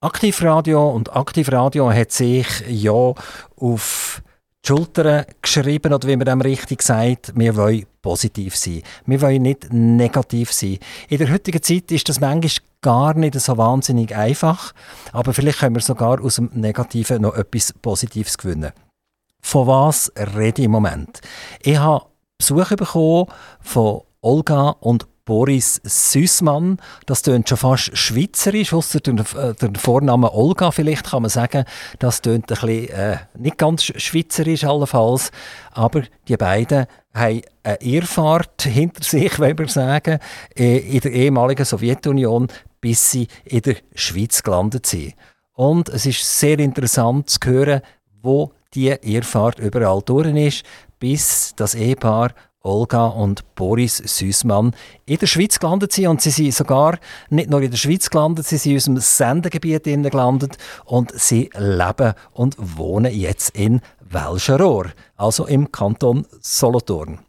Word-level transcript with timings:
Aktivradio 0.00 0.90
und 0.90 1.16
Aktivradio 1.16 1.92
hat 1.92 2.12
sich 2.12 2.46
ja 2.68 3.14
auf 3.56 4.22
die 4.64 4.68
Schultern 4.68 5.24
geschrieben, 5.42 5.92
oder 5.92 6.06
wie 6.06 6.16
man 6.16 6.24
dem 6.24 6.40
richtig 6.40 6.82
sagt, 6.82 7.32
wir 7.34 7.56
wollen 7.56 7.84
positiv 8.00 8.54
sein. 8.54 8.82
Wir 9.06 9.20
wollen 9.20 9.42
nicht 9.42 9.72
negativ 9.72 10.52
sein. 10.52 10.78
In 11.08 11.18
der 11.18 11.32
heutigen 11.32 11.60
Zeit 11.60 11.90
ist 11.90 12.08
das 12.08 12.20
manchmal 12.20 12.64
gar 12.80 13.14
nicht 13.14 13.34
so 13.40 13.58
wahnsinnig 13.58 14.14
einfach, 14.14 14.72
aber 15.12 15.34
vielleicht 15.34 15.58
können 15.58 15.74
wir 15.74 15.82
sogar 15.82 16.22
aus 16.22 16.36
dem 16.36 16.50
Negativen 16.54 17.22
noch 17.22 17.34
etwas 17.34 17.72
Positives 17.72 18.38
gewinnen. 18.38 18.70
Von 19.40 19.66
was 19.66 20.12
rede 20.16 20.62
ich 20.62 20.66
im 20.66 20.70
Moment? 20.70 21.20
Ich 21.60 21.76
habe 21.76 22.06
Besuch 22.38 22.68
bekommen 22.68 23.26
von 23.60 24.02
Olga 24.20 24.76
und 24.78 25.08
Boris 25.28 25.78
Süßmann. 25.84 26.78
Das 27.04 27.20
tönt 27.20 27.50
schon 27.50 27.58
fast 27.58 27.94
schweizerisch, 27.94 28.72
außer 28.72 29.00
den, 29.00 29.18
äh, 29.18 29.52
den 29.60 29.76
Vornamen 29.76 30.30
Olga 30.30 30.70
vielleicht 30.70 31.10
kann 31.10 31.20
man 31.20 31.28
sagen. 31.28 31.66
Das 31.98 32.22
tönt 32.22 32.50
ein 32.50 32.58
bisschen, 32.58 32.88
äh, 32.88 33.18
nicht 33.38 33.58
ganz 33.58 33.84
schweizerisch 33.84 34.64
allenfalls. 34.64 35.30
Aber 35.72 36.04
die 36.28 36.36
beiden 36.38 36.86
haben 37.12 37.42
eine 37.62 37.76
Irrfahrt 37.82 38.62
hinter 38.62 39.02
sich, 39.02 39.38
wenn 39.38 39.58
wir 39.58 39.68
sagen, 39.68 40.18
äh, 40.56 40.78
in 40.78 41.00
der 41.00 41.12
ehemaligen 41.12 41.66
Sowjetunion, 41.66 42.48
bis 42.80 43.10
sie 43.10 43.28
in 43.44 43.60
der 43.60 43.76
Schweiz 43.94 44.42
gelandet 44.42 44.86
sind. 44.86 45.12
Und 45.52 45.90
es 45.90 46.06
ist 46.06 46.38
sehr 46.38 46.58
interessant 46.58 47.28
zu 47.28 47.38
hören, 47.44 47.82
wo 48.22 48.52
die 48.72 48.96
Irrfahrt 49.02 49.58
überall 49.58 50.00
durch 50.00 50.34
ist, 50.34 50.64
bis 50.98 51.52
das 51.54 51.74
Ehepaar 51.74 52.32
Olga 52.62 53.06
und 53.06 53.54
Boris 53.54 53.96
Süßmann 53.98 54.74
in 55.06 55.18
der 55.18 55.26
Schweiz 55.26 55.58
gelandet 55.58 55.92
sind. 55.92 56.08
Und 56.08 56.20
sie 56.20 56.30
sind 56.30 56.54
sogar 56.54 56.98
nicht 57.30 57.50
nur 57.50 57.62
in 57.62 57.70
der 57.70 57.78
Schweiz 57.78 58.10
gelandet, 58.10 58.46
sie 58.46 58.56
sind 58.56 58.72
in 58.72 58.76
unserem 58.76 58.98
Sendegebiet 58.98 59.84
gelandet 59.84 60.58
und 60.84 61.12
sie 61.12 61.50
leben 61.56 62.14
und 62.32 62.56
wohnen 62.58 63.14
jetzt 63.14 63.56
in 63.56 63.80
Welscherohr, 64.00 64.86
also 65.16 65.46
im 65.46 65.70
Kanton 65.70 66.26
Solothurn. 66.40 67.20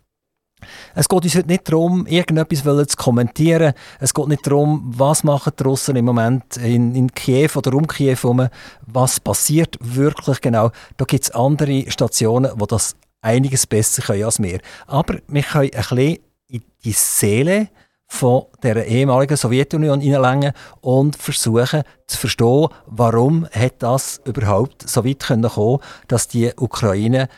Es 0.93 1.07
geht 1.07 1.23
uns 1.23 1.35
heute 1.35 1.47
nicht 1.47 1.69
darum, 1.69 2.05
irgendetwas 2.05 2.87
zu 2.87 2.97
kommentieren. 2.97 3.73
Es 3.99 4.13
geht 4.13 4.27
nicht 4.27 4.45
darum, 4.45 4.91
was 4.95 5.23
machen 5.23 5.53
die 5.57 5.63
Russen 5.63 5.95
im 5.95 6.05
Moment 6.05 6.57
in, 6.57 6.95
in 6.95 7.13
Kiew 7.13 7.51
oder 7.55 7.73
um 7.73 7.87
Kiew 7.87 8.17
herum. 8.17 8.49
Was 8.85 9.19
passiert 9.19 9.77
wirklich 9.79 10.41
genau? 10.41 10.71
Da 10.97 11.05
gibt 11.05 11.23
es 11.23 11.31
andere 11.31 11.89
Stationen, 11.89 12.51
wo 12.55 12.65
das 12.65 12.95
einiges 13.21 13.67
besser 13.67 14.01
können 14.01 14.23
als 14.23 14.41
wir. 14.41 14.59
Aber 14.87 15.19
wir 15.27 15.43
können 15.43 15.71
ein 15.73 15.81
bisschen 15.81 16.19
in 16.47 16.63
die 16.83 16.91
Seele 16.91 17.69
von 18.07 18.45
der 18.63 18.87
ehemaligen 18.87 19.37
Sowjetunion 19.37 20.01
hineinlängen 20.01 20.53
und 20.81 21.15
versuchen 21.15 21.83
zu 22.07 22.17
verstehen, 22.17 22.67
warum 22.87 23.47
hat 23.51 23.83
das 23.83 24.19
überhaupt 24.25 24.89
so 24.89 25.05
weit 25.05 25.27
kommen 25.27 25.47
können 25.49 25.79
dass 26.07 26.27
die 26.27 26.51
Ukraine 26.57 27.29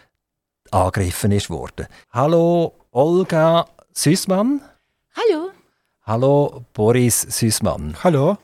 angegriffen 0.72 1.34
ist 1.34 1.50
worden. 1.50 1.88
Hallo 2.12 2.74
Olga 2.92 3.68
Süßmann. 3.94 4.62
Hallo. 5.14 5.52
Hallo 6.04 6.66
Boris 6.74 7.22
Süßmann. 7.22 7.98
Hallo. 8.02 8.38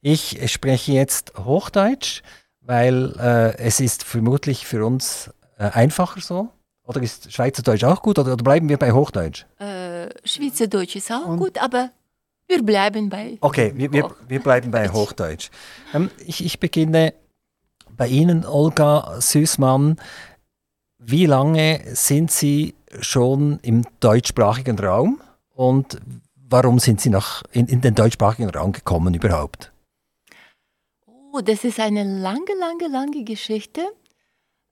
Ich 0.00 0.40
spreche 0.52 0.92
jetzt 0.92 1.32
Hochdeutsch, 1.36 2.22
weil 2.60 3.14
äh, 3.18 3.56
es 3.58 3.80
ist 3.80 4.04
vermutlich 4.04 4.66
für 4.66 4.86
uns 4.86 5.30
äh, 5.58 5.64
einfacher 5.64 6.20
so. 6.20 6.48
Oder 6.92 7.02
ist 7.02 7.32
Schweizerdeutsch 7.32 7.84
auch 7.84 8.02
gut 8.02 8.18
oder, 8.18 8.34
oder 8.34 8.44
bleiben 8.44 8.68
wir 8.68 8.76
bei 8.76 8.92
Hochdeutsch? 8.92 9.46
Äh, 9.58 10.10
Schweizerdeutsch 10.24 10.96
ist 10.96 11.10
auch 11.10 11.26
Und? 11.26 11.38
gut, 11.38 11.56
aber 11.56 11.90
wir 12.46 12.62
bleiben 12.62 13.08
bei. 13.08 13.38
Okay, 13.40 13.72
wir, 13.74 13.90
wir, 13.90 14.14
wir 14.28 14.40
bleiben 14.40 14.70
bei 14.70 14.90
Hochdeutsch. 14.90 15.48
Ähm, 15.94 16.10
ich, 16.26 16.44
ich 16.44 16.60
beginne 16.60 17.14
bei 17.96 18.08
Ihnen, 18.08 18.44
Olga 18.44 19.18
Süßmann. 19.20 19.96
Wie 20.98 21.24
lange 21.24 21.80
sind 21.94 22.30
Sie 22.30 22.74
schon 23.00 23.58
im 23.62 23.86
deutschsprachigen 24.00 24.78
Raum 24.78 25.22
und 25.54 25.98
warum 26.36 26.78
sind 26.78 27.00
Sie 27.00 27.08
nach, 27.08 27.42
in, 27.52 27.68
in 27.68 27.80
den 27.80 27.94
deutschsprachigen 27.94 28.50
Raum 28.50 28.72
gekommen 28.72 29.14
überhaupt? 29.14 29.72
Oh, 31.06 31.40
das 31.40 31.64
ist 31.64 31.80
eine 31.80 32.04
lange, 32.04 32.54
lange, 32.60 32.88
lange 32.88 33.24
Geschichte. 33.24 33.80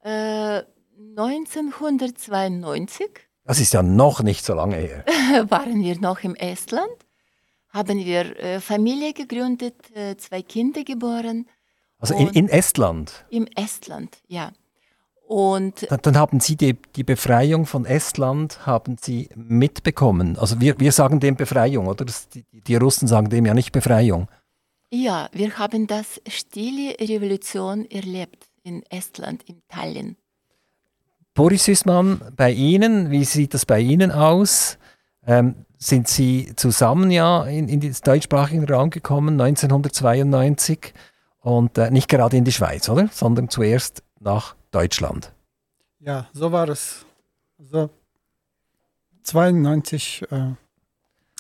Äh, 0.02 0.62
1992. 1.16 3.08
Das 3.42 3.58
ist 3.58 3.72
ja 3.72 3.82
noch 3.82 4.22
nicht 4.22 4.44
so 4.44 4.54
lange 4.54 4.76
her. 4.76 5.04
waren 5.48 5.82
wir 5.82 5.98
noch 5.98 6.22
im 6.22 6.36
Estland, 6.36 6.92
haben 7.70 7.98
wir 7.98 8.38
äh, 8.38 8.60
Familie 8.60 9.12
gegründet, 9.12 9.74
äh, 9.96 10.16
zwei 10.18 10.42
Kinder 10.42 10.84
geboren. 10.84 11.48
Also 11.98 12.14
in, 12.14 12.28
in, 12.28 12.48
Estland? 12.48 13.24
Im 13.30 13.48
Estland, 13.56 14.18
ja. 14.28 14.52
Und 15.26 15.90
dann, 15.90 16.00
dann, 16.02 16.16
haben 16.16 16.40
Sie 16.40 16.56
die, 16.56 16.76
die 16.96 17.02
Befreiung 17.02 17.66
von 17.66 17.86
Estland 17.86 18.66
haben 18.66 18.96
Sie 19.00 19.28
mitbekommen. 19.34 20.36
Also 20.38 20.60
wir, 20.60 20.78
wir 20.78 20.92
sagen 20.92 21.18
dem 21.18 21.36
Befreiung, 21.36 21.86
oder? 21.86 22.04
Die, 22.34 22.44
die 22.52 22.76
Russen 22.76 23.08
sagen 23.08 23.30
dem 23.30 23.46
ja 23.46 23.54
nicht 23.54 23.72
Befreiung. 23.72 24.28
Ja, 24.92 25.28
wir 25.32 25.56
haben 25.58 25.86
das 25.86 26.20
stille 26.28 26.96
Revolution 27.00 27.88
erlebt 27.90 28.48
in 28.64 28.82
Estland, 28.90 29.44
in 29.44 29.62
Tallinn. 29.68 30.16
Boris 31.40 31.64
Süßmann, 31.64 32.20
bei 32.36 32.52
Ihnen, 32.52 33.10
wie 33.10 33.24
sieht 33.24 33.54
das 33.54 33.64
bei 33.64 33.80
Ihnen 33.80 34.12
aus? 34.12 34.76
Ähm, 35.26 35.54
sind 35.78 36.06
Sie 36.06 36.52
zusammen 36.54 37.10
ja 37.10 37.44
in, 37.44 37.66
in 37.66 37.80
den 37.80 37.96
deutschsprachigen 38.04 38.70
Raum 38.70 38.90
gekommen, 38.90 39.40
1992, 39.40 40.92
und 41.40 41.78
äh, 41.78 41.90
nicht 41.90 42.10
gerade 42.10 42.36
in 42.36 42.44
die 42.44 42.52
Schweiz, 42.52 42.90
oder? 42.90 43.08
Sondern 43.10 43.48
zuerst 43.48 44.02
nach 44.18 44.54
Deutschland. 44.70 45.32
Ja, 45.98 46.28
so 46.34 46.52
war 46.52 46.68
es. 46.68 47.06
Also 47.58 47.88
92 49.22 50.26
äh, 50.30 50.50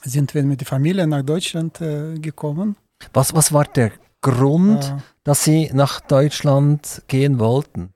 sind 0.02 0.32
wir 0.32 0.42
mit 0.44 0.60
der 0.60 0.66
Familie 0.66 1.06
nach 1.06 1.24
Deutschland 1.24 1.78
äh, 1.82 2.14
gekommen. 2.14 2.76
Was, 3.12 3.34
was 3.34 3.52
war 3.52 3.66
der 3.66 3.92
Grund, 4.22 4.94
dass 5.24 5.44
Sie 5.44 5.70
nach 5.74 6.00
Deutschland 6.00 7.02
gehen 7.06 7.38
wollten? 7.38 7.92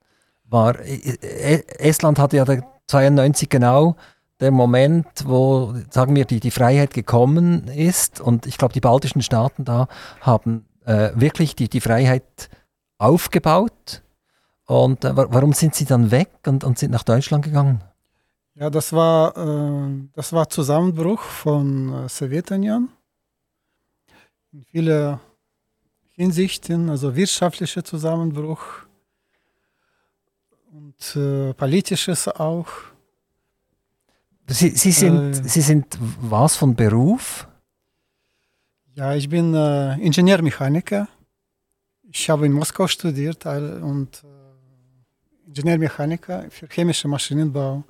War, 0.54 0.76
Estland 0.80 2.18
hatte 2.18 2.38
ja 2.38 2.46
92 2.86 3.50
genau 3.50 3.96
der 4.40 4.50
Moment, 4.50 5.06
wo, 5.24 5.74
sagen 5.90 6.14
wir, 6.16 6.24
die, 6.24 6.40
die 6.40 6.50
Freiheit 6.50 6.94
gekommen 6.94 7.68
ist. 7.68 8.20
Und 8.20 8.46
ich 8.46 8.56
glaube, 8.56 8.72
die 8.72 8.80
baltischen 8.80 9.22
Staaten 9.22 9.64
da 9.64 9.88
haben 10.20 10.66
äh, 10.86 11.10
wirklich 11.14 11.56
die, 11.56 11.68
die 11.68 11.80
Freiheit 11.80 12.48
aufgebaut. 12.98 14.02
Und 14.66 15.04
äh, 15.04 15.12
warum 15.14 15.52
sind 15.52 15.74
sie 15.74 15.84
dann 15.84 16.10
weg 16.10 16.30
und, 16.46 16.64
und 16.64 16.78
sind 16.78 16.90
nach 16.90 17.04
Deutschland 17.04 17.44
gegangen? 17.44 17.82
Ja, 18.54 18.70
das 18.70 18.92
war, 18.92 19.36
äh, 19.36 20.08
das 20.12 20.32
war 20.32 20.48
Zusammenbruch 20.48 21.20
von 21.20 22.04
äh, 22.04 22.08
Sowjetunion. 22.08 22.88
In 24.52 24.64
vielen 24.64 25.18
Hinsichten, 26.10 26.90
also 26.90 27.16
wirtschaftlicher 27.16 27.82
Zusammenbruch, 27.82 28.83
und 30.94 31.16
äh, 31.16 31.54
politisches 31.54 32.28
auch. 32.28 32.66
Sie, 34.46 34.70
Sie, 34.70 34.92
sind, 34.92 35.32
äh, 35.32 35.48
Sie 35.48 35.60
sind 35.60 35.98
was 36.20 36.56
von 36.56 36.74
Beruf? 36.74 37.48
Ja, 38.94 39.14
ich 39.14 39.28
bin 39.28 39.54
äh, 39.54 39.94
Ingenieurmechaniker. 40.00 41.08
Ich 42.02 42.30
habe 42.30 42.46
in 42.46 42.52
Moskau 42.52 42.86
studiert 42.86 43.44
und 43.46 44.22
äh, 44.22 45.48
Ingenieurmechaniker 45.48 46.46
für 46.50 46.68
chemische 46.68 47.08
Maschinenbau. 47.08 47.82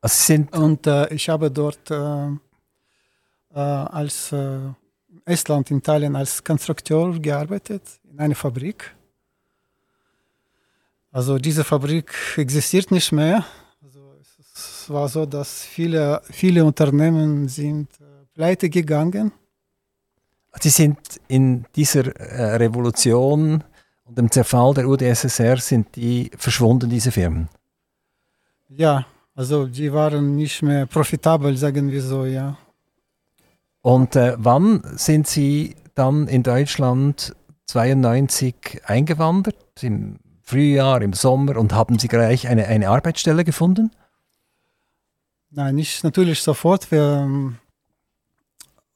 Also 0.00 0.14
Sie 0.14 0.26
sind 0.32 0.56
und 0.56 0.86
äh, 0.86 1.12
ich 1.12 1.28
habe 1.28 1.50
dort 1.50 1.90
äh, 1.90 2.36
als 3.52 4.32
Estland, 5.24 5.72
in 5.72 5.78
Italien 5.78 6.14
als 6.14 6.42
Konstrukteur 6.44 7.18
gearbeitet 7.18 7.82
in 8.08 8.20
einer 8.20 8.36
Fabrik. 8.36 8.94
Also 11.12 11.38
diese 11.38 11.64
Fabrik 11.64 12.12
existiert 12.36 12.90
nicht 12.90 13.10
mehr. 13.10 13.44
Also 13.82 14.14
es 14.54 14.88
war 14.88 15.08
so, 15.08 15.26
dass 15.26 15.64
viele, 15.64 16.20
viele 16.30 16.64
Unternehmen 16.64 17.48
sind 17.48 17.88
äh, 18.00 18.26
pleite 18.32 18.70
gegangen. 18.70 19.32
Sie 20.60 20.70
sind 20.70 20.98
in 21.28 21.64
dieser 21.74 22.06
äh, 22.16 22.56
Revolution 22.56 23.64
und 24.04 24.18
dem 24.18 24.30
Zerfall 24.30 24.74
der 24.74 24.88
UdSSR 24.88 25.56
sind 25.58 25.94
die 25.96 26.30
verschwunden, 26.36 26.90
diese 26.90 27.12
Firmen? 27.12 27.48
Ja, 28.68 29.06
also 29.34 29.66
die 29.66 29.92
waren 29.92 30.36
nicht 30.36 30.62
mehr 30.62 30.86
profitabel, 30.86 31.56
sagen 31.56 31.90
wir 31.90 32.02
so, 32.02 32.24
ja. 32.24 32.56
Und 33.82 34.14
äh, 34.16 34.34
wann 34.36 34.82
sind 34.96 35.26
Sie 35.26 35.74
dann 35.94 36.28
in 36.28 36.42
Deutschland 36.42 37.34
92 37.66 38.82
eingewandert? 38.84 39.56
Im 39.82 40.18
Frühjahr, 40.50 41.00
im 41.00 41.12
Sommer 41.12 41.56
und 41.56 41.72
haben 41.72 41.98
Sie 42.00 42.08
gleich 42.08 42.48
eine, 42.48 42.66
eine 42.66 42.88
Arbeitsstelle 42.88 43.44
gefunden? 43.44 43.92
Nein, 45.50 45.76
nicht 45.76 46.02
natürlich 46.02 46.42
sofort, 46.42 46.90
wir, 46.90 47.54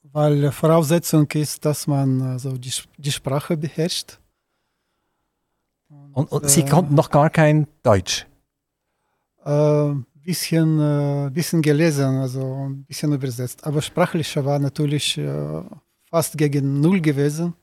weil 0.02 0.50
Voraussetzung 0.50 1.30
ist, 1.32 1.64
dass 1.64 1.86
man 1.86 2.22
also 2.22 2.58
die, 2.58 2.72
die 2.96 3.12
Sprache 3.12 3.56
beherrscht. 3.56 4.18
Und, 6.12 6.32
und 6.32 6.50
Sie 6.50 6.64
konnten 6.64 6.94
noch 6.94 7.10
gar 7.10 7.30
kein 7.30 7.68
Deutsch? 7.84 8.26
Äh, 9.44 9.94
bisschen, 10.24 10.80
äh, 10.80 11.30
bisschen 11.30 11.62
gelesen, 11.62 12.16
also 12.16 12.68
ein 12.68 12.84
bisschen 12.84 13.12
übersetzt. 13.12 13.64
Aber 13.64 13.80
sprachlich 13.80 14.34
war 14.36 14.58
natürlich 14.58 15.18
äh, 15.18 15.62
fast 16.10 16.36
gegen 16.36 16.80
Null 16.80 17.00
gewesen. 17.00 17.54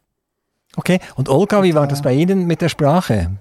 Okay, 0.77 0.99
und 1.15 1.27
Olga, 1.27 1.61
wie 1.63 1.75
war 1.75 1.87
das 1.87 2.01
bei 2.01 2.13
Ihnen 2.13 2.45
mit 2.45 2.61
der 2.61 2.69
Sprache? 2.69 3.37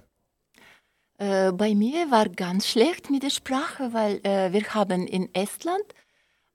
Äh, 1.20 1.52
bei 1.52 1.74
mir 1.74 2.10
war 2.10 2.30
ganz 2.30 2.66
schlecht 2.66 3.10
mit 3.10 3.22
der 3.22 3.28
Sprache, 3.28 3.92
weil 3.92 4.20
äh, 4.22 4.54
wir 4.54 4.62
haben 4.72 5.06
in 5.06 5.28
Estland 5.34 5.84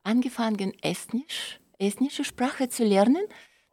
angefangen, 0.01 0.73
Estnisch, 0.81 1.59
estnische 1.77 2.23
Sprache 2.23 2.67
zu 2.67 2.83
lernen. 2.83 3.23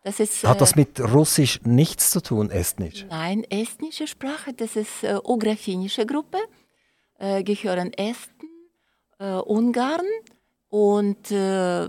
Das 0.03 0.21
ist, 0.21 0.45
Hat 0.45 0.61
das 0.61 0.73
äh, 0.73 0.81
mit 0.81 1.01
Russisch 1.01 1.61
nichts 1.65 2.11
zu 2.11 2.21
tun, 2.21 2.51
Estnisch? 2.51 3.07
Nein, 3.09 3.45
estnische 3.45 4.07
Sprache, 4.07 4.53
das 4.53 4.77
ist 4.77 5.03
äh, 5.03 5.19
Ographinische 5.25 6.05
Gruppe, 6.05 6.37
äh, 7.19 7.43
gehören 7.43 7.95
Esten, 7.95 8.47
äh, 9.19 9.37
Ungarn 9.37 10.05
und 10.69 11.31
äh, 11.31 11.89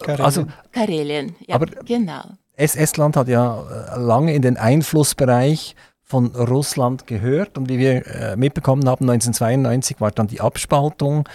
Karelien. 0.00 0.24
Also, 0.24 0.46
Karelien, 0.72 1.36
ja, 1.46 1.54
aber 1.54 1.66
genau. 1.66 2.24
Estland 2.56 3.16
hat 3.16 3.28
ja 3.28 3.94
äh, 3.94 4.00
lange 4.00 4.34
in 4.34 4.42
den 4.42 4.56
Einflussbereich 4.56 5.76
von 6.08 6.34
Russland 6.34 7.06
gehört 7.06 7.58
und 7.58 7.68
wie 7.68 7.78
wir 7.78 8.06
äh, 8.06 8.36
mitbekommen 8.36 8.88
haben, 8.88 9.08
1992 9.08 10.00
war 10.00 10.10
dann 10.10 10.26
die 10.26 10.40
Abspaltung 10.40 11.28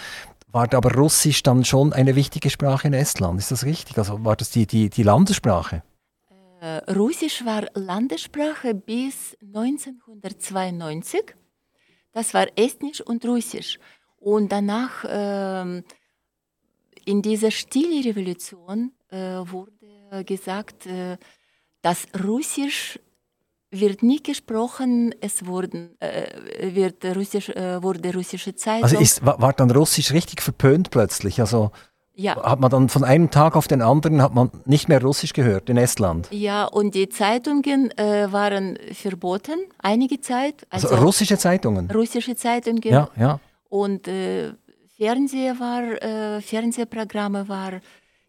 war 0.53 0.71
aber 0.71 0.93
Russisch 0.93 1.41
dann 1.41 1.65
schon 1.65 1.93
eine 1.93 2.15
wichtige 2.15 2.51
Sprache 2.51 2.87
in 2.87 2.93
Estland? 2.93 3.39
Ist 3.39 3.49
das 3.49 3.65
richtig? 3.65 3.97
Also 3.97 4.23
war 4.23 4.35
das 4.35 4.51
die, 4.51 4.67
die, 4.67 4.91
die 4.91 5.01
Landessprache? 5.01 5.81
Äh, 6.61 6.91
Russisch 6.93 7.43
war 7.43 7.63
Landessprache 7.73 8.75
bis 8.75 9.35
1992. 9.41 11.35
Das 12.11 12.35
war 12.35 12.45
Estnisch 12.55 13.01
und 13.01 13.25
Russisch. 13.25 13.79
Und 14.17 14.51
danach 14.51 15.03
äh, 15.05 15.81
in 17.05 17.21
dieser 17.23 17.49
stille 17.49 18.05
Revolution 18.05 18.91
äh, 19.09 19.17
wurde 19.17 20.23
gesagt, 20.23 20.85
äh, 20.85 21.17
dass 21.81 22.05
Russisch 22.23 22.99
wird 23.73 24.03
nicht 24.03 24.25
gesprochen, 24.25 25.13
es 25.19 25.45
wurden, 25.45 25.95
äh, 25.99 26.75
wird 26.75 27.03
Russisch, 27.15 27.49
äh, 27.49 27.81
wurde 27.81 28.13
russische 28.13 28.55
Zeitung. 28.55 28.83
Also 28.83 28.99
ist, 28.99 29.25
war, 29.25 29.53
dann 29.53 29.71
Russisch 29.71 30.11
richtig 30.13 30.41
verpönt 30.41 30.91
plötzlich? 30.91 31.39
Also 31.39 31.71
ja. 32.13 32.35
hat 32.35 32.59
man 32.59 32.69
dann 32.69 32.89
von 32.89 33.03
einem 33.03 33.31
Tag 33.31 33.55
auf 33.55 33.67
den 33.67 33.81
anderen 33.81 34.21
hat 34.21 34.33
man 34.33 34.51
nicht 34.65 34.87
mehr 34.87 35.01
Russisch 35.01 35.33
gehört 35.33 35.69
in 35.69 35.77
Estland? 35.77 36.27
Ja, 36.31 36.65
und 36.65 36.93
die 36.93 37.09
Zeitungen 37.09 37.91
äh, 37.97 38.31
waren 38.31 38.77
verboten, 38.91 39.59
einige 39.79 40.21
Zeit. 40.21 40.67
Also, 40.69 40.89
also, 40.89 41.03
russische 41.03 41.37
Zeitungen? 41.37 41.89
Russische 41.89 42.35
Zeitungen. 42.35 42.81
Ja, 42.83 43.09
ja. 43.17 43.39
Und 43.69 44.07
äh, 44.07 44.53
Fernseher 44.97 45.59
war, 45.59 45.81
äh, 45.81 46.41
Fernsehprogramme 46.41 47.49
waren 47.49 47.81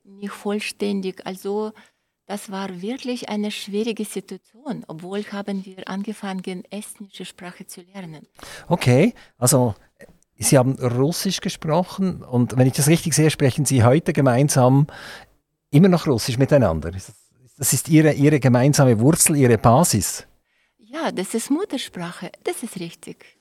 nicht 0.04 0.32
vollständig. 0.32 1.20
Also 1.26 1.72
das 2.26 2.50
war 2.50 2.80
wirklich 2.80 3.28
eine 3.28 3.50
schwierige 3.50 4.04
Situation, 4.04 4.84
obwohl 4.88 5.22
haben 5.24 5.64
wir 5.64 5.88
angefangen, 5.88 6.64
estnische 6.70 7.24
Sprache 7.24 7.66
zu 7.66 7.82
lernen. 7.82 8.26
Okay, 8.68 9.14
also 9.38 9.74
Sie 10.36 10.58
haben 10.58 10.72
Russisch 10.72 11.40
gesprochen 11.40 12.22
und 12.22 12.56
wenn 12.56 12.66
ich 12.66 12.72
das 12.72 12.88
richtig 12.88 13.14
sehe, 13.14 13.30
sprechen 13.30 13.64
Sie 13.64 13.84
heute 13.84 14.12
gemeinsam 14.12 14.86
immer 15.70 15.88
noch 15.88 16.06
Russisch 16.06 16.38
miteinander. 16.38 16.90
Das 17.56 17.72
ist 17.72 17.88
Ihre, 17.88 18.12
Ihre 18.12 18.40
gemeinsame 18.40 18.98
Wurzel, 18.98 19.36
Ihre 19.36 19.58
Basis. 19.58 20.26
Ja, 20.78 21.12
das 21.12 21.34
ist 21.34 21.50
Muttersprache, 21.50 22.30
das 22.42 22.62
ist 22.62 22.80
richtig. 22.80 23.38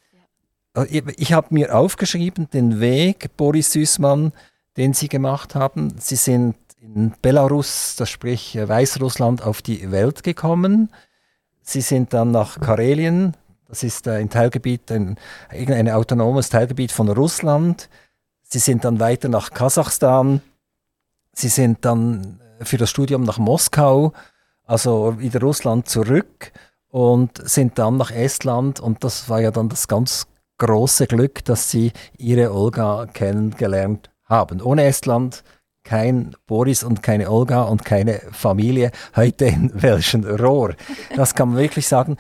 Äh, 0.75 1.01
ich 1.17 1.33
habe 1.33 1.47
mir 1.51 1.75
aufgeschrieben, 1.75 2.49
den 2.49 2.79
Weg, 2.79 3.35
Boris 3.37 3.71
Süßmann, 3.71 4.33
den 4.77 4.93
Sie 4.93 5.07
gemacht 5.07 5.55
haben. 5.55 5.93
Sie 5.99 6.15
sind 6.15 6.55
in 6.83 7.13
Belarus, 7.21 7.95
das 7.97 8.09
sprich 8.09 8.55
äh, 8.55 8.67
Weißrussland, 8.67 9.41
auf 9.41 9.61
die 9.61 9.91
Welt 9.91 10.23
gekommen. 10.23 10.89
Sie 11.61 11.81
sind 11.81 12.13
dann 12.13 12.31
nach 12.31 12.59
Karelien, 12.59 13.37
das 13.69 13.83
ist 13.83 14.07
ein 14.07 14.29
Teilgebiet, 14.29 14.91
ein, 14.91 15.17
ein 15.49 15.89
autonomes 15.89 16.49
Teilgebiet 16.49 16.91
von 16.91 17.09
Russland. 17.09 17.89
Sie 18.41 18.59
sind 18.59 18.83
dann 18.83 18.99
weiter 18.99 19.29
nach 19.29 19.51
Kasachstan. 19.51 20.41
Sie 21.31 21.47
sind 21.47 21.85
dann 21.85 22.41
äh, 22.59 22.65
für 22.65 22.77
das 22.77 22.89
Studium 22.89 23.23
nach 23.23 23.37
Moskau, 23.37 24.11
also 24.65 25.19
wieder 25.19 25.39
Russland 25.39 25.87
zurück 25.87 26.51
und 26.89 27.31
sind 27.49 27.79
dann 27.79 27.95
nach 27.95 28.11
Estland. 28.11 28.81
Und 28.81 29.05
das 29.05 29.29
war 29.29 29.39
ja 29.39 29.51
dann 29.51 29.69
das 29.69 29.87
ganz 29.87 30.27
große 30.57 31.07
Glück, 31.07 31.45
dass 31.45 31.71
Sie 31.71 31.93
Ihre 32.17 32.53
Olga 32.53 33.07
kennengelernt 33.11 34.09
haben. 34.25 34.61
Ohne 34.61 34.83
Estland 34.83 35.43
kein 35.83 36.35
Boris 36.47 36.83
und 36.83 37.03
keine 37.03 37.29
Olga 37.29 37.63
und 37.63 37.85
keine 37.85 38.21
Familie 38.31 38.91
heute 39.15 39.45
in 39.45 39.71
welchen 39.81 40.25
Rohr. 40.25 40.75
Das 41.15 41.35
kann 41.35 41.49
man 41.49 41.57
wirklich 41.57 41.87
sagen. 41.87 42.17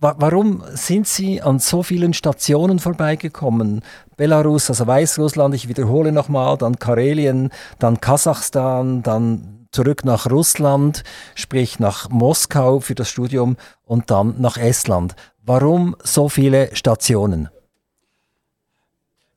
Warum 0.00 0.64
sind 0.72 1.06
Sie 1.06 1.42
an 1.42 1.58
so 1.58 1.82
vielen 1.82 2.14
Stationen 2.14 2.78
vorbeigekommen? 2.78 3.82
Belarus, 4.16 4.70
also 4.70 4.86
Weißrussland, 4.86 5.54
ich 5.54 5.68
wiederhole 5.68 6.10
nochmal, 6.10 6.56
dann 6.56 6.78
Karelien, 6.78 7.50
dann 7.78 8.00
Kasachstan, 8.00 9.02
dann 9.02 9.66
zurück 9.72 10.04
nach 10.04 10.30
Russland, 10.30 11.04
sprich 11.34 11.78
nach 11.78 12.08
Moskau 12.08 12.80
für 12.80 12.94
das 12.94 13.10
Studium 13.10 13.56
und 13.84 14.10
dann 14.10 14.40
nach 14.40 14.56
Estland. 14.56 15.14
Warum 15.44 15.96
so 16.02 16.28
viele 16.28 16.74
Stationen? 16.74 17.50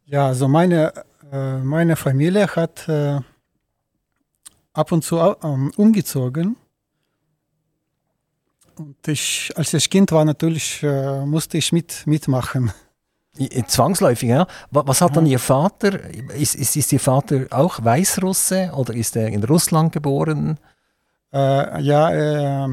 Ja, 0.05 0.27
also 0.27 0.47
meine, 0.47 0.93
äh, 1.31 1.57
meine 1.57 1.95
Familie 1.95 2.47
hat 2.47 2.87
äh, 2.87 3.19
ab 4.73 4.91
und 4.91 5.03
zu 5.03 5.17
ähm, 5.17 5.71
umgezogen. 5.77 6.57
Und 8.75 9.07
ich, 9.07 9.51
als 9.55 9.73
ich 9.73 9.89
Kind 9.89 10.11
war, 10.11 10.25
natürlich 10.25 10.81
äh, 10.83 11.25
musste 11.25 11.57
ich 11.57 11.71
mit, 11.71 12.05
mitmachen. 12.07 12.71
Zwangsläufig, 13.67 14.29
ja. 14.29 14.45
Was 14.69 15.01
hat 15.01 15.15
dann 15.15 15.25
Ihr 15.25 15.39
Vater? 15.39 15.99
Ist, 16.35 16.53
ist, 16.55 16.75
ist 16.75 16.93
Ihr 16.93 16.99
Vater 16.99 17.47
auch 17.49 17.83
Weißrusse 17.83 18.71
oder 18.75 18.93
ist 18.93 19.15
er 19.15 19.29
in 19.29 19.43
Russland 19.43 19.91
geboren? 19.91 20.59
Äh, 21.31 21.81
ja, 21.81 22.11
er 22.11 22.69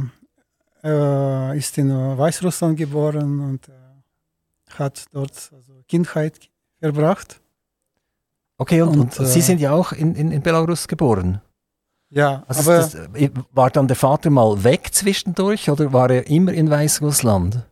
äh, 0.85 1.59
ist 1.59 1.79
in 1.79 1.91
Weißrussland 1.91 2.77
geboren 2.77 3.41
und 3.41 3.69
äh, 3.69 3.73
hat 4.79 5.05
dort 5.13 5.51
also 5.55 5.83
Kindheit 5.89 6.39
verbracht. 6.79 7.41
Okay, 8.59 8.83
und, 8.83 8.99
und, 8.99 9.19
und 9.19 9.27
Sie 9.27 9.39
äh, 9.39 9.43
sind 9.43 9.61
ja 9.61 9.73
auch 9.73 9.93
in, 9.93 10.15
in, 10.15 10.31
in 10.31 10.43
Belarus 10.43 10.87
geboren? 10.89 11.41
Ja, 12.11 12.43
also 12.49 12.71
aber 12.71 12.81
das, 12.81 12.97
war 13.53 13.71
dann 13.71 13.87
der 13.87 13.97
Vater 13.97 14.31
mal 14.31 14.65
weg 14.65 14.89
zwischendurch 14.93 15.71
oder 15.71 15.93
war 15.93 16.11
er 16.11 16.27
immer 16.27 16.53
in 16.53 16.69
Weißrussland? 16.69 17.65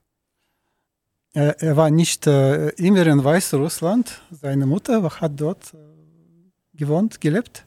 Er, 1.33 1.61
er 1.61 1.77
war 1.77 1.91
nicht 1.91 2.27
äh, 2.27 2.69
immer 2.71 3.07
in 3.07 3.23
Weißrussland. 3.23 4.23
Seine 4.31 4.67
Mutter 4.67 5.03
hat 5.21 5.33
dort 5.37 5.75
äh, 5.75 5.77
gewohnt, 6.77 7.21
gelebt. 7.21 7.67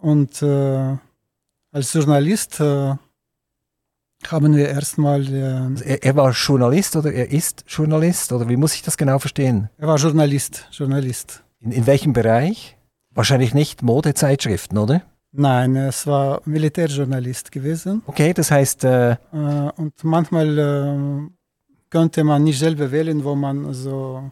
Und 0.00 0.42
äh, 0.42 0.96
als 1.72 1.92
Journalist 1.92 2.60
äh, 2.60 2.94
haben 4.26 4.56
wir 4.56 4.68
erstmal. 4.68 5.26
Äh, 5.26 5.44
also 5.44 5.84
er, 5.84 6.02
er, 6.02 6.16
war 6.16 6.32
Journalist 6.32 6.96
oder 6.96 7.12
er 7.12 7.30
ist 7.30 7.64
Journalist 7.66 8.32
oder 8.32 8.48
wie 8.48 8.56
muss 8.56 8.74
ich 8.74 8.82
das 8.82 8.96
genau 8.96 9.18
verstehen? 9.18 9.70
Er 9.78 9.88
war 9.88 9.96
Journalist, 9.96 10.68
Journalist. 10.70 11.42
In, 11.60 11.72
in 11.72 11.86
welchem 11.86 12.12
Bereich? 12.12 12.76
Wahrscheinlich 13.10 13.54
nicht 13.54 13.82
Modezeitschriften, 13.82 14.78
oder? 14.78 15.02
Nein, 15.32 15.76
es 15.76 16.06
war 16.06 16.42
Militärjournalist 16.44 17.52
gewesen. 17.52 18.02
Okay, 18.06 18.32
das 18.32 18.50
heißt. 18.50 18.84
Äh, 18.84 19.12
äh, 19.12 19.16
und 19.76 19.92
manchmal 20.02 20.58
äh, 20.58 21.30
könnte 21.88 22.24
man 22.24 22.42
nicht 22.42 22.58
selber 22.58 22.90
wählen, 22.90 23.22
wo 23.22 23.34
man 23.34 23.72
so. 23.72 24.30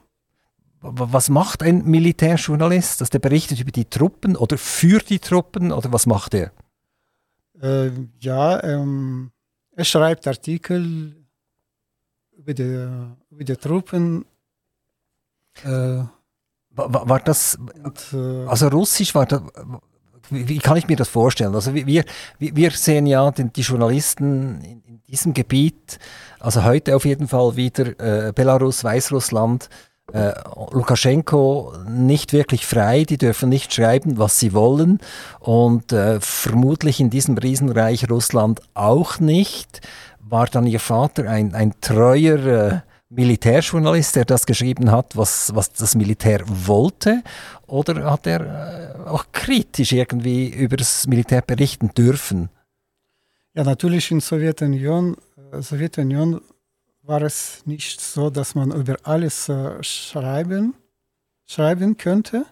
Was 0.80 1.28
macht 1.28 1.62
ein 1.62 1.84
Militärjournalist? 1.84 3.00
Dass 3.00 3.10
der 3.10 3.18
berichtet 3.20 3.60
über 3.60 3.70
die 3.70 3.84
Truppen 3.84 4.36
oder 4.36 4.58
für 4.58 4.98
die 5.00 5.18
Truppen 5.18 5.72
oder 5.72 5.92
was 5.92 6.06
macht 6.06 6.34
er? 6.34 6.52
Äh, 7.60 7.90
ja, 8.20 8.62
ähm, 8.62 9.30
er 9.72 9.84
schreibt 9.84 10.26
Artikel 10.26 11.16
über 12.36 12.54
die, 12.54 12.88
über 13.30 13.44
die 13.44 13.56
Truppen. 13.56 14.24
Äh, 15.64 16.02
war, 16.70 17.08
war, 17.08 17.20
das, 17.20 17.56
und, 17.56 18.14
also 18.14 18.68
Russisch 18.68 19.12
war 19.16 19.26
das, 19.26 19.42
wie, 20.30 20.48
wie, 20.48 20.58
kann 20.58 20.76
ich 20.76 20.88
mir 20.88 20.96
das 20.96 21.08
vorstellen? 21.08 21.54
Also 21.54 21.74
wir, 21.74 22.04
wir 22.38 22.70
sehen 22.70 23.06
ja 23.06 23.30
den, 23.30 23.52
die 23.52 23.62
Journalisten 23.62 24.60
in, 24.62 24.82
in, 24.82 25.00
diesem 25.08 25.32
Gebiet, 25.32 25.98
also 26.38 26.64
heute 26.64 26.94
auf 26.94 27.06
jeden 27.06 27.28
Fall 27.28 27.56
wieder 27.56 28.28
äh, 28.28 28.32
Belarus, 28.32 28.84
Weißrussland, 28.84 29.70
äh, 30.12 30.32
Lukaschenko 30.70 31.72
nicht 31.88 32.32
wirklich 32.32 32.66
frei, 32.66 33.04
die 33.04 33.16
dürfen 33.16 33.48
nicht 33.48 33.72
schreiben, 33.72 34.18
was 34.18 34.38
sie 34.38 34.52
wollen 34.52 35.00
und 35.40 35.92
äh, 35.92 36.20
vermutlich 36.20 37.00
in 37.00 37.10
diesem 37.10 37.38
Riesenreich 37.38 38.10
Russland 38.10 38.60
auch 38.74 39.18
nicht. 39.18 39.80
war 40.20 40.46
dann 40.46 40.66
Ihr 40.66 40.80
Vater 40.80 41.28
ein, 41.28 41.54
ein 41.54 41.74
treuer 41.80 42.38
äh, 42.46 42.80
Militärjournalist, 43.10 44.16
der 44.16 44.24
das 44.26 44.44
geschrieben 44.44 44.90
hat, 44.90 45.16
was, 45.16 45.54
was 45.54 45.72
das 45.72 45.94
Militär 45.94 46.42
wollte? 46.46 47.22
Oder 47.66 48.10
hat 48.10 48.26
er 48.26 48.40
äh, 49.06 49.08
auch 49.08 49.26
kritisch 49.32 49.92
irgendwie 49.92 50.48
über 50.48 50.76
das 50.76 51.06
Militär 51.06 51.40
berichten 51.40 51.88
dürfen? 51.94 52.50
Ja, 53.54 53.64
natürlich 53.64 54.10
in 54.10 54.20
Sowjetunion, 54.20 55.16
äh, 55.52 55.62
Sowjetunion 55.62 56.42
war 57.02 57.22
es 57.22 57.62
nicht 57.64 58.00
so, 58.00 58.28
dass 58.28 58.54
man 58.54 58.70
über 58.72 58.96
alles 59.04 59.48
äh, 59.48 59.82
schreiben, 59.82 60.74
schreiben 61.46 61.96
könnte. 61.96 62.44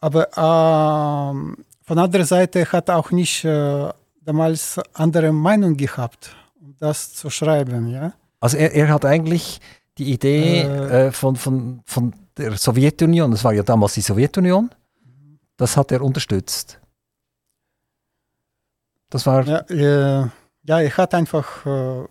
Aber 0.00 0.28
äh, 0.30 1.64
von 1.82 1.98
anderer 1.98 2.24
Seite 2.24 2.72
hat 2.72 2.88
auch 2.88 3.10
nicht 3.10 3.44
äh, 3.44 3.90
damals 4.22 4.80
andere 4.94 5.32
Meinung 5.32 5.76
gehabt, 5.76 6.34
um 6.60 6.74
das 6.78 7.12
zu 7.12 7.28
schreiben. 7.28 7.88
Ja? 7.88 8.14
Also 8.40 8.56
er, 8.56 8.72
er 8.74 8.88
hat 8.88 9.04
eigentlich 9.04 9.60
die 9.98 10.12
Idee 10.12 10.62
äh, 10.62 11.06
äh, 11.06 11.12
von, 11.12 11.36
von, 11.36 11.80
von 11.84 12.14
der 12.36 12.56
Sowjetunion, 12.56 13.30
das 13.30 13.42
war 13.42 13.52
ja 13.52 13.62
damals 13.62 13.94
die 13.94 14.00
Sowjetunion, 14.00 14.70
das 15.56 15.76
hat 15.76 15.90
er 15.90 16.02
unterstützt. 16.02 16.80
Das 19.10 19.26
war. 19.26 19.44
Ja, 19.44 19.58
äh, 19.68 20.28
ja 20.64 20.80
er 20.80 20.96
hat 20.96 21.14
einfach 21.14 21.66
äh, 21.66 22.04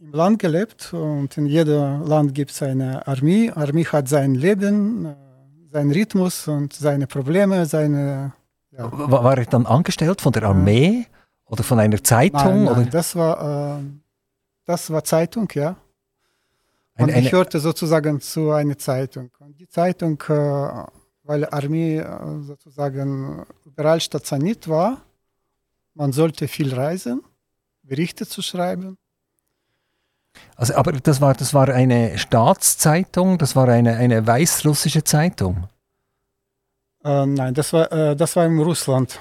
im 0.00 0.12
Land 0.12 0.38
gelebt 0.38 0.92
und 0.94 1.36
in 1.36 1.46
jedem 1.46 2.02
Land 2.02 2.34
gibt 2.34 2.52
es 2.52 2.62
eine 2.62 3.06
Armee. 3.06 3.50
Armee 3.50 3.84
hat 3.84 4.08
sein 4.08 4.34
Leben, 4.34 5.04
äh, 5.04 5.14
seinen 5.72 5.92
Rhythmus 5.92 6.48
und 6.48 6.72
seine 6.72 7.06
Probleme, 7.06 7.66
seine. 7.66 8.32
Ja. 8.70 8.88
War 8.90 9.38
er 9.38 9.44
dann 9.44 9.66
angestellt 9.66 10.20
von 10.20 10.32
der 10.32 10.44
Armee 10.44 11.06
oder 11.44 11.62
von 11.62 11.78
einer 11.78 12.02
Zeitung? 12.02 12.64
Nein, 12.64 12.74
nein, 12.74 12.90
das 12.90 13.14
war 13.14 13.80
das 14.64 14.90
war 14.90 15.04
Zeitung, 15.04 15.48
ja. 15.54 15.76
Und 16.96 17.10
eine, 17.10 17.20
ich 17.20 17.32
hörte 17.32 17.58
sozusagen 17.58 18.20
zu 18.20 18.52
einer 18.52 18.78
Zeitung. 18.78 19.30
Und 19.40 19.58
die 19.58 19.68
Zeitung, 19.68 20.22
äh, 20.28 20.84
weil 21.24 21.44
Armee 21.50 21.98
äh, 21.98 22.42
sozusagen 22.42 23.44
überall 23.64 24.00
stationiert 24.00 24.68
war, 24.68 25.02
man 25.94 26.12
sollte 26.12 26.48
viel 26.48 26.72
reisen, 26.72 27.22
Berichte 27.82 28.26
zu 28.26 28.42
schreiben. 28.42 28.96
Also, 30.56 30.74
aber 30.74 30.92
das 30.92 31.20
war, 31.20 31.34
das 31.34 31.54
war 31.54 31.68
eine 31.68 32.18
Staatszeitung, 32.18 33.38
das 33.38 33.54
war 33.56 33.68
eine, 33.68 33.96
eine 33.96 34.26
weißrussische 34.26 35.04
Zeitung? 35.04 35.68
Äh, 37.04 37.26
nein, 37.26 37.54
das 37.54 37.72
war, 37.72 37.92
äh, 37.92 38.16
das 38.16 38.34
war 38.36 38.46
in 38.46 38.58
Russland. 38.58 39.20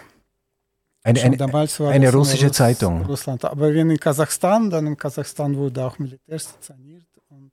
Eine, 1.06 1.22
eine, 1.22 1.68
eine 1.90 2.14
russische 2.14 2.48
Russ 2.48 2.56
Zeitung. 2.56 3.06
Russland. 3.06 3.44
Aber 3.44 3.74
wenn 3.74 3.90
in 3.90 4.00
Kasachstan, 4.00 4.70
dann 4.70 4.88
in 4.88 4.98
Kasachstan 4.98 5.56
wurde 5.58 5.86
auch 5.86 6.00
Militär 6.00 6.40
stationiert. 6.40 7.06
Und 7.30 7.52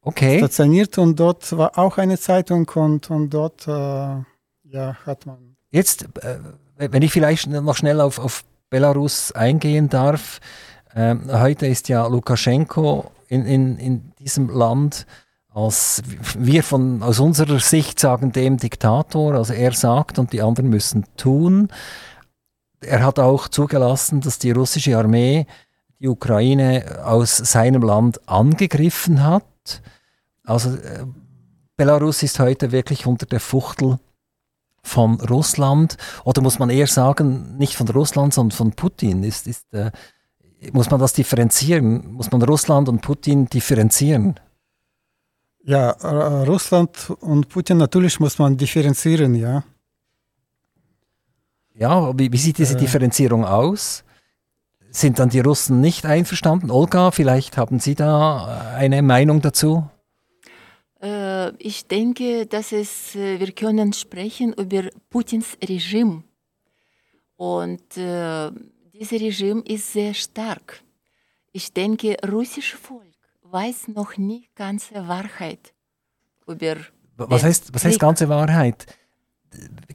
okay. 0.00 0.38
Stationiert 0.38 0.98
und 0.98 1.18
dort 1.18 1.56
war 1.56 1.78
auch 1.78 1.98
eine 1.98 2.18
Zeitung 2.18 2.68
und, 2.74 3.08
und 3.08 3.30
dort 3.30 3.68
äh, 3.68 3.70
ja, 3.70 4.96
hat 5.06 5.26
man. 5.26 5.56
Jetzt, 5.70 6.08
äh, 6.22 6.38
wenn 6.76 7.02
ich 7.02 7.12
vielleicht 7.12 7.46
noch 7.46 7.76
schnell 7.76 8.00
auf, 8.00 8.18
auf 8.18 8.44
Belarus 8.72 9.32
eingehen 9.32 9.90
darf. 9.90 10.40
Ähm, 10.94 11.30
heute 11.30 11.66
ist 11.66 11.88
ja 11.88 12.06
Lukaschenko 12.06 13.12
in, 13.28 13.44
in, 13.44 13.76
in 13.76 14.12
diesem 14.18 14.48
Land 14.48 15.06
als 15.54 16.02
wir 16.38 16.62
von 16.62 17.02
aus 17.02 17.20
unserer 17.20 17.60
Sicht 17.60 18.00
sagen 18.00 18.32
dem 18.32 18.56
Diktator, 18.56 19.34
also 19.34 19.52
er 19.52 19.72
sagt 19.72 20.18
und 20.18 20.32
die 20.32 20.42
anderen 20.42 20.70
müssen 20.70 21.04
tun. 21.16 21.68
Er 22.80 23.04
hat 23.04 23.18
auch 23.18 23.48
zugelassen, 23.48 24.20
dass 24.20 24.38
die 24.38 24.50
russische 24.50 24.96
Armee 24.96 25.46
die 26.00 26.08
Ukraine 26.08 27.02
aus 27.04 27.36
seinem 27.36 27.82
Land 27.82 28.28
angegriffen 28.28 29.22
hat. 29.22 29.82
Also 30.44 30.70
äh, 30.70 31.06
Belarus 31.76 32.22
ist 32.22 32.40
heute 32.40 32.72
wirklich 32.72 33.06
unter 33.06 33.26
der 33.26 33.40
Fuchtel 33.40 33.98
von 34.82 35.20
Russland 35.20 35.96
oder 36.24 36.42
muss 36.42 36.58
man 36.58 36.70
eher 36.70 36.88
sagen, 36.88 37.56
nicht 37.56 37.76
von 37.76 37.88
Russland, 37.88 38.34
sondern 38.34 38.56
von 38.56 38.72
Putin? 38.72 39.22
Ist, 39.22 39.46
ist, 39.46 39.72
äh, 39.72 39.92
muss 40.72 40.90
man 40.90 40.98
das 40.98 41.12
differenzieren? 41.12 42.12
Muss 42.14 42.32
man 42.32 42.42
Russland 42.42 42.88
und 42.88 43.02
Putin 43.02 43.46
differenzieren? 43.46 44.40
Ja, 45.64 45.90
äh, 45.90 46.44
Russland 46.44 47.10
und 47.20 47.48
Putin 47.48 47.78
natürlich 47.78 48.18
muss 48.18 48.38
man 48.38 48.56
differenzieren, 48.56 49.34
ja. 49.34 49.62
Ja, 51.74 52.16
wie, 52.18 52.32
wie 52.32 52.36
sieht 52.36 52.58
diese 52.58 52.74
äh, 52.74 52.78
Differenzierung 52.78 53.44
aus? 53.44 54.04
Sind 54.90 55.18
dann 55.18 55.30
die 55.30 55.40
Russen 55.40 55.80
nicht 55.80 56.04
einverstanden? 56.04 56.70
Olga, 56.70 57.12
vielleicht 57.12 57.56
haben 57.56 57.78
Sie 57.78 57.94
da 57.94 58.74
eine 58.76 59.02
Meinung 59.02 59.40
dazu? 59.40 59.88
Äh, 61.00 61.54
ich 61.56 61.86
denke, 61.86 62.46
dass 62.46 62.72
es, 62.72 63.14
äh, 63.14 63.38
wir 63.38 63.52
können 63.52 63.92
sprechen 63.92 64.52
über 64.54 64.90
Putins 65.10 65.56
Regime. 65.66 66.24
Und 67.36 67.96
äh, 67.96 68.50
dieses 68.92 69.12
Regime 69.20 69.62
ist 69.62 69.92
sehr 69.92 70.12
stark. 70.12 70.82
Ich 71.52 71.72
denke, 71.72 72.16
russische 72.28 72.76
Volk 72.76 73.11
weiß 73.52 73.88
noch 73.88 74.16
nicht 74.16 74.54
ganze 74.56 75.06
Wahrheit 75.06 75.74
über. 76.46 76.76
Was 77.16 77.42
heißt, 77.42 77.74
was 77.74 77.84
heißt 77.84 78.00
ganze 78.00 78.28
Wahrheit? 78.28 78.86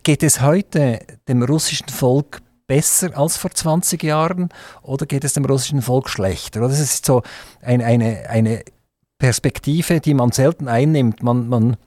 Geht 0.03 0.23
es 0.23 0.41
heute 0.41 0.99
dem 1.27 1.41
russischen 1.41 1.89
Volk 1.89 2.41
besser 2.67 3.17
als 3.17 3.37
vor 3.37 3.51
20 3.51 4.03
Jahren 4.03 4.49
oder 4.83 5.05
geht 5.05 5.23
es 5.23 5.33
dem 5.33 5.45
russischen 5.45 5.81
Volk 5.81 6.09
schlechter? 6.09 6.59
Das 6.61 6.79
ist 6.79 7.05
so 7.05 7.23
ein, 7.61 7.81
eine, 7.81 8.29
eine 8.29 8.63
Perspektive, 9.17 9.99
die 9.99 10.13
man 10.13 10.31
selten 10.31 10.67
einnimmt. 10.67 11.23
Man, 11.23 11.49
man 11.49 11.77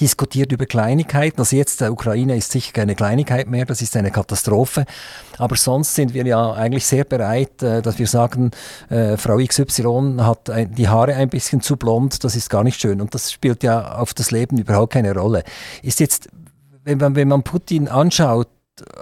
diskutiert 0.00 0.52
über 0.52 0.66
Kleinigkeiten. 0.66 1.38
Also 1.38 1.56
jetzt 1.56 1.80
der 1.80 1.92
Ukraine 1.92 2.36
ist 2.36 2.50
sicher 2.50 2.72
keine 2.72 2.94
Kleinigkeit 2.94 3.48
mehr, 3.48 3.64
das 3.66 3.82
ist 3.82 3.96
eine 3.96 4.10
Katastrophe. 4.10 4.84
Aber 5.38 5.56
sonst 5.56 5.94
sind 5.94 6.14
wir 6.14 6.26
ja 6.26 6.52
eigentlich 6.52 6.86
sehr 6.86 7.04
bereit, 7.04 7.62
äh, 7.62 7.82
dass 7.82 7.98
wir 7.98 8.06
sagen, 8.06 8.50
äh, 8.88 9.16
Frau 9.16 9.36
XY 9.36 10.16
hat 10.18 10.50
die 10.76 10.88
Haare 10.88 11.14
ein 11.14 11.28
bisschen 11.28 11.60
zu 11.60 11.76
blond, 11.76 12.24
das 12.24 12.36
ist 12.36 12.50
gar 12.50 12.64
nicht 12.64 12.80
schön. 12.80 13.00
Und 13.00 13.14
das 13.14 13.30
spielt 13.30 13.62
ja 13.62 13.96
auf 13.96 14.14
das 14.14 14.30
Leben 14.30 14.58
überhaupt 14.58 14.92
keine 14.92 15.14
Rolle. 15.14 15.44
Ist 15.82 16.00
jetzt, 16.00 16.28
wenn 16.84 16.98
man, 16.98 17.14
wenn 17.14 17.28
man 17.28 17.42
Putin 17.42 17.88
anschaut, 17.88 18.48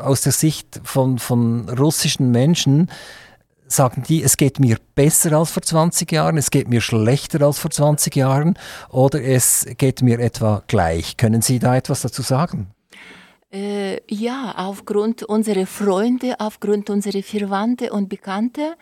aus 0.00 0.20
der 0.22 0.32
Sicht 0.32 0.80
von, 0.82 1.18
von 1.18 1.68
russischen 1.68 2.30
Menschen, 2.30 2.90
sagen 3.72 4.02
die, 4.06 4.22
es 4.22 4.36
geht 4.36 4.60
mir 4.60 4.78
besser 4.94 5.32
als 5.32 5.50
vor 5.50 5.62
20 5.62 6.10
Jahren, 6.12 6.36
es 6.36 6.50
geht 6.50 6.68
mir 6.68 6.80
schlechter 6.80 7.42
als 7.42 7.58
vor 7.58 7.70
20 7.70 8.14
Jahren 8.16 8.58
oder 8.90 9.22
es 9.22 9.66
geht 9.78 10.02
mir 10.02 10.18
etwa 10.18 10.62
gleich. 10.66 11.16
Können 11.16 11.42
Sie 11.42 11.58
da 11.58 11.76
etwas 11.76 12.02
dazu 12.02 12.22
sagen? 12.22 12.68
Äh, 13.52 14.00
ja, 14.12 14.54
aufgrund 14.56 15.22
unserer 15.24 15.66
Freunde, 15.66 16.36
aufgrund 16.38 16.88
unserer 16.88 17.22
Verwandte 17.22 17.92
und 17.92 18.08
Bekannte 18.08 18.76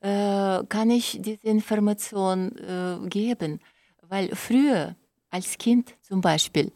äh, 0.00 0.64
kann 0.68 0.90
ich 0.90 1.18
diese 1.20 1.46
Information 1.46 2.56
äh, 2.56 3.08
geben. 3.08 3.60
Weil 4.08 4.34
früher, 4.34 4.96
als 5.30 5.58
Kind 5.58 5.94
zum 6.02 6.20
Beispiel, 6.20 6.72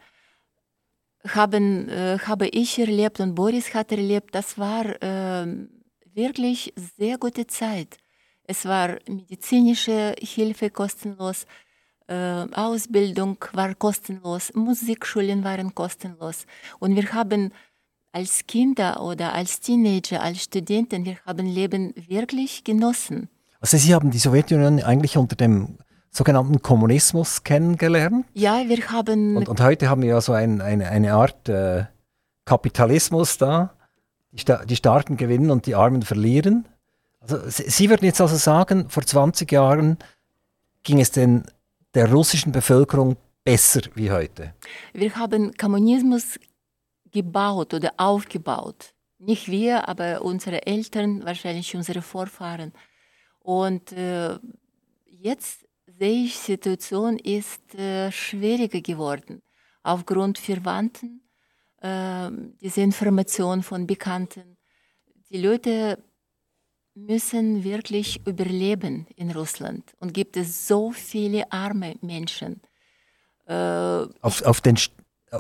haben, 1.27 1.89
äh, 1.89 2.19
habe 2.19 2.49
ich 2.49 2.79
erlebt 2.79 3.21
und 3.21 3.35
Boris 3.35 3.75
hat 3.75 3.93
erlebt, 3.93 4.35
das 4.35 4.59
war 4.59 4.85
ähm, 5.01 5.76
wirklich 6.17 6.73
sehr 6.99 7.19
gute 7.19 7.47
Zeit. 7.47 7.99
Es 8.45 8.65
war 8.65 8.97
medizinische 9.09 10.15
Hilfe 10.21 10.71
kostenlos, 10.71 11.47
äh, 12.09 12.15
Ausbildung 12.15 13.37
war 13.53 13.75
kostenlos, 13.75 14.53
Musikschulen 14.55 15.45
waren 15.45 15.75
kostenlos. 15.75 16.47
Und 16.79 16.97
wir 16.97 17.13
haben 17.13 17.53
als 18.13 18.47
Kinder 18.47 19.03
oder 19.03 19.35
als 19.35 19.61
Teenager, 19.61 20.23
als 20.23 20.45
Studenten, 20.45 21.05
wir 21.05 21.19
haben 21.27 21.47
Leben 21.47 21.93
wirklich 22.09 22.65
genossen. 22.65 23.29
Also 23.61 23.77
Sie 23.77 23.95
haben 23.95 24.11
die 24.11 24.19
Sowjetunion 24.19 24.83
eigentlich 24.83 25.17
unter 25.17 25.37
dem 25.37 25.79
sogenannten 26.11 26.63
Kommunismus 26.63 27.43
kennengelernt? 27.45 28.25
Ja, 28.33 28.63
wir 28.67 28.89
haben... 28.89 29.37
Und, 29.37 29.49
und 29.49 29.61
heute 29.61 29.91
haben 29.91 30.03
wir 30.03 30.09
ja 30.09 30.21
so 30.21 30.33
ein, 30.33 30.63
eine, 30.63 30.89
eine 30.89 31.13
Art 31.13 31.49
äh, 31.49 31.85
Kapitalismus 32.47 33.37
da 33.37 33.76
die, 34.37 34.67
die 34.67 34.77
Starken 34.77 35.17
gewinnen 35.17 35.51
und 35.51 35.67
die 35.67 35.75
Armen 35.75 36.03
verlieren. 36.03 36.67
Also, 37.21 37.39
Sie 37.47 37.91
würden 37.91 38.05
jetzt 38.05 38.21
also 38.21 38.37
sagen, 38.37 38.89
vor 38.89 39.03
20 39.05 39.51
Jahren 39.51 39.99
ging 40.83 41.01
es 41.01 41.11
denn 41.11 41.45
der 41.95 42.13
russischen 42.13 42.53
Bevölkerung 42.53 43.17
besser 43.43 43.81
wie 43.95 44.11
heute? 44.11 44.53
Wir 44.93 45.15
haben 45.17 45.57
Kommunismus 45.57 46.39
gebaut 47.11 47.73
oder 47.75 47.93
aufgebaut. 47.97 48.93
Nicht 49.19 49.49
wir, 49.49 49.89
aber 49.89 50.23
unsere 50.23 50.67
Eltern, 50.67 51.25
wahrscheinlich 51.25 51.75
unsere 51.75 52.03
Vorfahren. 52.03 52.73
Und 53.41 53.93
äh, 53.93 54.39
jetzt 55.07 55.67
sehe 55.99 56.25
ich, 56.25 56.35
die 56.35 56.53
Situation 56.53 57.19
ist 57.19 57.75
äh, 57.75 58.13
schwieriger 58.13 58.81
geworden. 58.81 59.43
Aufgrund 59.83 60.39
Verwandten, 60.39 61.23
äh, 61.81 62.31
diese 62.61 62.81
Information 62.83 63.63
von 63.63 63.87
Bekannten. 63.87 64.57
Die 65.31 65.41
Leute 65.41 65.99
müssen 66.95 67.63
wirklich 67.63 68.27
überleben 68.27 69.07
in 69.17 69.31
Russland 69.31 69.95
und 70.01 70.15
gibt 70.15 70.37
es 70.37 70.67
so 70.67 70.93
viele 70.93 71.51
arme 71.53 71.97
Menschen. 72.01 72.63
Äh, 73.47 73.53
auf, 74.23 74.43
auf 74.43 74.61
den, 74.61 74.79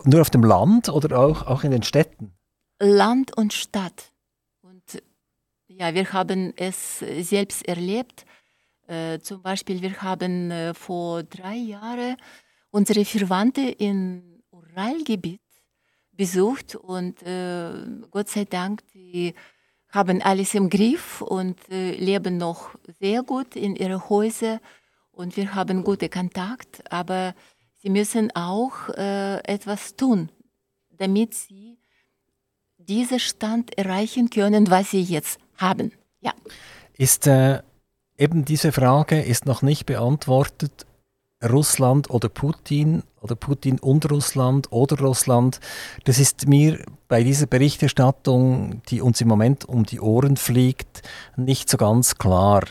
nur 0.05 0.21
auf 0.21 0.31
dem 0.31 0.45
Land 0.45 0.89
oder 0.89 1.19
auch, 1.19 1.47
auch 1.47 1.65
in 1.65 1.71
den 1.71 1.83
Städten? 1.83 2.33
Land 2.79 3.37
und 3.37 3.55
Stadt. 3.55 4.13
Und 4.61 5.03
ja, 5.67 5.95
wir 5.95 6.13
haben 6.13 6.53
es 6.57 6.99
selbst 6.99 7.67
erlebt. 7.67 8.27
Äh, 8.87 9.19
zum 9.21 9.43
Beispiel, 9.43 9.81
wir 9.81 10.03
haben 10.03 10.51
äh, 10.51 10.75
vor 10.75 11.23
drei 11.23 11.57
Jahren 11.57 12.17
unsere 12.71 13.05
Verwandte 13.05 13.63
im 13.63 14.43
Uralgebiet 14.51 15.41
besucht 16.17 16.75
und 16.75 17.23
äh, 17.23 17.71
Gott 18.11 18.29
sei 18.29 18.45
Dank, 18.45 18.83
die 18.95 19.35
haben 19.91 20.21
alles 20.23 20.55
im 20.55 20.69
Griff 20.69 21.21
und 21.23 21.59
äh, 21.71 21.93
leben 21.93 22.37
noch 22.37 22.75
sehr 23.01 23.23
gut 23.23 23.57
in 23.57 23.77
ihren 23.77 24.09
Häusern 24.09 24.61
und 25.13 25.37
wir 25.37 25.55
haben 25.55 25.85
guten 25.85 26.11
Kontakt, 26.11 26.91
aber 26.93 27.35
sie 27.83 27.91
müssen 27.91 28.35
auch 28.35 28.89
äh, 28.91 29.39
etwas 29.45 29.97
tun, 29.97 30.31
damit 30.91 31.35
sie 31.35 31.79
diesen 32.77 33.19
Stand 33.19 33.77
erreichen 33.79 34.31
können, 34.31 34.71
was 34.71 34.91
sie 34.91 35.03
jetzt 35.03 35.39
haben. 35.57 35.93
Ja. 36.21 36.35
Ist 36.97 37.27
äh, 37.27 37.63
eben 38.17 38.45
diese 38.45 38.73
Frage 38.73 39.21
ist 39.23 39.47
noch 39.47 39.63
nicht 39.63 39.87
beantwortet. 39.87 40.87
Russland 41.43 42.11
oder 42.11 42.29
Putin 42.29 43.03
oder 43.27 43.35
Putin 43.35 43.81
und 43.81 44.09
Russland 44.11 44.71
oder 44.71 44.99
Russland. 45.01 45.59
Das 46.05 46.19
ist 46.21 46.47
mir 46.47 46.79
bei 47.09 47.25
dieser 47.25 47.47
Berichterstattung, 47.47 48.83
die 48.89 49.01
uns 49.01 49.21
im 49.21 49.29
Moment 49.29 49.65
um 49.65 49.85
die 49.85 50.01
Ohren 50.01 50.37
fliegt, 50.37 51.03
nicht 51.37 51.69
so 51.69 51.77
ganz 51.77 52.15
klar. 52.15 52.63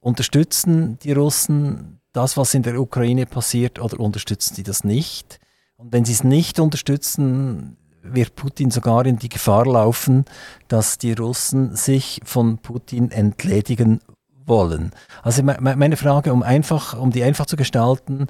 Unterstützen 0.00 0.98
die 1.02 1.12
Russen 1.12 2.00
das, 2.12 2.36
was 2.36 2.54
in 2.54 2.62
der 2.62 2.80
Ukraine 2.80 3.26
passiert, 3.26 3.78
oder 3.78 4.00
unterstützen 4.00 4.54
sie 4.54 4.62
das 4.62 4.84
nicht? 4.84 5.38
Und 5.76 5.92
wenn 5.92 6.04
sie 6.04 6.12
es 6.12 6.24
nicht 6.24 6.58
unterstützen, 6.60 7.76
wird 8.02 8.34
Putin 8.34 8.70
sogar 8.70 9.06
in 9.06 9.18
die 9.18 9.28
Gefahr 9.28 9.66
laufen, 9.66 10.24
dass 10.68 10.98
die 10.98 11.12
Russen 11.12 11.76
sich 11.76 12.20
von 12.24 12.58
Putin 12.58 13.10
entledigen 13.10 14.00
wollen. 14.46 14.92
Also 15.22 15.42
meine 15.42 15.96
Frage, 15.96 16.32
um, 16.32 16.42
einfach, 16.42 16.98
um 16.98 17.10
die 17.10 17.22
einfach 17.22 17.46
zu 17.46 17.56
gestalten, 17.56 18.26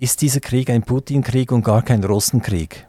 ist 0.00 0.20
dieser 0.22 0.40
Krieg 0.40 0.70
ein 0.70 0.82
Putin-Krieg 0.82 1.52
und 1.52 1.62
gar 1.64 1.82
kein 1.82 2.02
Russenkrieg? 2.02 2.86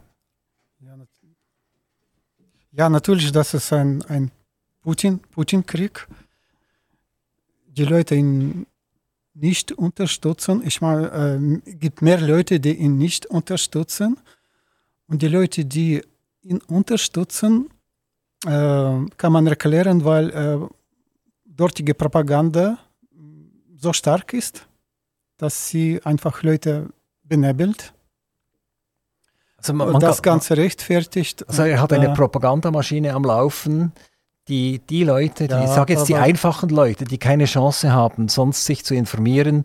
Ja, 2.74 2.88
natürlich, 2.88 3.30
das 3.32 3.52
ist 3.54 3.72
ein, 3.72 4.02
ein 4.06 4.30
Putin-Krieg. 4.82 5.30
Putin 5.30 6.16
die 7.76 7.84
Leute 7.84 8.14
ihn 8.14 8.66
nicht 9.34 9.72
unterstützen. 9.72 10.62
Ich 10.64 10.80
meine, 10.80 11.08
es 11.64 11.66
äh, 11.66 11.74
gibt 11.76 12.02
mehr 12.02 12.20
Leute, 12.20 12.60
die 12.60 12.74
ihn 12.74 12.98
nicht 12.98 13.26
unterstützen. 13.26 14.18
Und 15.06 15.22
die 15.22 15.28
Leute, 15.28 15.64
die 15.64 16.02
ihn 16.42 16.60
unterstützen, 16.68 17.70
äh, 18.44 18.48
kann 18.48 19.32
man 19.32 19.46
erklären, 19.46 20.04
weil 20.04 20.30
äh, 20.30 20.58
dortige 21.44 21.94
Propaganda 21.94 22.78
so 23.76 23.92
stark 23.92 24.32
ist, 24.32 24.66
dass 25.38 25.68
sie 25.68 26.00
einfach 26.04 26.42
Leute 26.42 26.90
benebelt. 27.32 27.94
Also 29.56 29.72
man, 29.72 29.90
man 29.90 30.02
das 30.02 30.20
Ganze 30.20 30.58
rechtfertigt. 30.58 31.48
Also 31.48 31.62
er 31.62 31.80
hat 31.80 31.90
eine 31.94 32.10
äh, 32.10 32.14
Propagandamaschine 32.14 33.14
am 33.14 33.24
Laufen, 33.24 33.92
die 34.48 34.80
die 34.80 35.02
Leute, 35.02 35.48
die, 35.48 35.54
ja, 35.54 35.64
ich 35.64 35.70
sage 35.70 35.94
jetzt 35.94 36.10
die 36.10 36.16
einfachen 36.16 36.68
Leute, 36.68 37.06
die 37.06 37.16
keine 37.16 37.46
Chance 37.46 37.90
haben, 37.90 38.28
sonst 38.28 38.66
sich 38.66 38.84
zu 38.84 38.94
informieren, 38.94 39.64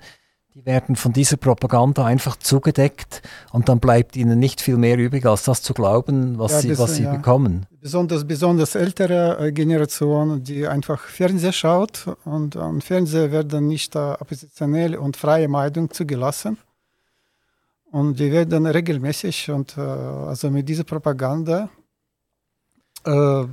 die 0.55 0.65
werden 0.65 0.95
von 0.95 1.12
dieser 1.12 1.36
Propaganda 1.36 2.06
einfach 2.06 2.38
zugedeckt 2.38 3.21
und 3.51 3.67
dann 3.67 3.82
bleibt 3.82 4.15
ihnen 4.15 4.39
nicht 4.39 4.62
viel 4.62 4.77
mehr 4.77 4.97
übrig, 4.97 5.25
als 5.25 5.43
das 5.43 5.62
zu 5.62 5.73
glauben, 5.73 6.39
was 6.39 6.53
ja, 6.53 6.60
sie, 6.62 6.80
was 6.80 6.95
sie 6.95 7.03
ja. 7.03 7.13
bekommen. 7.13 7.65
Besonders, 7.82 8.25
besonders 8.25 8.75
ältere 8.75 9.47
äh, 9.47 9.51
Generation, 9.51 10.41
die 10.41 10.65
einfach 10.65 11.01
Fernsehen 11.01 11.53
schaut 11.53 12.06
und 12.23 12.56
am 12.56 12.80
Fernsehen 12.80 13.32
werden 13.34 13.67
nicht 13.67 13.93
äh, 13.95 13.99
oppositionell 13.99 14.95
und 14.95 15.17
freie 15.17 15.49
Meinung 15.49 15.91
zugelassen. 15.91 16.58
Und 17.97 18.19
die 18.19 18.31
werden 18.31 18.67
regelmäßig 18.67 19.49
und 19.49 19.75
äh, 19.75 19.81
also 19.81 20.51
mit 20.51 20.69
dieser 20.69 20.83
Propaganda 20.83 21.67
äh, 23.03 23.43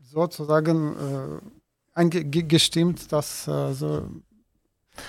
sozusagen 0.00 0.94
äh, 0.94 1.98
eingestimmt, 1.98 3.10
dass 3.10 3.48
äh, 3.48 3.72
so 3.72 4.08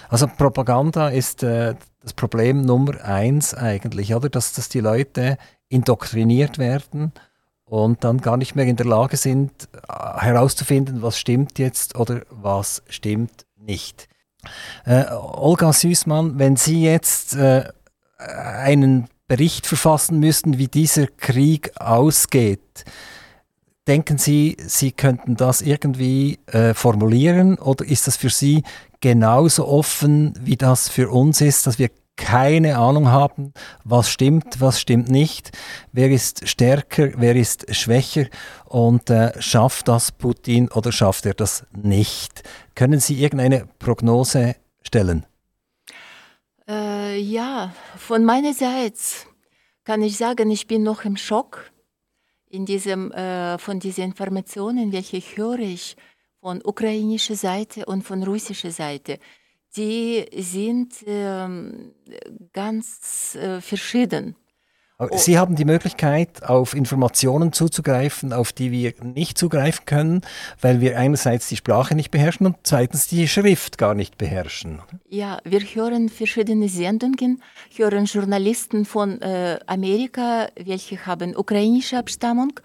also 0.10 0.26
Propaganda 0.26 1.10
ist 1.10 1.44
äh, 1.44 1.76
das 2.02 2.14
Problem 2.14 2.62
Nummer 2.62 3.04
eins 3.04 3.54
eigentlich, 3.54 4.16
oder? 4.16 4.28
Dass, 4.28 4.54
dass 4.54 4.70
die 4.70 4.80
Leute 4.80 5.38
indoktriniert 5.68 6.58
werden 6.58 7.12
und 7.66 8.04
dann 8.04 8.18
gar 8.22 8.38
nicht 8.38 8.56
mehr 8.56 8.66
in 8.66 8.76
der 8.76 8.88
Lage 8.88 9.18
sind, 9.18 9.70
äh, 9.88 10.20
herauszufinden, 10.20 11.04
was 11.04 11.20
stimmt 11.20 11.60
jetzt 11.60 11.96
oder 11.96 12.22
was 12.32 12.82
stimmt 12.90 13.46
nicht. 13.56 14.10
Äh, 14.86 15.06
Olga 15.12 15.74
Süßmann, 15.74 16.40
wenn 16.40 16.56
Sie 16.56 16.84
jetzt 16.84 17.36
äh, 17.36 17.70
einen 18.20 19.08
Bericht 19.28 19.68
verfassen 19.68 20.20
müssten, 20.20 20.58
wie 20.58 20.68
dieser 20.68 21.08
Krieg 21.08 21.72
ausgeht, 21.80 22.84
denken 23.88 24.18
Sie, 24.18 24.58
Sie 24.60 24.92
könnten 24.92 25.36
das 25.36 25.62
irgendwie 25.62 26.40
äh, 26.48 26.74
formulieren 26.74 27.58
oder 27.58 27.86
ist 27.86 28.08
das 28.08 28.18
für 28.18 28.30
Sie 28.30 28.64
genauso 29.02 29.68
offen, 29.68 30.34
wie 30.42 30.58
das 30.58 30.90
für 30.90 31.10
uns 31.10 31.42
ist, 31.42 31.66
dass 31.66 31.80
wir 31.80 31.90
keine 32.18 32.78
Ahnung 32.78 33.08
haben, 33.08 33.54
was 33.86 34.10
stimmt, 34.10 34.60
was 34.60 34.82
stimmt 34.82 35.10
nicht, 35.10 35.58
wer 35.94 36.10
ist 36.12 36.48
stärker, 36.50 37.12
wer 37.16 37.36
ist 37.36 37.74
schwächer 37.74 38.26
und 38.66 39.10
äh, 39.10 39.32
schafft 39.42 39.88
das 39.88 40.12
Putin 40.12 40.70
oder 40.70 40.92
schafft 40.92 41.26
er 41.26 41.34
das 41.34 41.66
nicht? 41.72 42.44
Können 42.76 43.00
Sie 43.00 43.24
irgendeine 43.24 43.68
Prognose 43.80 44.56
stellen? 44.84 45.26
Äh, 47.10 47.20
ja, 47.20 47.74
von 47.98 48.24
meiner 48.24 48.54
Seite 48.54 49.00
kann 49.84 50.02
ich 50.02 50.18
sagen, 50.18 50.52
ich 50.52 50.68
bin 50.68 50.84
noch 50.84 51.06
im 51.06 51.18
Schock 51.18 51.72
in 52.50 52.66
diesem, 52.66 53.12
äh, 53.12 53.58
von 53.58 53.80
diesen 53.80 54.04
Informationen, 54.04 54.92
welche 54.92 55.20
höre 55.20 55.60
ich 55.60 55.96
von 56.40 56.62
ukrainischer 56.64 57.36
Seite 57.36 57.86
und 57.86 58.04
von 58.04 58.24
russischer 58.24 58.72
Seite. 58.72 59.20
Die 59.76 60.26
sind 60.36 61.04
ähm, 61.06 61.94
ganz 62.54 63.36
äh, 63.36 63.62
verschieden. 65.08 65.24
Sie 65.24 65.38
haben 65.38 65.56
die 65.56 65.66
Möglichkeit, 65.66 66.44
auf 66.44 66.74
Informationen 66.74 67.54
zuzugreifen, 67.54 68.34
auf 68.34 68.52
die 68.52 68.72
wir 68.72 68.94
nicht 69.02 69.38
zugreifen 69.38 69.86
können, 69.86 70.22
weil 70.62 70.82
wir 70.82 70.98
einerseits 70.98 71.48
die 71.48 71.56
Sprache 71.56 71.96
nicht 71.96 72.12
beherrschen 72.12 72.46
und 72.46 72.58
zweitens 72.64 73.08
die 73.08 73.28
Schrift 73.28 73.78
gar 73.78 73.96
nicht 73.96 74.18
beherrschen. 74.18 74.82
Ja, 75.08 75.40
wir 75.44 75.62
hören 75.62 76.10
verschiedene 76.10 76.68
Sendungen, 76.68 77.42
hören 77.76 78.06
Journalisten 78.06 78.86
von 78.86 79.22
äh, 79.22 79.60
Amerika, 79.66 80.50
welche 80.56 81.06
haben 81.06 81.36
ukrainische 81.36 81.98
Abstammung, 81.98 82.60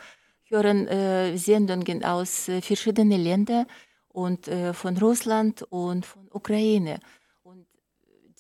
hören 0.49 0.89
äh, 0.89 1.37
Sendungen 1.37 2.05
aus 2.05 2.49
äh, 2.49 2.61
verschiedenen 2.61 3.23
Ländern 3.23 3.67
und 4.09 4.49
äh, 4.49 4.73
von 4.73 4.97
Russland 4.97 5.63
und 5.71 6.07
von 6.07 6.29
Ukraine 6.31 7.01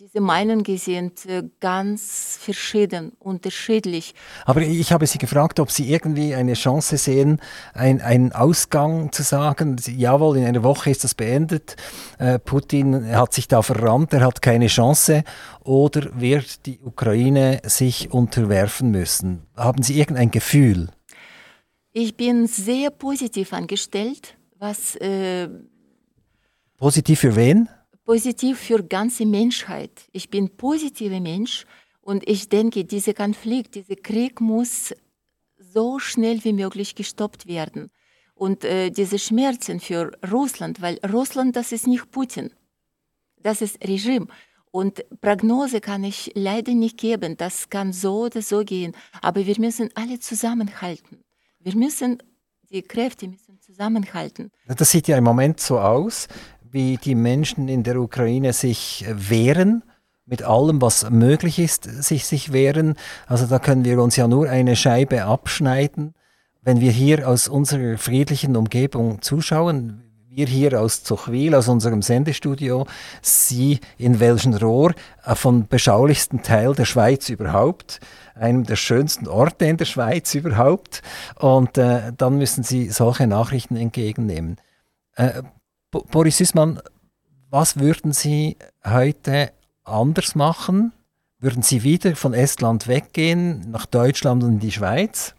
diese 0.04 0.20
Meinungen 0.20 0.76
sind 0.76 1.24
äh, 1.24 1.44
ganz 1.60 2.38
verschieden, 2.38 3.12
unterschiedlich. 3.18 4.14
Aber 4.44 4.60
ich 4.60 4.92
habe 4.92 5.06
Sie 5.06 5.16
gefragt, 5.16 5.58
ob 5.60 5.70
Sie 5.70 5.90
irgendwie 5.90 6.34
eine 6.34 6.52
Chance 6.52 6.98
sehen, 6.98 7.40
ein, 7.72 8.02
einen 8.02 8.32
Ausgang 8.32 9.12
zu 9.12 9.22
sagen, 9.22 9.76
jawohl, 9.88 10.36
in 10.36 10.44
einer 10.44 10.62
Woche 10.62 10.90
ist 10.90 11.04
das 11.04 11.14
beendet, 11.14 11.76
äh, 12.18 12.38
Putin 12.38 13.16
hat 13.16 13.32
sich 13.32 13.48
da 13.48 13.62
verrannt, 13.62 14.12
er 14.12 14.26
hat 14.26 14.42
keine 14.42 14.66
Chance, 14.66 15.24
oder 15.62 16.20
wird 16.20 16.66
die 16.66 16.80
Ukraine 16.80 17.62
sich 17.64 18.12
unterwerfen 18.12 18.90
müssen? 18.90 19.46
Haben 19.56 19.82
Sie 19.82 19.98
irgendein 19.98 20.30
Gefühl? 20.30 20.90
Ich 21.94 22.14
bin 22.14 22.46
sehr 22.46 22.90
positiv 22.90 23.54
angestellt, 23.54 24.36
was... 24.58 24.96
Äh, 24.96 25.48
positiv 26.76 27.20
für 27.20 27.36
wen? 27.36 27.70
Positiv 28.04 28.58
für 28.58 28.82
ganze 28.82 29.26
Menschheit. 29.26 30.08
Ich 30.12 30.30
bin 30.30 30.50
positiver 30.56 31.20
Mensch 31.20 31.64
und 32.00 32.28
ich 32.28 32.48
denke, 32.48 32.84
dieser 32.84 33.14
Konflikt, 33.14 33.74
dieser 33.74 33.96
Krieg 33.96 34.40
muss 34.40 34.94
so 35.58 35.98
schnell 35.98 36.44
wie 36.44 36.52
möglich 36.52 36.94
gestoppt 36.94 37.46
werden. 37.46 37.90
Und 38.34 38.64
äh, 38.64 38.90
diese 38.90 39.18
Schmerzen 39.18 39.80
für 39.80 40.12
Russland, 40.30 40.82
weil 40.82 40.98
Russland, 41.10 41.56
das 41.56 41.72
ist 41.72 41.86
nicht 41.86 42.10
Putin, 42.10 42.50
das 43.38 43.62
ist 43.62 43.82
Regime. 43.86 44.26
Und 44.70 45.04
Prognose 45.20 45.80
kann 45.80 46.02
ich 46.02 46.32
leider 46.34 46.74
nicht 46.74 46.98
geben, 46.98 47.36
das 47.36 47.70
kann 47.70 47.92
so 47.92 48.24
oder 48.24 48.42
so 48.42 48.64
gehen. 48.64 48.92
Aber 49.22 49.46
wir 49.46 49.58
müssen 49.60 49.88
alle 49.94 50.18
zusammenhalten. 50.18 51.22
Wir 51.60 51.76
müssen 51.76 52.18
die 52.70 52.82
Kräfte 52.82 53.28
müssen 53.28 53.60
zusammenhalten. 53.60 54.50
Das 54.66 54.90
sieht 54.90 55.06
ja 55.06 55.16
im 55.16 55.24
Moment 55.24 55.60
so 55.60 55.78
aus, 55.78 56.26
wie 56.74 56.96
die 56.96 57.14
Menschen 57.14 57.68
in 57.68 57.84
der 57.84 58.00
Ukraine 58.00 58.52
sich 58.52 59.04
wehren 59.08 59.84
mit 60.26 60.42
allem, 60.42 60.82
was 60.82 61.08
möglich 61.08 61.60
ist, 61.60 61.84
sich, 61.84 62.26
sich 62.26 62.52
wehren. 62.52 62.94
Also 63.28 63.46
da 63.46 63.60
können 63.60 63.84
wir 63.84 64.02
uns 64.02 64.16
ja 64.16 64.26
nur 64.26 64.48
eine 64.50 64.74
Scheibe 64.74 65.22
abschneiden. 65.22 66.14
Wenn 66.62 66.80
wir 66.80 66.90
hier 66.90 67.28
aus 67.28 67.46
unserer 67.46 67.96
friedlichen 67.96 68.56
Umgebung 68.56 69.22
zuschauen, 69.22 70.02
wir 70.28 70.46
hier 70.46 70.80
aus 70.80 71.04
Zuchwil, 71.04 71.54
aus 71.54 71.68
unserem 71.68 72.02
Sendestudio, 72.02 72.88
Sie 73.22 73.78
in 73.96 74.18
Welschenrohr, 74.18 74.94
äh, 75.24 75.37
vom 75.37 75.68
beschaulichsten 75.68 76.42
Teil 76.42 76.74
der 76.74 76.87
Schweiz 76.87 77.28
überhaupt, 77.28 78.00
einem 78.34 78.64
der 78.64 78.74
schönsten 78.74 79.28
Orte 79.28 79.66
in 79.66 79.76
der 79.76 79.84
Schweiz 79.84 80.34
überhaupt. 80.34 81.02
Und 81.37 81.78
äh, 81.78 82.12
dann 82.16 82.37
müssen 82.37 82.64
Sie 82.64 82.90
solche 82.90 83.28
Nachrichten 83.28 83.76
entgegennehmen. 83.76 84.56
Äh, 85.14 85.42
Boris 86.02 86.38
Süßmann, 86.38 86.80
was 87.50 87.78
würden 87.78 88.12
Sie 88.12 88.57
heute 88.85 89.52
anders 89.85 90.35
machen? 90.35 90.92
Würden 91.38 91.62
Sie 91.62 91.83
wieder 91.83 92.16
von 92.16 92.35
Estland 92.35 92.88
weggehen, 92.88 93.70
nach 93.70 93.87
Deutschland 93.87 94.42
und 94.42 94.54
in 94.54 94.59
die 94.61 94.72
Schweiz? 94.72 95.35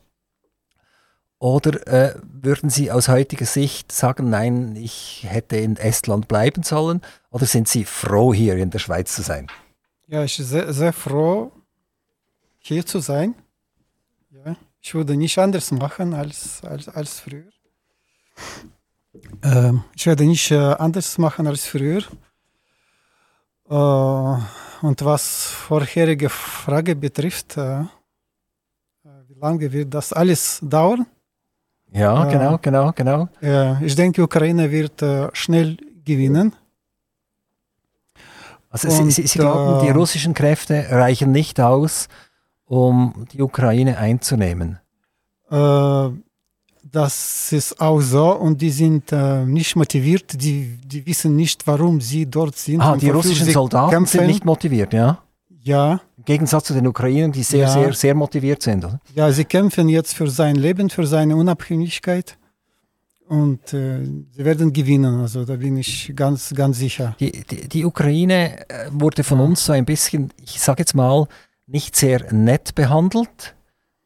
Oder 1.40 1.86
äh, 1.88 2.16
würden 2.24 2.70
Sie 2.70 2.92
aus 2.92 3.10
heutiger 3.10 3.46
Sicht 3.46 3.92
sagen, 3.92 4.30
nein, 4.30 4.76
ich 4.76 5.26
hätte 5.28 5.58
in 5.58 5.76
Estland 5.76 6.28
bleiben 6.28 6.64
sollen? 6.64 7.02
Oder 7.32 7.46
sind 7.46 7.68
Sie 7.68 7.84
froh, 7.84 8.34
hier 8.34 8.56
in 8.56 8.70
der 8.70 8.80
Schweiz 8.80 9.14
zu 9.14 9.22
sein? 9.22 9.48
Ja, 10.08 10.24
ich 10.24 10.38
bin 10.38 10.46
sehr, 10.46 10.72
sehr 10.72 10.94
froh, 10.94 11.52
hier 12.60 12.86
zu 12.86 13.00
sein. 13.00 13.36
Ja, 14.30 14.56
ich 14.80 14.94
würde 14.94 15.18
nicht 15.18 15.38
anders 15.38 15.72
machen 15.72 16.14
als, 16.14 16.64
als, 16.64 16.88
als 16.88 17.20
früher. 17.20 17.52
Ähm, 19.44 19.84
ich 19.96 20.06
werde 20.06 20.26
nicht 20.26 20.52
äh, 20.52 20.56
anders 20.56 21.18
machen 21.18 21.48
als 21.48 21.66
früher. 21.66 22.04
Äh, 23.70 23.74
und 23.74 25.04
was 25.04 25.48
vorherige 25.48 26.30
Frage 26.30 26.96
betrifft, 26.96 27.58
äh, 27.58 27.82
äh 27.82 27.86
wie 29.28 29.40
lange 29.40 29.72
wird 29.72 29.94
das 29.94 30.14
alles 30.14 30.60
dauern? 30.62 31.06
Ja, 31.92 32.26
genau, 32.26 32.58
genau, 32.62 32.92
genau. 32.92 33.30
ich 33.82 33.96
denke, 33.96 34.22
Ukraine 34.22 34.70
wird 34.70 35.02
äh, 35.02 35.30
schnell 35.34 35.78
gewinnen. 36.04 36.54
Also 38.70 38.90
Und, 38.90 39.12
Sie, 39.12 39.26
Sie, 39.26 39.40
glauben, 39.40 39.82
die 39.86 39.88
äh, 39.88 39.92
russischen 39.92 40.34
Kräfte 40.34 40.88
reichen 40.90 41.32
nicht 41.32 41.62
aus, 41.62 42.10
um 42.66 43.26
die 43.32 43.42
Ukraine 43.42 43.98
einzunehmen? 43.98 44.80
Das 46.96 47.52
ist 47.52 47.82
auch 47.82 48.00
so 48.00 48.32
und 48.38 48.62
die 48.62 48.70
sind 48.70 49.12
äh, 49.12 49.46
nicht 49.46 49.76
motiviert, 49.76 50.42
die, 50.42 50.80
die 50.82 51.06
wissen 51.06 51.36
nicht, 51.36 51.68
warum 51.68 52.00
sie 52.00 52.26
dort 52.26 52.56
sind. 52.56 52.80
Ah, 52.80 52.96
die 52.96 53.10
russischen 53.10 53.50
Soldaten 53.50 53.92
kämpfen. 53.92 54.20
sind 54.20 54.28
nicht 54.28 54.46
motiviert, 54.46 54.94
ja? 54.94 55.18
Ja. 55.62 56.00
Im 56.18 56.24
Gegensatz 56.24 56.68
zu 56.68 56.74
den 56.74 56.88
Ukrainern, 56.88 57.34
die 57.34 57.44
sehr, 57.44 57.68
ja. 57.68 57.74
sehr, 57.74 57.92
sehr 57.92 58.16
motiviert 58.16 58.62
sind, 58.64 58.86
oder? 58.86 59.02
Ja, 59.14 59.30
sie 59.30 59.44
kämpfen 59.44 59.90
jetzt 59.90 60.16
für 60.16 60.30
sein 60.30 60.56
Leben, 60.56 60.90
für 60.90 61.06
seine 61.06 61.36
Unabhängigkeit. 61.36 62.38
Und 63.28 63.74
äh, 63.74 64.06
sie 64.32 64.46
werden 64.46 64.72
gewinnen, 64.72 65.20
also 65.20 65.44
da 65.44 65.58
bin 65.58 65.76
ich 65.76 66.14
ganz, 66.16 66.54
ganz 66.56 66.78
sicher. 66.78 67.14
Die, 67.20 67.44
die, 67.44 67.68
die 67.68 67.84
Ukraine 67.84 68.70
äh, 68.70 68.90
wurde 68.92 69.26
von 69.26 69.42
uns 69.42 69.66
so 69.66 69.74
ein 69.74 69.84
bisschen, 69.84 70.32
ich 70.42 70.62
sage 70.62 70.84
jetzt 70.84 70.96
mal, 70.96 71.28
nicht 71.68 71.94
sehr 71.98 72.32
nett 72.32 72.74
behandelt, 72.74 73.54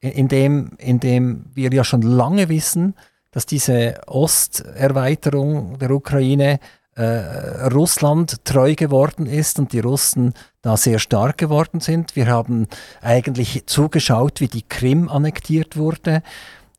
indem, 0.01 0.71
indem 0.77 1.45
wir 1.53 1.71
ja 1.71 1.83
schon 1.83 2.01
lange 2.01 2.49
wissen, 2.49 2.95
dass 3.31 3.45
diese 3.45 4.01
Osterweiterung 4.07 5.77
der 5.77 5.91
Ukraine 5.91 6.59
äh, 6.95 7.67
Russland 7.67 8.43
treu 8.43 8.75
geworden 8.75 9.25
ist 9.25 9.59
und 9.59 9.71
die 9.71 9.79
Russen 9.79 10.33
da 10.61 10.75
sehr 10.75 10.99
stark 10.99 11.37
geworden 11.37 11.79
sind. 11.79 12.15
Wir 12.15 12.27
haben 12.27 12.67
eigentlich 13.01 13.65
zugeschaut, 13.67 14.41
wie 14.41 14.47
die 14.47 14.63
Krim 14.63 15.07
annektiert 15.07 15.77
wurde. 15.77 16.23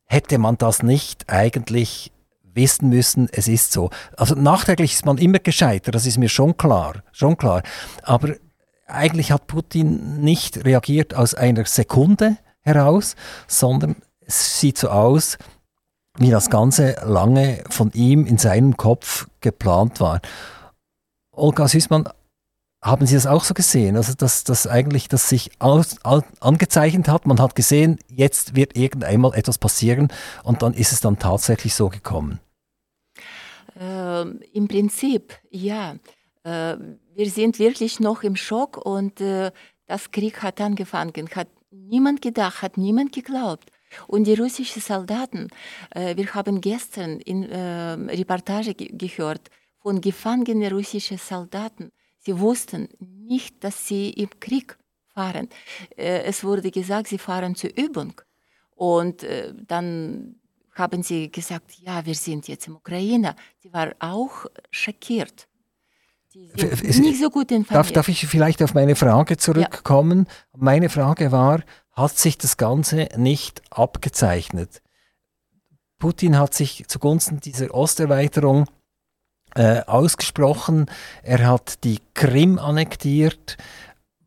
Hätte 0.06 0.38
man 0.38 0.58
das 0.58 0.82
nicht 0.82 1.30
eigentlich 1.30 2.12
wissen 2.52 2.88
müssen, 2.88 3.28
es 3.32 3.46
ist 3.48 3.72
so. 3.72 3.90
Also 4.16 4.34
nachträglich 4.34 4.94
ist 4.94 5.06
man 5.06 5.18
immer 5.18 5.38
gescheitert, 5.38 5.94
das 5.94 6.04
ist 6.06 6.18
mir 6.18 6.28
schon 6.28 6.56
klar, 6.56 7.02
schon 7.12 7.36
klar. 7.36 7.62
Aber 8.02 8.34
eigentlich 8.86 9.30
hat 9.30 9.46
Putin 9.46 10.20
nicht 10.20 10.64
reagiert 10.64 11.14
aus 11.14 11.34
einer 11.34 11.64
Sekunde 11.64 12.36
heraus, 12.62 13.16
sondern 13.46 13.96
es 14.20 14.60
sieht 14.60 14.78
so 14.78 14.88
aus, 14.88 15.38
wie 16.18 16.30
das 16.30 16.50
Ganze 16.50 16.96
lange 17.04 17.64
von 17.68 17.90
ihm 17.92 18.26
in 18.26 18.38
seinem 18.38 18.76
Kopf 18.76 19.28
geplant 19.40 20.00
war. 20.00 20.20
Olga 21.32 21.68
Süßmann, 21.68 22.08
haben 22.82 23.06
Sie 23.06 23.14
das 23.14 23.26
auch 23.26 23.44
so 23.44 23.54
gesehen? 23.54 23.96
Also, 23.96 24.14
dass, 24.14 24.44
dass 24.44 24.66
eigentlich 24.66 25.08
das 25.08 25.28
sich 25.28 25.50
aus, 25.58 25.96
angezeichnet 26.02 27.08
hat, 27.08 27.26
man 27.26 27.40
hat 27.40 27.54
gesehen, 27.54 27.98
jetzt 28.08 28.56
wird 28.56 28.76
irgendeinmal 28.76 29.34
etwas 29.34 29.58
passieren 29.58 30.08
und 30.44 30.62
dann 30.62 30.72
ist 30.72 30.92
es 30.92 31.00
dann 31.00 31.18
tatsächlich 31.18 31.74
so 31.74 31.88
gekommen? 31.88 32.40
Äh, 33.78 34.22
Im 34.22 34.66
Prinzip, 34.68 35.38
ja. 35.50 35.96
Äh, 36.42 36.76
wir 37.14 37.30
sind 37.30 37.58
wirklich 37.58 38.00
noch 38.00 38.22
im 38.22 38.36
Schock 38.36 38.78
und 38.78 39.20
äh, 39.20 39.52
das 39.86 40.10
Krieg 40.10 40.42
hat 40.42 40.60
angefangen. 40.60 41.28
Hat 41.34 41.48
niemand 41.70 42.22
gedacht, 42.22 42.62
hat 42.62 42.76
niemand 42.76 43.12
geglaubt. 43.12 43.70
Und 44.06 44.24
die 44.24 44.34
russischen 44.34 44.82
Soldaten, 44.82 45.48
äh, 45.90 46.16
wir 46.16 46.32
haben 46.34 46.60
gestern 46.60 47.20
in 47.20 47.42
äh, 47.44 47.92
Reportage 48.16 48.74
ge 48.74 48.88
gehört 48.92 49.50
von 49.82 50.00
gefangenen 50.00 50.72
russischen 50.72 51.18
Soldaten. 51.18 51.90
Sie 52.18 52.38
wussten 52.38 52.88
nicht, 53.00 53.64
dass 53.64 53.88
sie 53.88 54.10
im 54.10 54.30
Krieg 54.38 54.78
fahren. 55.14 55.48
Äh, 55.96 56.22
es 56.22 56.44
wurde 56.44 56.70
gesagt, 56.70 57.08
sie 57.08 57.18
fahren 57.18 57.54
zur 57.54 57.70
Übung. 57.76 58.20
Und 58.76 59.24
äh, 59.24 59.52
dann 59.66 60.36
haben 60.72 61.02
sie 61.02 61.30
gesagt, 61.30 61.78
ja, 61.80 62.04
wir 62.06 62.14
sind 62.14 62.46
jetzt 62.48 62.68
im 62.68 62.76
Ukraine. 62.76 63.34
Sie 63.58 63.72
war 63.72 63.94
auch 63.98 64.46
schockiert. 64.70 65.48
Nicht 66.34 67.20
so 67.20 67.30
gut 67.30 67.50
informiert. 67.50 67.70
Darf, 67.70 67.92
darf 67.92 68.08
ich 68.08 68.26
vielleicht 68.26 68.62
auf 68.62 68.74
meine 68.74 68.94
Frage 68.94 69.36
zurückkommen? 69.36 70.26
Ja. 70.28 70.58
Meine 70.58 70.88
Frage 70.88 71.32
war, 71.32 71.62
hat 71.92 72.16
sich 72.16 72.38
das 72.38 72.56
Ganze 72.56 73.08
nicht 73.16 73.62
abgezeichnet. 73.70 74.80
Putin 75.98 76.38
hat 76.38 76.54
sich 76.54 76.84
zugunsten 76.88 77.40
dieser 77.40 77.74
Osterweiterung 77.74 78.66
äh, 79.54 79.82
ausgesprochen. 79.82 80.86
Er 81.22 81.46
hat 81.46 81.84
die 81.84 81.98
Krim 82.14 82.58
annektiert. 82.58 83.56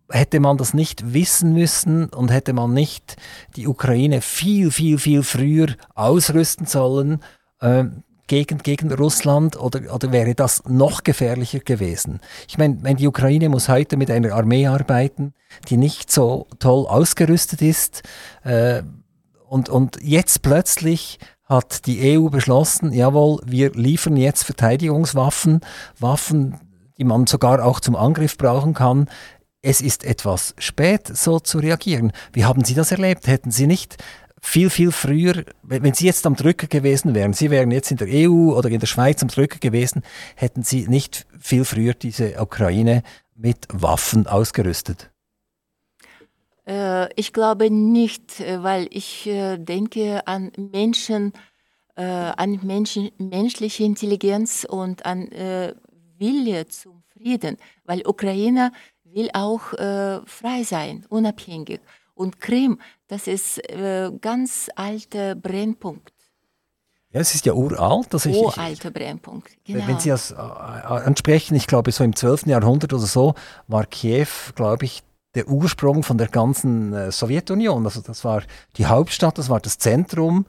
Hätte 0.10 0.40
man 0.40 0.58
das 0.58 0.74
nicht 0.74 1.14
wissen 1.14 1.54
müssen 1.54 2.10
und 2.10 2.32
hätte 2.32 2.54
man 2.54 2.74
nicht 2.74 3.16
die 3.56 3.68
Ukraine 3.68 4.22
viel, 4.22 4.70
viel, 4.70 5.00
viel 5.00 5.24
früher 5.24 5.76
ausrüsten 5.96 6.68
sollen, 6.68 7.24
äh, 7.62 7.86
gegen, 8.28 8.60
gegen 8.60 8.92
Russland 8.92 9.60
oder, 9.60 9.94
oder 9.94 10.12
wäre 10.12 10.36
das 10.36 10.64
noch 10.68 11.04
gefährlicher 11.04 11.60
gewesen? 11.60 12.20
Ich 12.48 12.58
meine, 12.58 12.96
die 12.96 13.08
Ukraine 13.08 13.50
muss 13.50 13.70
heute 13.70 13.98
mit 13.98 14.10
einer 14.10 14.34
Armee 14.34 14.68
arbeiten, 14.68 15.34
die 15.70 15.78
nicht 15.78 16.12
so 16.12 16.48
toll 16.60 16.86
ausgerüstet 16.88 17.62
ist. 17.62 18.04
Äh, 18.44 18.84
und, 19.48 19.70
und 19.70 20.00
jetzt 20.02 20.42
plötzlich 20.42 21.20
hat 21.46 21.86
die 21.86 22.18
EU 22.18 22.30
beschlossen, 22.30 22.92
jawohl, 22.94 23.40
wir 23.46 23.72
liefern 23.72 24.18
jetzt 24.18 24.44
Verteidigungswaffen, 24.44 25.62
Waffen, 26.00 26.60
die 26.98 27.04
man 27.04 27.28
sogar 27.28 27.64
auch 27.64 27.80
zum 27.80 27.96
Angriff 27.96 28.38
brauchen 28.38 28.74
kann. 28.74 29.10
Es 29.62 29.80
ist 29.80 30.04
etwas 30.04 30.56
spät, 30.58 31.08
so 31.08 31.40
zu 31.40 31.60
reagieren. 31.60 32.12
Wie 32.34 32.46
haben 32.46 32.64
Sie 32.64 32.74
das 32.74 32.92
erlebt? 32.92 33.28
Hätten 33.28 33.52
Sie 33.52 33.68
nicht 33.68 33.98
viel, 34.44 34.70
viel 34.70 34.92
früher, 34.92 35.46
wenn 35.64 35.94
Sie 35.94 36.06
jetzt 36.06 36.26
am 36.26 36.36
Drücker 36.36 36.68
gewesen 36.68 37.16
wären, 37.16 37.32
Sie 37.34 37.50
wären 37.50 37.72
jetzt 37.72 37.92
in 37.92 37.98
der 37.98 38.08
EU 38.10 38.54
oder 38.54 38.70
in 38.70 38.80
der 38.80 38.88
Schweiz 38.88 39.24
am 39.24 39.30
Drücker 39.30 39.58
gewesen, 39.58 40.04
hätten 40.36 40.64
Sie 40.64 40.86
nicht 40.88 41.26
viel 41.40 41.64
früher 41.64 41.94
diese 41.94 42.40
Ukraine 42.40 43.04
mit 43.36 43.68
Waffen 43.72 44.28
ausgerüstet? 44.28 45.12
Äh, 46.68 47.12
ich 47.16 47.32
glaube 47.32 47.72
nicht, 47.72 48.42
äh, 48.42 48.62
weil 48.62 48.88
ich 48.92 49.26
äh, 49.28 49.58
denke 49.58 50.28
an 50.28 50.52
Menschen, 50.58 51.34
an 51.96 52.60
Menschen, 52.64 53.12
menschliche 53.20 53.84
Intelligenz 53.84 54.66
und 54.68 55.06
an 55.06 55.30
Wille 56.18 56.68
zum 56.68 57.04
Frieden, 57.14 57.58
weil 57.86 58.02
Ukraine 58.08 58.72
will 59.04 59.30
auch 59.34 59.74
frei 60.26 60.64
sein, 60.64 61.06
unabhängig. 61.10 61.82
Und 62.16 62.40
Krim, 62.40 62.80
das 63.08 63.28
ist 63.28 63.58
äh, 63.70 64.12
ganz 64.22 64.70
alter 64.76 65.36
Brennpunkt. 65.36 66.14
Ja, 67.14 67.22
es 67.22 67.36
ist 67.36 67.46
ja 67.46 67.54
uralt. 67.54 68.12
Also 68.12 68.30
Uralter 68.32 68.90
Brennpunkt, 68.90 69.52
genau. 69.64 69.88
Wenn 69.88 70.00
Sie 70.00 70.10
das 70.10 70.32
äh, 70.32 70.36
ansprechen, 70.36 71.56
ich 71.56 71.68
glaube, 71.68 71.92
so 71.92 72.04
im 72.04 72.16
12. 72.16 72.48
Jahrhundert 72.48 72.92
oder 72.92 73.06
so, 73.06 73.36
war 73.68 73.86
Kiew, 73.86 74.28
glaube 74.56 74.86
ich, 74.86 75.04
der 75.36 75.48
Ursprung 75.48 76.02
von 76.02 76.18
der 76.18 76.28
ganzen 76.28 76.94
äh, 76.94 77.12
Sowjetunion. 77.12 77.86
Also 77.86 78.02
das 78.02 78.26
war 78.26 78.42
die 78.78 78.88
Hauptstadt, 78.88 79.38
das 79.38 79.50
war 79.50 79.60
das 79.60 79.78
Zentrum. 79.78 80.48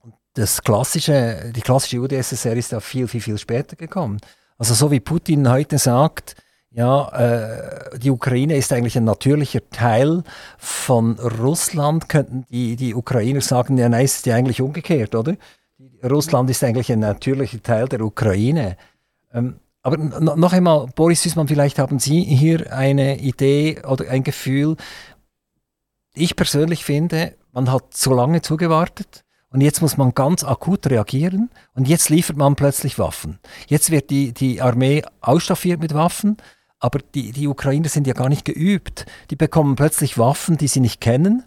Und 0.00 0.14
das 0.34 0.62
klassische, 0.62 1.52
die 1.54 1.60
klassische 1.60 2.00
UdSSR 2.00 2.56
ist 2.56 2.72
ja 2.72 2.80
viel, 2.80 3.06
viel, 3.06 3.20
viel 3.20 3.38
später 3.38 3.76
gekommen. 3.76 4.20
Also 4.58 4.74
so 4.74 4.90
wie 4.90 5.00
Putin 5.00 5.48
heute 5.48 5.78
sagt, 5.78 6.34
ja, 6.72 7.08
äh, 7.08 7.98
die 7.98 8.10
Ukraine 8.10 8.56
ist 8.56 8.72
eigentlich 8.72 8.96
ein 8.96 9.04
natürlicher 9.04 9.68
Teil 9.70 10.22
von 10.56 11.18
Russland, 11.18 12.08
könnten 12.08 12.46
die, 12.50 12.76
die 12.76 12.94
Ukrainer 12.94 13.40
sagen, 13.40 13.76
ja, 13.76 13.88
nein, 13.88 14.04
ist 14.04 14.26
ja 14.26 14.36
eigentlich 14.36 14.60
umgekehrt, 14.60 15.14
oder? 15.14 15.36
Russland 16.04 16.48
ist 16.50 16.62
eigentlich 16.62 16.92
ein 16.92 17.00
natürlicher 17.00 17.62
Teil 17.62 17.88
der 17.88 18.02
Ukraine. 18.02 18.76
Ähm, 19.32 19.58
aber 19.82 19.96
noch 19.96 20.52
einmal, 20.52 20.86
Boris 20.94 21.22
Süßmann, 21.22 21.48
vielleicht 21.48 21.78
haben 21.78 21.98
Sie 21.98 22.22
hier 22.22 22.72
eine 22.72 23.18
Idee 23.18 23.82
oder 23.86 24.10
ein 24.10 24.22
Gefühl. 24.22 24.76
Ich 26.14 26.36
persönlich 26.36 26.84
finde, 26.84 27.34
man 27.52 27.72
hat 27.72 27.94
zu 27.94 28.12
lange 28.12 28.42
zugewartet 28.42 29.24
und 29.50 29.62
jetzt 29.62 29.80
muss 29.80 29.96
man 29.96 30.12
ganz 30.14 30.44
akut 30.44 30.86
reagieren 30.86 31.50
und 31.74 31.88
jetzt 31.88 32.10
liefert 32.10 32.36
man 32.36 32.56
plötzlich 32.56 32.98
Waffen. 32.98 33.38
Jetzt 33.68 33.90
wird 33.90 34.10
die, 34.10 34.32
die 34.32 34.60
Armee 34.60 35.02
ausstaffiert 35.22 35.80
mit 35.80 35.94
Waffen, 35.94 36.36
aber 36.80 37.00
die, 37.14 37.32
die 37.32 37.46
Ukrainer 37.46 37.88
sind 37.88 38.06
ja 38.06 38.14
gar 38.14 38.28
nicht 38.28 38.44
geübt. 38.44 39.06
Die 39.30 39.36
bekommen 39.36 39.76
plötzlich 39.76 40.18
Waffen, 40.18 40.56
die 40.56 40.66
sie 40.66 40.80
nicht 40.80 41.00
kennen, 41.00 41.44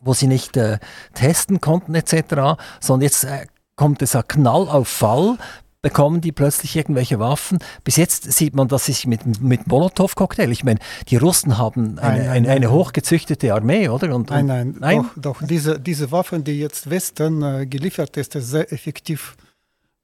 wo 0.00 0.14
sie 0.14 0.28
nicht 0.28 0.56
äh, 0.56 0.78
testen 1.12 1.60
konnten 1.60 1.94
etc., 1.94 2.56
sondern 2.80 3.02
jetzt 3.02 3.24
äh, 3.24 3.46
kommt 3.76 4.00
es 4.00 4.14
ein 4.14 4.26
Knall 4.28 4.68
auf 4.68 4.88
Fall, 4.88 5.38
bekommen 5.82 6.20
die 6.20 6.32
plötzlich 6.32 6.76
irgendwelche 6.76 7.18
Waffen. 7.18 7.58
Bis 7.82 7.96
jetzt 7.96 8.32
sieht 8.32 8.54
man, 8.54 8.68
dass 8.68 8.86
sich 8.86 9.06
mit, 9.06 9.42
mit 9.42 9.66
Molotow-Cocktail, 9.66 10.50
ich 10.50 10.64
meine, 10.64 10.80
die 11.08 11.16
Russen 11.16 11.58
haben 11.58 11.98
eine, 11.98 12.16
nein, 12.16 12.18
nein, 12.18 12.28
eine, 12.28 12.50
eine 12.50 12.70
hochgezüchtete 12.70 13.52
Armee, 13.52 13.88
oder? 13.88 14.14
Und, 14.14 14.30
nein, 14.30 14.46
nein, 14.46 14.76
nein, 14.78 15.10
doch, 15.16 15.40
doch 15.40 15.46
diese, 15.46 15.78
diese 15.78 16.10
Waffen, 16.10 16.42
die 16.42 16.58
jetzt 16.58 16.88
Westen 16.88 17.42
äh, 17.42 17.66
geliefert 17.66 18.16
ist, 18.16 18.34
ist 18.34 18.48
sehr 18.48 18.72
effektiv. 18.72 19.36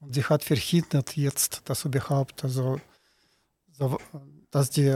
Und 0.00 0.14
sie 0.14 0.24
hat 0.24 0.44
verhindert 0.44 1.16
jetzt, 1.16 1.62
dass 1.64 1.84
überhaupt, 1.84 2.44
also, 2.44 2.78
so, 3.72 3.96
dass 4.50 4.70
die 4.70 4.92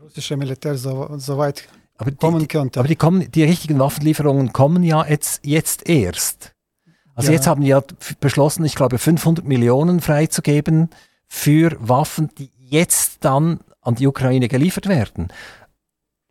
russische 0.00 0.36
Militär 0.36 0.76
so, 0.76 1.08
so 1.18 1.38
weit 1.38 1.68
aber 1.96 2.10
kommen 2.12 2.40
die, 2.40 2.48
könnte. 2.48 2.80
Aber 2.80 2.88
die, 2.88 2.96
kommen, 2.96 3.30
die 3.30 3.44
richtigen 3.44 3.78
Waffenlieferungen 3.78 4.52
kommen 4.52 4.82
ja 4.82 5.06
jetzt, 5.06 5.44
jetzt 5.44 5.88
erst. 5.88 6.52
Also 7.14 7.30
ja. 7.30 7.36
jetzt 7.36 7.46
haben 7.46 7.62
die 7.62 7.68
ja 7.68 7.82
beschlossen, 8.20 8.64
ich 8.64 8.74
glaube, 8.74 8.98
500 8.98 9.44
Millionen 9.44 10.00
freizugeben 10.00 10.90
für 11.28 11.76
Waffen, 11.78 12.30
die 12.36 12.50
jetzt 12.58 13.24
dann 13.24 13.60
an 13.80 13.94
die 13.94 14.06
Ukraine 14.06 14.48
geliefert 14.48 14.88
werden. 14.88 15.28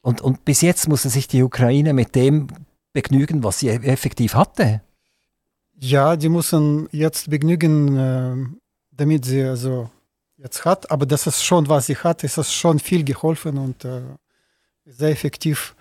Und, 0.02 0.20
und 0.20 0.44
bis 0.44 0.62
jetzt 0.62 0.90
musste 0.90 1.10
sich 1.10 1.28
die 1.28 1.44
Ukraine 1.44 1.94
mit 1.94 2.16
dem 2.16 2.48
begnügen, 2.92 3.44
was 3.44 3.60
sie 3.60 3.70
e-, 3.70 3.86
effektiv 3.86 4.36
hatte. 4.36 4.82
Ja, 5.80 6.18
die 6.18 6.30
müssen 6.30 6.90
jetzt 6.92 7.30
begnügen, 7.30 7.98
äh, 7.98 8.36
damit 8.92 9.26
sie 9.26 9.44
also 9.44 9.90
jetzt 10.44 10.66
hat. 10.66 10.92
Aber 10.92 11.06
das 11.06 11.26
ist 11.26 11.44
schon, 11.44 11.70
was 11.70 11.88
sie 11.88 11.98
hat, 11.98 12.24
ist 12.24 12.38
das 12.38 12.54
schon 12.54 12.80
viel 12.80 13.04
geholfen 13.04 13.58
und 13.58 13.86
äh, 13.86 14.02
sehr 14.86 15.10
effektiv. 15.10 15.76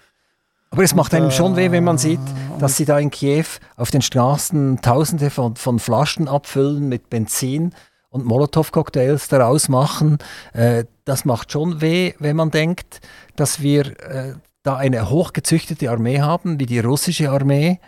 Aber 0.70 0.85
es 0.85 0.94
macht 0.94 1.12
einem 1.12 1.31
schon 1.31 1.57
weh, 1.57 1.70
wenn 1.70 1.85
man 1.85 1.98
sieht, 1.98 2.20
dass 2.59 2.79
sie 2.79 2.87
da 2.87 2.98
in 2.98 3.11
Kiew 3.11 3.44
auf 3.77 3.90
den 3.90 4.01
Straßen 4.01 4.81
Tausende 4.81 5.29
von, 5.29 5.57
von 5.57 5.79
Flaschen 5.79 6.29
abfüllen 6.29 6.88
mit 6.88 7.11
Benzin 7.11 7.75
und 8.09 8.25
Molotow-Cocktails 8.25 9.29
daraus 9.29 9.68
machen. 9.68 10.16
Äh, 10.55 10.85
das 11.05 11.27
macht 11.27 11.53
schon 11.53 11.83
weh, 11.83 12.14
wenn 12.20 12.37
man 12.37 12.51
denkt, 12.51 13.01
dass 13.37 13.61
wir 13.61 14.01
äh, 14.01 14.35
da 14.62 14.77
eine 14.77 15.11
hochgezüchtete 15.11 15.90
Armee 15.90 16.20
haben, 16.20 16.59
wie 16.59 16.66
die 16.66 16.79
russische 16.79 17.31
Armee. 17.31 17.79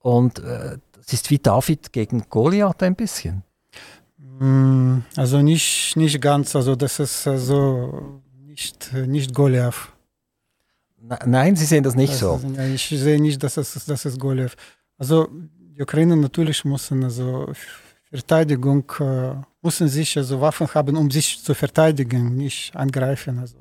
Und 0.00 0.40
äh, 0.40 0.78
das 0.96 1.12
ist 1.12 1.30
wie 1.30 1.38
David 1.38 1.92
gegen 1.92 2.24
Goliath 2.28 2.82
ein 2.82 2.94
bisschen. 2.94 3.42
Mm, 4.38 4.98
also 5.16 5.42
nicht, 5.42 5.96
nicht 5.96 6.20
ganz, 6.20 6.56
also 6.56 6.74
das 6.76 6.98
ist 6.98 7.26
also 7.26 8.22
nicht, 8.46 8.92
nicht 8.92 9.34
Goliath. 9.34 9.92
Nein, 11.26 11.54
Sie 11.56 11.66
sehen 11.66 11.84
das 11.84 11.94
nicht 11.94 12.12
also, 12.12 12.38
so. 12.38 12.60
Ich 12.62 12.88
sehe 12.88 13.20
nicht, 13.20 13.42
dass 13.42 13.56
es, 13.56 13.84
dass 13.84 14.04
es 14.04 14.18
Golev. 14.18 14.56
Also 14.96 15.28
die 15.76 15.82
Ukraine 15.82 16.16
natürlich 16.16 16.64
müssen 16.64 17.04
also 17.04 17.52
Verteidigung 18.10 18.90
äh, 19.00 19.34
müssen 19.60 19.88
sich 19.88 20.16
also 20.16 20.40
Waffen 20.40 20.72
haben, 20.72 20.96
um 20.96 21.10
sich 21.10 21.42
zu 21.42 21.52
verteidigen, 21.52 22.36
nicht 22.36 22.74
angreifen. 22.76 23.38
Also. 23.38 23.58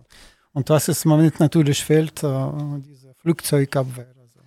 Und 0.54 0.70
was 0.70 0.88
es 0.88 1.04
im 1.06 1.10
Moment 1.10 1.40
natürlich 1.40 1.84
fehlt, 1.84 2.24
äh, 2.24 2.52
diese 2.88 3.14
Flugzeugabwehr. 3.16 4.14
Also. 4.22 4.40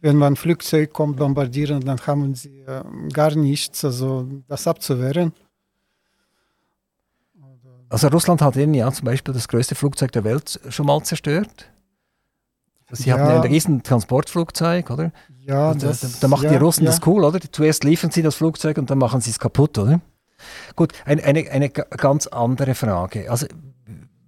Wenn 0.00 0.16
man 0.16 0.34
Flugzeug 0.36 0.92
kommt 0.92 1.18
bombardieren, 1.18 1.80
dann 1.84 2.00
haben 2.06 2.34
sie 2.34 2.60
äh, 2.60 2.82
gar 3.12 3.34
nichts, 3.34 3.84
also 3.84 4.26
das 4.48 4.66
abzuwehren. 4.66 5.32
Also 7.88 8.08
Russland 8.08 8.42
hat 8.42 8.56
eben 8.56 8.74
ja 8.74 8.90
zum 8.92 9.04
Beispiel 9.04 9.34
das 9.34 9.48
größte 9.48 9.74
Flugzeug 9.74 10.12
der 10.12 10.24
Welt 10.24 10.60
schon 10.68 10.86
mal 10.86 11.02
zerstört. 11.02 11.70
Sie 12.90 13.08
ja. 13.08 13.18
hatten 13.18 13.30
ein 13.30 13.40
riesen 13.40 13.82
Transportflugzeug, 13.82 14.90
oder? 14.90 15.12
Ja, 15.40 15.68
also, 15.68 15.88
das, 15.88 16.00
da, 16.00 16.08
da, 16.20 16.28
machen 16.28 16.44
ja, 16.44 16.50
die 16.50 16.56
Russen 16.56 16.84
ja. 16.84 16.90
das 16.90 17.00
cool, 17.06 17.24
oder? 17.24 17.40
Zuerst 17.40 17.84
liefern 17.84 18.10
sie 18.10 18.22
das 18.22 18.36
Flugzeug 18.36 18.78
und 18.78 18.90
dann 18.90 18.98
machen 18.98 19.20
sie 19.20 19.30
es 19.30 19.38
kaputt, 19.38 19.78
oder? 19.78 20.00
Gut, 20.76 20.92
ein, 21.04 21.22
eine, 21.22 21.50
eine 21.50 21.70
ganz 21.70 22.26
andere 22.26 22.74
Frage. 22.74 23.30
Also 23.30 23.46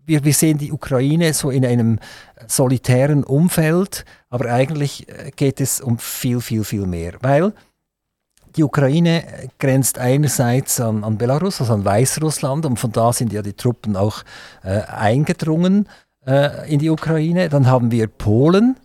wir, 0.06 0.24
wir 0.24 0.32
sehen 0.32 0.58
die 0.58 0.72
Ukraine 0.72 1.34
so 1.34 1.50
in 1.50 1.66
einem 1.66 1.98
solitären 2.46 3.24
Umfeld, 3.24 4.04
aber 4.30 4.52
eigentlich 4.52 5.08
äh, 5.08 5.30
geht 5.34 5.60
es 5.60 5.80
um 5.80 5.98
viel, 5.98 6.40
viel, 6.40 6.64
viel 6.64 6.86
mehr, 6.86 7.14
weil 7.20 7.52
die 8.56 8.64
Ukraine 8.64 9.24
grenzt 9.58 9.98
einerseits 9.98 10.80
an, 10.80 11.04
an 11.04 11.18
Belarus, 11.18 11.60
also 11.60 11.74
an 11.74 11.84
Weißrussland, 11.84 12.66
und 12.66 12.78
von 12.78 12.92
da 12.92 13.12
sind 13.12 13.32
ja 13.32 13.42
die 13.42 13.52
Truppen 13.52 13.96
auch 13.96 14.22
äh, 14.62 14.80
eingedrungen 14.80 15.88
äh, 16.26 16.72
in 16.72 16.78
die 16.78 16.90
Ukraine. 16.90 17.48
Dann 17.48 17.66
haben 17.66 17.90
wir 17.90 18.06
Polen. 18.06 18.76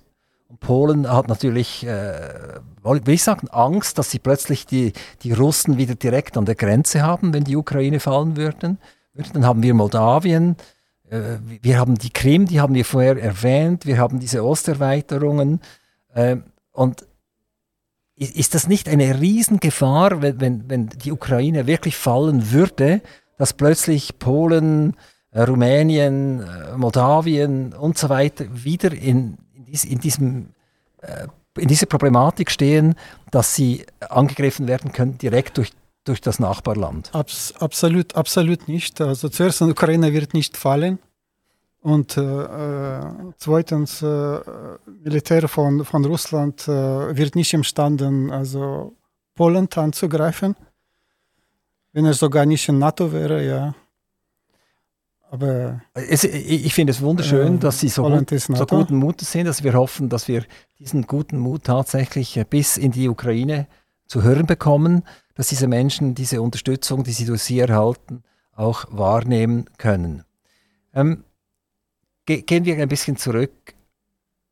Und 0.47 0.59
Polen 0.59 1.11
hat 1.11 1.27
natürlich, 1.27 1.85
äh, 1.85 2.59
will 2.83 3.13
ich 3.13 3.23
sagen, 3.23 3.47
Angst, 3.49 3.97
dass 3.97 4.11
sie 4.11 4.19
plötzlich 4.19 4.65
die, 4.65 4.93
die 5.23 5.31
Russen 5.31 5.77
wieder 5.77 5.95
direkt 5.95 6.37
an 6.37 6.45
der 6.45 6.55
Grenze 6.55 7.01
haben, 7.01 7.33
wenn 7.33 7.43
die 7.43 7.55
Ukraine 7.55 7.99
fallen 7.99 8.35
würden. 8.35 8.77
Dann 9.33 9.45
haben 9.45 9.63
wir 9.63 9.73
Moldawien. 9.73 10.55
Äh, 11.09 11.37
wir 11.61 11.79
haben 11.79 11.97
die 11.97 12.11
Krim, 12.11 12.45
die 12.45 12.59
haben 12.59 12.73
wir 12.73 12.85
vorher 12.85 13.21
erwähnt. 13.21 13.85
Wir 13.85 13.97
haben 13.97 14.19
diese 14.19 14.43
Osterweiterungen. 14.43 15.61
Äh, 16.13 16.37
und 16.73 17.05
ist 18.21 18.53
das 18.53 18.67
nicht 18.67 18.87
eine 18.87 19.19
Riesengefahr, 19.19 20.21
wenn, 20.21 20.39
wenn, 20.39 20.69
wenn 20.69 20.89
die 20.89 21.11
Ukraine 21.11 21.65
wirklich 21.65 21.95
fallen 21.95 22.51
würde, 22.51 23.01
dass 23.37 23.53
plötzlich 23.53 24.19
Polen, 24.19 24.95
äh, 25.31 25.41
Rumänien, 25.41 26.41
äh, 26.41 26.77
Moldawien 26.77 27.73
und 27.73 27.97
so 27.97 28.09
weiter 28.09 28.45
wieder 28.51 28.91
in, 28.91 29.37
in, 29.55 29.65
dies, 29.65 29.85
in 29.85 29.99
diesem 29.99 30.49
äh, 31.01 31.27
in 31.57 31.67
dieser 31.67 31.85
Problematik 31.85 32.49
stehen, 32.49 32.95
dass 33.29 33.55
sie 33.55 33.85
angegriffen 33.99 34.67
werden 34.67 34.91
können 34.93 35.17
direkt 35.17 35.57
durch, 35.57 35.71
durch 36.05 36.21
das 36.21 36.39
Nachbarland? 36.39 37.09
Abs 37.13 37.53
absolut, 37.59 38.15
absolut 38.15 38.67
nicht. 38.67 39.01
Also 39.01 39.27
zuerst 39.27 39.59
die 39.59 39.65
Ukraine 39.65 40.13
wird 40.13 40.33
nicht 40.33 40.55
fallen. 40.55 40.99
Und 41.81 42.15
äh, 42.15 42.99
zweitens, 43.37 44.03
äh, 44.03 44.39
Militär 45.03 45.47
von, 45.47 45.83
von 45.83 46.05
Russland 46.05 46.67
äh, 46.67 47.17
wird 47.17 47.35
nicht 47.35 47.53
imstande, 47.53 48.29
also 48.31 48.93
Polen 49.33 49.67
anzugreifen. 49.73 50.55
Wenn 51.91 52.05
es 52.05 52.19
sogar 52.19 52.45
nicht 52.45 52.69
in 52.69 52.77
NATO 52.77 53.11
wäre, 53.11 53.45
ja. 53.45 53.75
Aber 55.31 55.81
es, 55.93 56.23
ich 56.23 56.73
finde 56.73 56.91
es 56.91 57.01
wunderschön, 57.01 57.55
äh, 57.55 57.59
dass 57.59 57.79
Sie 57.79 57.87
so, 57.87 58.03
gut, 58.03 58.29
so 58.29 58.65
guten 58.65 58.97
Mutes 58.97 59.31
sind, 59.31 59.45
dass 59.45 59.63
wir 59.63 59.73
hoffen, 59.73 60.09
dass 60.09 60.27
wir 60.27 60.43
diesen 60.77 61.07
guten 61.07 61.39
Mut 61.39 61.63
tatsächlich 61.63 62.37
äh, 62.37 62.45
bis 62.47 62.77
in 62.77 62.91
die 62.91 63.09
Ukraine 63.09 63.67
zu 64.05 64.21
hören 64.21 64.45
bekommen, 64.45 65.03
dass 65.35 65.47
diese 65.47 65.67
Menschen 65.67 66.13
diese 66.13 66.41
Unterstützung, 66.41 67.03
die 67.03 67.13
sie 67.13 67.25
durch 67.25 67.43
Sie 67.43 67.59
erhalten, 67.59 68.23
auch 68.53 68.85
wahrnehmen 68.89 69.65
können. 69.77 70.25
Ähm, 70.93 71.23
ge 72.25 72.41
gehen 72.41 72.65
wir 72.65 72.77
ein 72.77 72.89
bisschen 72.89 73.17
zurück 73.17 73.73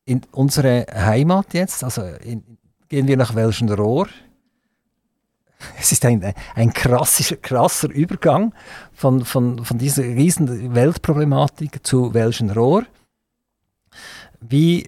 in 0.05 0.21
unsere 0.31 0.85
Heimat 0.93 1.53
jetzt, 1.53 1.83
also 1.83 2.01
in, 2.01 2.43
gehen 2.87 3.07
wir 3.07 3.17
nach 3.17 3.35
Welschenrohr 3.35 4.07
es 5.79 5.91
ist 5.91 6.05
ein, 6.05 6.33
ein 6.55 6.73
krasser, 6.73 7.35
krasser 7.35 7.89
Übergang 7.89 8.53
von, 8.93 9.25
von, 9.25 9.65
von 9.65 9.77
dieser 9.77 10.03
riesen 10.03 10.73
Weltproblematik 10.73 11.85
zu 11.85 12.13
welchen 12.13 12.49
Rohr. 12.49 12.85
Wie, 14.39 14.87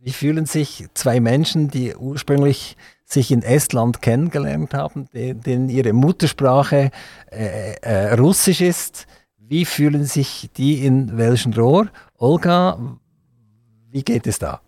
wie 0.00 0.12
fühlen 0.12 0.46
sich 0.46 0.86
zwei 0.94 1.20
Menschen, 1.20 1.68
die 1.68 1.94
ursprünglich 1.94 2.76
sich 3.04 3.30
in 3.30 3.42
Estland 3.42 4.02
kennengelernt 4.02 4.74
haben, 4.74 5.08
denen 5.12 5.68
ihre 5.68 5.92
Muttersprache 5.92 6.90
äh, 7.30 7.74
äh, 7.82 8.14
Russisch 8.14 8.60
ist, 8.60 9.06
wie 9.48 9.64
fühlen 9.64 10.04
sich 10.04 10.50
die 10.56 10.84
in 10.84 11.16
welchen 11.16 11.52
Rohr? 11.54 11.90
Olga, 12.16 12.78
wie 13.90 14.02
geht 14.02 14.26
es 14.26 14.38
da? 14.38 14.60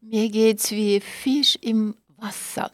Mir 0.00 0.30
geht 0.30 0.60
es 0.60 0.70
wie 0.70 1.00
Fisch 1.00 1.58
im 1.60 1.94
Wasser. 2.16 2.70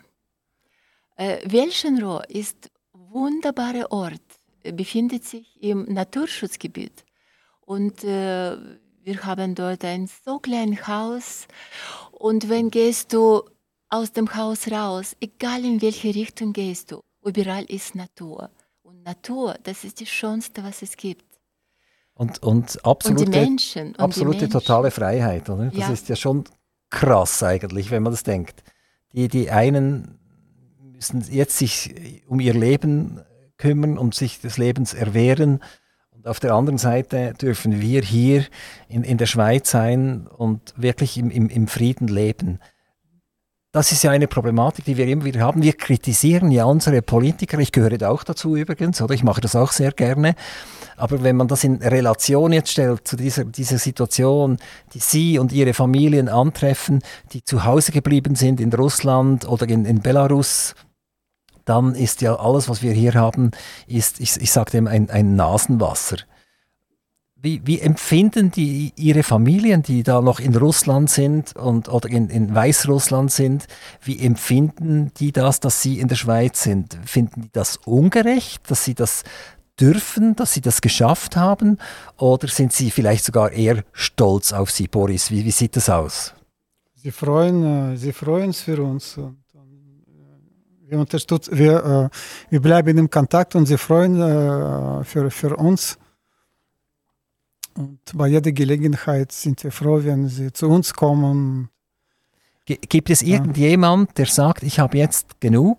Äh, 1.17 1.39
Welschenrohr 1.45 2.29
ist 2.29 2.71
ein 2.93 3.13
wunderbarer 3.13 3.91
Ort, 3.91 4.23
befindet 4.73 5.25
sich 5.25 5.63
im 5.63 5.85
Naturschutzgebiet. 5.93 7.05
Und 7.61 8.05
äh, 8.05 8.57
wir 9.03 9.25
haben 9.25 9.55
dort 9.55 9.85
ein 9.85 10.09
so 10.25 10.39
kleines 10.39 10.87
Haus. 10.87 11.47
Und 12.13 12.49
wenn 12.49 12.71
gehst 12.71 13.13
du 13.13 13.43
aus 13.89 14.13
dem 14.13 14.35
Haus 14.35 14.71
raus, 14.71 15.17
egal 15.21 15.65
in 15.65 15.81
welche 15.81 16.15
Richtung 16.15 16.53
gehst 16.53 16.93
du, 16.93 17.01
überall 17.25 17.65
ist 17.65 17.95
Natur. 17.95 18.51
Natur, 19.05 19.57
das 19.63 19.85
ist 19.85 20.01
das 20.01 20.09
Schönste, 20.09 20.63
was 20.65 20.83
es 20.83 20.97
gibt. 20.97 21.25
Und, 22.15 22.43
und 22.43 22.85
absolute, 22.85 23.25
und 23.25 23.35
die 23.35 23.39
Menschen. 23.41 23.89
Und 23.89 24.01
absolute 24.01 24.49
totale 24.49 24.91
Freiheit. 24.91 25.49
Oder? 25.51 25.67
Das 25.67 25.75
Ja. 25.79 25.93
ist 25.93 26.09
ja 26.09 26.17
schon 26.17 26.45
krass 26.91 27.43
eigentlich, 27.43 27.91
wenn 27.91 28.03
man 28.03 28.13
das 28.13 28.23
denkt. 28.23 28.63
Die, 29.13 29.29
die 29.29 29.51
einen 29.51 30.19
müssen 30.81 31.25
jetzt 31.31 31.59
sich 31.59 32.23
um 32.29 32.41
ihr 32.41 32.55
Leben 32.55 33.21
kümmern 33.57 33.99
und 33.99 34.15
sich 34.15 34.41
des 34.41 34.59
Lebens 34.59 34.95
erwehren. 34.95 35.61
Und 36.11 36.27
auf 36.29 36.39
der 36.41 36.55
anderen 36.55 36.79
Seite 36.79 37.35
dürfen 37.35 37.81
wir 37.81 38.03
hier 38.03 38.47
in, 38.89 39.03
in 39.03 39.19
der 39.19 39.27
Schweiz 39.27 39.71
sein 39.71 40.27
und 40.29 40.73
wirklich 40.77 41.19
im, 41.19 41.31
im, 41.31 41.49
im 41.49 41.67
Frieden 41.67 42.09
leben. 42.09 42.61
Das 43.75 43.91
ist 43.91 44.05
ja 44.05 44.13
eine 44.13 44.29
Problematik, 44.29 44.85
die 44.85 44.97
wir 44.97 45.09
immer 45.09 45.25
wieder 45.25 45.41
haben. 45.41 45.61
Wir 45.61 45.73
kritisieren 45.73 46.53
ja 46.53 46.65
unsere 46.65 47.03
Politiker. 47.03 47.59
Ich 47.59 47.73
gehöre 47.73 47.99
da 47.99 48.09
auch 48.09 48.23
dazu 48.23 48.55
übrigens, 48.55 49.03
oder? 49.03 49.15
Ich 49.15 49.25
mache 49.25 49.41
das 49.41 49.57
auch 49.57 49.73
sehr 49.73 49.91
gerne. 49.91 50.37
Aber 50.97 51.25
wenn 51.25 51.35
man 51.35 51.49
das 51.49 51.65
in 51.65 51.83
Relation 51.83 52.53
jetzt 52.53 52.71
stellt 52.71 53.09
zu 53.09 53.17
dieser, 53.17 53.45
dieser 53.45 53.79
Situation, 53.79 54.59
die 54.93 55.01
Sie 55.01 55.41
und 55.41 55.51
Ihre 55.51 55.75
Familien 55.75 56.29
antreffen, 56.29 57.03
die 57.33 57.43
zu 57.43 57.65
Hause 57.65 57.91
geblieben 57.91 58.37
sind 58.37 58.61
in 58.61 58.73
Russland 58.73 59.45
oder 59.49 59.69
in, 59.69 59.87
in 59.87 60.03
Belarus, 60.03 60.77
dann 61.65 61.97
ist 61.97 62.21
ja 62.21 62.37
alles, 62.37 62.69
was 62.69 62.81
wir 62.81 62.93
hier 62.93 63.15
haben, 63.15 63.51
ist, 63.89 64.21
ich, 64.21 64.41
ich 64.41 64.53
sage 64.53 64.71
dem, 64.71 64.87
ein, 64.87 65.11
ein 65.11 65.35
Nasenwasser. 65.35 66.19
Wie, 67.45 67.61
wie 67.67 67.79
empfinden 67.79 68.51
die 68.51 68.95
Ihre 68.97 69.23
Familien, 69.23 69.83
die 69.83 70.03
da 70.03 70.23
noch 70.23 70.41
in 70.41 70.57
Russland 70.57 71.11
sind 71.11 71.55
und, 71.55 71.91
oder 71.91 72.09
in, 72.09 72.31
in 72.31 72.55
Weißrussland 72.55 73.31
sind, 73.31 73.67
wie 74.03 74.19
empfinden 74.19 75.13
die 75.19 75.31
das, 75.31 75.61
dass 75.61 75.83
Sie 75.83 76.01
in 76.01 76.09
der 76.09 76.17
Schweiz 76.17 76.63
sind? 76.63 76.99
Finden 77.05 77.43
die 77.43 77.51
das 77.53 77.77
ungerecht, 77.85 78.63
dass 78.71 78.85
Sie 78.85 78.95
das 78.95 79.25
dürfen, 79.79 80.35
dass 80.37 80.55
Sie 80.55 80.63
das 80.63 80.81
geschafft 80.81 81.37
haben? 81.37 81.77
Oder 82.17 82.49
sind 82.49 82.73
Sie 82.73 82.91
vielleicht 82.91 83.27
sogar 83.27 83.53
eher 83.53 83.85
stolz 83.93 84.55
auf 84.55 84.71
Sie, 84.71 84.89
Boris? 84.89 85.31
Wie, 85.31 85.45
wie 85.45 85.51
sieht 85.51 85.77
das 85.77 85.91
aus? 85.91 86.33
Sie 86.95 87.11
freuen, 87.11 87.93
äh, 87.93 87.97
sie 87.99 88.15
freuen 88.15 88.47
uns 88.47 88.61
für 88.61 88.83
uns. 88.83 89.19
Äh, 89.19 89.33
wir, 90.89 91.07
wir, 91.51 91.85
äh, 91.85 92.09
wir 92.49 92.63
bleiben 92.63 92.97
im 92.97 93.11
Kontakt 93.11 93.55
und 93.55 93.67
sie 93.67 93.77
freuen 93.77 95.05
für, 95.05 95.31
für 95.31 95.57
uns. 95.57 95.99
Und 97.77 98.01
bei 98.15 98.29
jeder 98.29 98.53
Gelegenheit 98.53 99.33
sind 99.33 99.63
wir 99.65 99.73
froh, 99.73 100.01
wenn 100.05 100.29
sie 100.29 100.53
zu 100.53 100.69
uns 100.69 100.95
kommen. 100.95 101.71
Gibt 102.67 103.11
es 103.11 103.23
irgendjemand, 103.23 104.17
der 104.17 104.27
sagt, 104.27 104.63
ich 104.63 104.79
habe 104.79 104.97
jetzt 104.97 105.41
genug, 105.41 105.79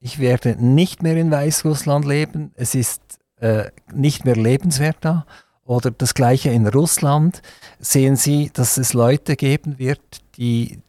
ich 0.00 0.18
werde 0.18 0.56
nicht 0.58 1.02
mehr 1.02 1.16
in 1.16 1.30
Weißrussland 1.30 2.06
leben, 2.06 2.52
es 2.54 2.74
ist 2.74 3.02
äh, 3.36 3.70
nicht 3.92 4.24
mehr 4.24 4.36
lebenswert 4.36 4.96
da? 5.00 5.26
Oder 5.64 5.90
das 5.90 6.14
gleiche 6.14 6.50
in 6.50 6.66
Russland. 6.66 7.42
Sehen 7.78 8.16
Sie, 8.16 8.50
dass 8.52 8.78
es 8.78 8.94
Leute 8.94 9.36
geben 9.36 9.78
wird, 9.78 10.00
die 10.36 10.80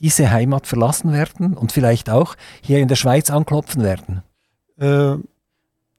diese 0.00 0.30
Heimat 0.30 0.66
verlassen 0.66 1.12
werden 1.12 1.56
und 1.56 1.70
vielleicht 1.70 2.10
auch 2.10 2.34
hier 2.62 2.78
in 2.78 2.88
der 2.88 2.96
Schweiz 2.96 3.30
anklopfen 3.30 3.82
werden? 3.82 4.22
Äh, 4.78 5.16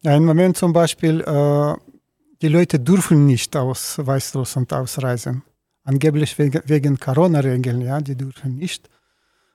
ein 0.05 0.25
Moment 0.25 0.57
zum 0.57 0.73
Beispiel, 0.73 1.21
äh, 1.21 1.75
die 2.43 2.49
Leute 2.49 2.77
dürfen 2.77 3.25
nicht 3.25 3.55
aus 3.55 3.97
Weißrussland 3.97 4.73
ausreisen. 4.73 5.43
Angeblich 5.85 6.37
wegen, 6.37 6.61
wegen 6.65 6.99
Corona-Regeln, 6.99 7.79
ja, 7.81 8.01
die 8.01 8.15
dürfen 8.15 8.57
nicht. 8.57 8.89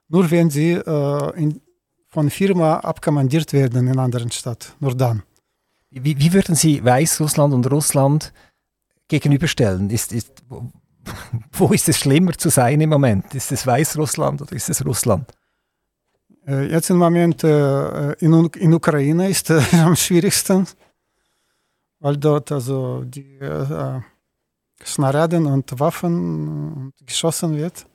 Nur 0.08 0.30
wenn 0.30 0.48
sie 0.48 0.72
äh, 0.72 1.38
in, 1.38 1.60
von 2.08 2.30
Firma 2.30 2.78
abkommandiert 2.78 3.52
werden 3.52 3.86
in 3.88 3.98
anderen 3.98 4.30
Stadt, 4.30 4.74
nur 4.80 4.94
dann. 4.94 5.22
Wie, 5.90 6.18
wie 6.18 6.32
würden 6.32 6.54
Sie 6.54 6.82
Weißrussland 6.82 7.52
und 7.52 7.70
Russland 7.70 8.32
gegenüberstellen? 9.06 9.90
Ist, 9.90 10.12
ist, 10.12 10.42
wo, 11.52 11.68
ist 11.68 11.88
es 11.90 11.98
schlimmer 11.98 12.32
zu 12.32 12.48
sein 12.48 12.80
im 12.80 12.90
Moment? 12.90 13.34
Ist 13.34 13.52
es 13.52 13.66
Weißrussland 13.66 14.40
oder 14.42 14.52
ist 14.52 14.70
es 14.70 14.84
Russland? 14.84 15.30
Äh, 16.46 16.70
jetzt 16.70 16.88
im 16.88 16.96
Moment 16.96 17.44
äh, 17.44 18.12
in, 18.14 18.32
in 18.56 18.72
Ukraine 18.72 19.28
ist 19.28 19.50
äh, 19.50 19.60
am 19.72 19.94
schwierigsten, 19.94 20.66
weil 22.00 22.16
dort 22.16 22.52
also 22.52 23.04
die 23.04 23.38
äh, 23.38 24.00
Snaraden 24.84 25.46
und 25.46 25.78
Waffen 25.80 26.92
äh, 27.00 27.04
geschossen 27.04 27.56
wird. 27.56 27.86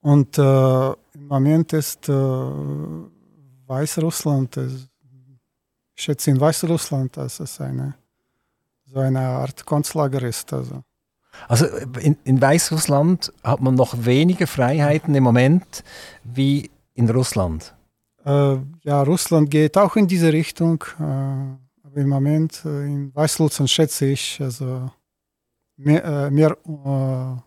Und 0.00 0.38
äh, 0.38 0.90
im 0.90 1.26
Moment 1.28 1.72
ist 1.72 2.08
äh, 2.08 2.12
Weißrussland, 3.66 4.56
äh, 4.56 4.68
ich 5.94 6.02
schätze 6.02 6.30
in 6.30 6.40
Weißrussland, 6.40 7.16
dass 7.16 7.40
es 7.40 7.60
eine 7.60 7.94
so 8.92 8.98
eine 8.98 9.20
Art 9.20 9.64
Konzlager 9.66 10.22
ist. 10.22 10.52
Also. 10.52 10.82
Also 11.48 11.66
in, 12.00 12.16
in 12.24 12.40
Weißrussland 12.40 13.32
hat 13.44 13.60
man 13.60 13.74
noch 13.74 14.04
weniger 14.04 14.46
Freiheiten 14.46 15.14
im 15.14 15.22
Moment 15.22 15.84
wie 16.24 16.70
in 16.94 17.08
Russland. 17.08 17.74
Äh, 18.24 18.56
ja, 18.82 19.02
Russland 19.02 19.50
geht 19.50 19.78
auch 19.78 19.96
in 19.96 20.08
diese 20.08 20.32
Richtung. 20.32 20.84
Äh, 20.98 21.69
im 21.94 22.08
Moment 22.08 22.62
äh, 22.64 22.84
in 22.86 23.14
Weißrussland 23.14 23.70
schätze 23.70 24.06
ich 24.06 24.40
also 24.40 24.90
mehr, 25.76 26.04
äh, 26.04 26.30
mehr 26.30 26.56
äh, 26.66 27.40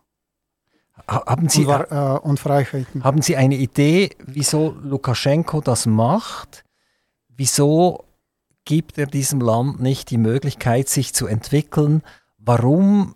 Ha- 1.07 1.25
Haben 1.25 1.49
Sie, 1.49 1.61
Unwahr, 1.65 2.15
äh, 2.17 2.19
Unfreiheiten. 2.19 3.03
haben 3.03 3.21
Sie 3.23 3.35
eine 3.35 3.55
Idee, 3.55 4.11
wieso 4.25 4.75
Lukaschenko 4.83 5.59
das 5.61 5.85
macht? 5.87 6.63
Wieso 7.29 8.05
gibt 8.63 8.97
er 8.99 9.07
diesem 9.07 9.41
Land 9.41 9.81
nicht 9.81 10.11
die 10.11 10.19
Möglichkeit, 10.19 10.87
sich 10.89 11.13
zu 11.13 11.25
entwickeln? 11.25 12.03
Warum 12.37 13.15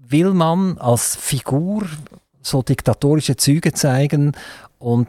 will 0.00 0.32
man 0.32 0.78
als 0.78 1.16
Figur 1.16 1.86
so 2.40 2.62
diktatorische 2.62 3.36
Züge 3.36 3.72
zeigen 3.74 4.32
und 4.78 5.08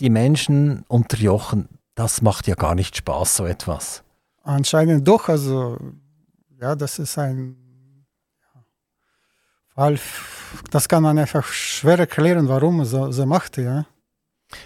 die 0.00 0.10
Menschen 0.10 0.84
unterjochen? 0.88 1.68
Das 1.94 2.22
macht 2.22 2.46
ja 2.48 2.54
gar 2.54 2.74
nicht 2.74 2.96
Spaß, 2.96 3.36
so 3.36 3.44
etwas. 3.44 4.02
Anscheinend 4.48 5.06
doch, 5.06 5.28
also 5.28 5.76
ja, 6.58 6.74
das 6.74 6.98
ist 6.98 7.18
ein 7.18 7.54
ja, 8.40 8.64
Fall, 9.74 9.98
das 10.70 10.88
kann 10.88 11.02
man 11.02 11.18
einfach 11.18 11.44
schwer 11.44 11.98
erklären, 11.98 12.48
warum 12.48 12.80
er 12.80 12.86
so, 12.86 13.12
so 13.12 13.26
macht, 13.26 13.58
ja. 13.58 13.84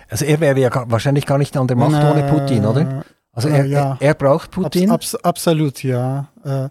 Also 0.08 0.24
er 0.24 0.38
wäre 0.38 0.60
ja 0.60 0.68
gar, 0.68 0.88
wahrscheinlich 0.88 1.26
gar 1.26 1.36
nicht 1.36 1.56
an 1.56 1.66
der 1.66 1.76
Macht 1.76 1.94
ohne 1.94 2.22
Putin, 2.30 2.64
oder? 2.64 3.04
Also 3.32 3.48
äh, 3.48 3.58
er, 3.58 3.64
ja. 3.64 3.96
er, 3.98 4.06
er 4.10 4.14
braucht 4.14 4.52
Putin. 4.52 4.88
Abs, 4.88 5.16
abs, 5.16 5.24
absolut, 5.24 5.82
ja. 5.82 6.28
Äh, 6.44 6.68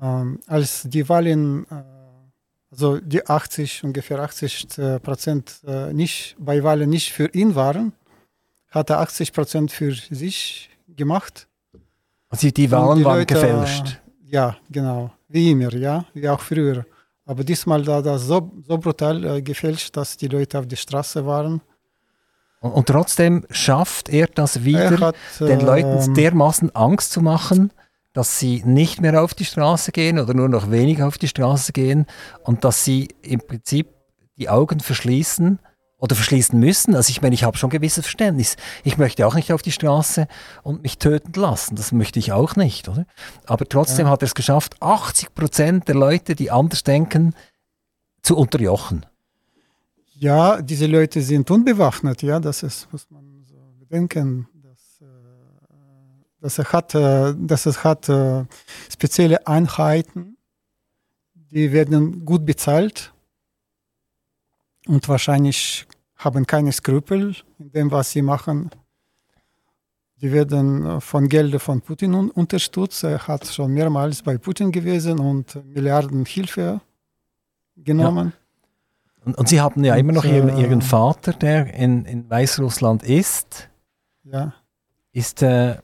ähm, 0.00 0.38
als 0.46 0.84
die 0.84 1.08
Wahlen, 1.08 1.66
äh, 1.68 1.82
also 2.70 3.00
die 3.00 3.26
80, 3.26 3.82
ungefähr 3.82 4.20
80 4.20 4.78
äh, 4.78 5.00
Prozent 5.00 5.58
äh, 5.66 5.92
nicht, 5.92 6.36
bei 6.38 6.62
Wahlen 6.62 6.88
nicht 6.88 7.12
für 7.12 7.26
ihn 7.34 7.56
waren, 7.56 7.94
hat 8.70 8.90
er 8.90 9.00
80 9.00 9.32
Prozent 9.32 9.72
für 9.72 9.92
sich 9.92 10.70
gemacht. 10.86 11.48
Also 12.34 12.50
die 12.50 12.70
waren 12.70 13.00
Leute, 13.00 13.34
gefälscht. 13.34 14.00
Ja, 14.24 14.56
genau. 14.68 15.12
Wie 15.28 15.52
immer, 15.52 15.72
ja, 15.74 16.04
wie 16.14 16.28
auch 16.28 16.40
früher. 16.40 16.84
Aber 17.24 17.44
diesmal 17.44 17.86
war 17.86 18.02
das 18.02 18.22
so, 18.26 18.50
so 18.66 18.76
brutal 18.76 19.24
äh, 19.24 19.42
gefälscht, 19.42 19.96
dass 19.96 20.16
die 20.16 20.26
Leute 20.26 20.58
auf 20.58 20.66
die 20.66 20.76
Straße 20.76 21.24
waren. 21.24 21.60
Und, 22.60 22.72
und 22.72 22.86
trotzdem 22.86 23.46
schafft 23.50 24.08
er 24.08 24.26
das 24.26 24.64
wieder, 24.64 24.90
Er 24.90 25.00
hat, 25.00 25.16
den 25.38 25.60
Leuten 25.60 26.08
ähm, 26.08 26.14
dermaßen 26.14 26.74
Angst 26.74 27.12
zu 27.12 27.20
machen, 27.20 27.72
dass 28.12 28.40
sie 28.40 28.62
nicht 28.64 29.00
mehr 29.00 29.22
auf 29.22 29.34
die 29.34 29.44
Straße 29.44 29.92
gehen 29.92 30.18
oder 30.18 30.34
nur 30.34 30.48
noch 30.48 30.72
wenig 30.72 31.02
auf 31.02 31.18
die 31.18 31.28
Straße 31.28 31.72
gehen 31.72 32.06
und 32.42 32.64
dass 32.64 32.84
sie 32.84 33.08
im 33.22 33.40
Prinzip 33.40 33.88
die 34.36 34.48
Augen 34.48 34.80
verschließen 34.80 35.60
oder 35.98 36.14
verschließen 36.16 36.58
müssen. 36.58 36.94
Also 36.94 37.10
ich 37.10 37.22
meine, 37.22 37.34
ich 37.34 37.44
habe 37.44 37.56
schon 37.56 37.70
gewisses 37.70 38.04
Verständnis. 38.04 38.56
Ich 38.82 38.98
möchte 38.98 39.26
auch 39.26 39.34
nicht 39.34 39.52
auf 39.52 39.62
die 39.62 39.72
Straße 39.72 40.26
und 40.62 40.82
mich 40.82 40.98
töten 40.98 41.32
lassen. 41.40 41.76
Das 41.76 41.92
möchte 41.92 42.18
ich 42.18 42.32
auch 42.32 42.56
nicht, 42.56 42.88
oder? 42.88 43.06
Aber 43.46 43.66
trotzdem 43.66 44.06
Ja. 44.06 44.12
hat 44.12 44.22
er 44.22 44.26
es 44.26 44.34
geschafft, 44.34 44.76
80 44.80 45.34
Prozent 45.34 45.88
der 45.88 45.94
Leute, 45.94 46.34
die 46.34 46.50
anders 46.50 46.82
denken, 46.82 47.34
zu 48.22 48.36
unterjochen. 48.36 49.06
Ja, 50.16 50.62
diese 50.62 50.86
Leute 50.86 51.20
sind 51.22 51.50
unbewaffnet, 51.50 52.22
ja, 52.22 52.38
das 52.40 52.62
ist, 52.62 52.90
muss 52.92 53.10
man 53.10 53.42
so 53.44 53.56
bedenken. 53.78 54.48
Dass, 54.62 55.00
äh, 55.00 55.04
dass 56.40 56.58
er 56.58 56.72
hat, 56.72 56.94
äh, 56.94 57.34
dass 57.36 57.66
es 57.66 57.82
hat 57.84 58.08
äh, 58.08 58.44
spezielle 58.92 59.46
Einheiten, 59.46 60.36
die 61.34 61.72
werden 61.72 62.24
gut 62.24 62.44
bezahlt 62.46 63.13
und 64.86 65.08
wahrscheinlich 65.08 65.86
haben 66.16 66.46
keine 66.46 66.72
Skrupel 66.72 67.34
in 67.58 67.70
dem, 67.72 67.90
was 67.90 68.10
sie 68.12 68.22
machen. 68.22 68.70
die 70.20 70.32
werden 70.32 71.00
von 71.00 71.28
Geldern 71.28 71.60
von 71.60 71.82
Putin 71.82 72.14
un 72.14 72.30
unterstützt. 72.30 73.04
Er 73.04 73.26
hat 73.28 73.46
schon 73.46 73.72
mehrmals 73.72 74.22
bei 74.22 74.38
Putin 74.38 74.72
gewesen 74.72 75.18
und 75.18 75.62
Milliarden 75.66 76.24
Hilfe 76.24 76.80
genommen. 77.76 78.32
Ja. 78.32 79.24
Und, 79.26 79.38
und, 79.38 79.48
Sie 79.48 79.60
haben 79.60 79.84
ja 79.84 79.94
und, 79.94 80.00
immer 80.00 80.12
noch 80.12 80.24
Ihren, 80.24 80.50
äh, 80.50 80.62
Ihren 80.62 80.82
Vater, 80.82 81.32
der 81.32 81.74
in, 81.74 82.04
in 82.04 82.28
Weißrussland 82.30 83.02
ist. 83.02 83.68
Ja. 84.22 84.54
Ist, 85.12 85.42
äh, 85.42 85.76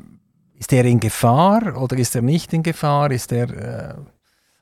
ist 0.55 0.73
er 0.73 0.85
in 0.85 1.01
Gefahr 1.01 1.77
oder 1.81 1.97
ist 1.99 2.15
er 2.15 2.23
nicht 2.23 2.53
in 2.53 2.63
Gefahr? 2.63 3.11
Ist 3.11 3.33
er. 3.33 3.51
Äh, 3.51 3.95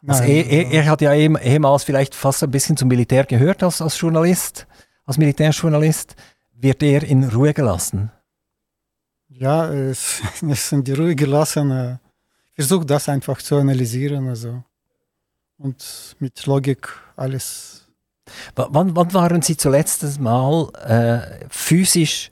also 0.06 0.22
Nein, 0.22 0.30
er, 0.30 0.46
er, 0.46 0.70
er, 0.70 0.86
hat 0.86 1.00
ja 1.00 1.12
ehemals 1.12 1.84
vielleicht 1.84 2.14
fast 2.14 2.42
ein 2.42 2.50
bisschen 2.50 2.76
zum 2.76 2.88
Militär 2.88 3.24
gehört 3.24 3.62
als, 3.62 3.82
als 3.82 4.00
Journalist, 4.00 4.66
als 5.04 5.18
Militärjournalist. 5.18 6.14
Wird 6.54 6.82
er 6.82 7.02
in 7.02 7.24
Ruhe 7.24 7.54
gelassen? 7.54 8.10
Ja, 9.28 9.72
es, 9.72 10.22
es 10.48 10.68
sind 10.68 10.86
die 10.86 10.92
Ruhe 10.92 11.14
gelassen. 11.14 11.98
Ich 12.50 12.66
versuche 12.66 12.86
das 12.86 13.08
einfach 13.08 13.38
zu 13.38 13.56
analysieren 13.56 14.28
also, 14.28 14.62
und 15.58 16.16
mit 16.18 16.46
Logik 16.46 16.88
alles. 17.16 17.86
W 18.54 18.64
wann, 18.68 18.94
wann 18.94 19.14
waren 19.14 19.42
Sie 19.42 19.56
zuletzt 19.56 20.20
Mal 20.20 20.68
äh, 20.84 21.46
physisch 21.48 22.30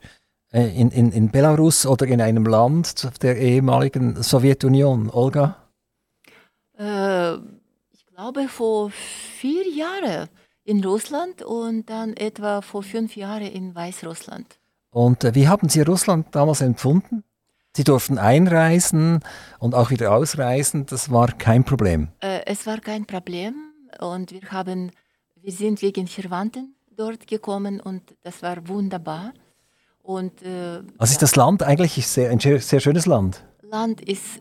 äh, 0.51 0.79
in, 0.79 0.91
in, 0.91 1.11
in 1.11 1.31
Belarus 1.31 1.85
oder 1.85 2.05
in 2.05 2.21
einem 2.21 2.45
Land 2.45 3.23
der 3.23 3.37
ehemaligen 3.37 4.21
Sowjetunion, 4.21 5.09
Olga? 5.09 5.57
Äh, 6.77 7.37
glaube 8.17 8.47
vor 8.47 8.89
vier 8.89 9.69
Jahren 9.69 10.27
in 10.63 10.83
Russland 10.83 11.43
und 11.43 11.87
dann 11.87 12.17
etwa 12.17 12.61
vor 12.61 12.81
fünf 12.81 13.15
Jahren 13.15 13.43
in 13.43 13.75
Weißrussland. 13.75 14.57
Und 14.89 15.23
äh, 15.23 15.35
wie 15.35 15.47
haben 15.47 15.69
Sie 15.69 15.81
Russland 15.81 16.25
damals 16.31 16.61
empfunden? 16.61 17.23
Sie 17.75 17.83
durften 17.83 18.17
einreisen 18.17 19.19
und 19.59 19.75
auch 19.75 19.91
wieder 19.91 20.13
ausreisen. 20.13 20.87
Das 20.87 21.11
war 21.11 21.27
kein 21.31 21.63
Problem. 21.63 22.07
Äh, 22.21 22.41
es 22.47 22.65
war 22.65 22.79
kein 22.79 23.05
Problem 23.05 23.53
und 23.99 24.31
wir 24.31 24.49
haben, 24.49 24.91
wir 25.35 25.51
sind 25.51 25.83
wegen 25.83 26.07
Verwandten 26.07 26.75
dort 26.89 27.27
gekommen 27.27 27.79
und 27.79 28.15
das 28.23 28.41
war 28.41 28.67
wunderbar. 28.67 29.31
Und, 30.01 30.41
äh, 30.41 30.81
also 30.97 31.11
ist 31.11 31.21
das 31.21 31.35
Land 31.35 31.61
eigentlich 31.61 32.07
sehr, 32.07 32.31
ein 32.31 32.39
sehr, 32.39 32.59
sehr 32.61 32.79
schönes 32.79 33.05
Land? 33.05 33.45
Land 33.61 34.01
ist 34.01 34.39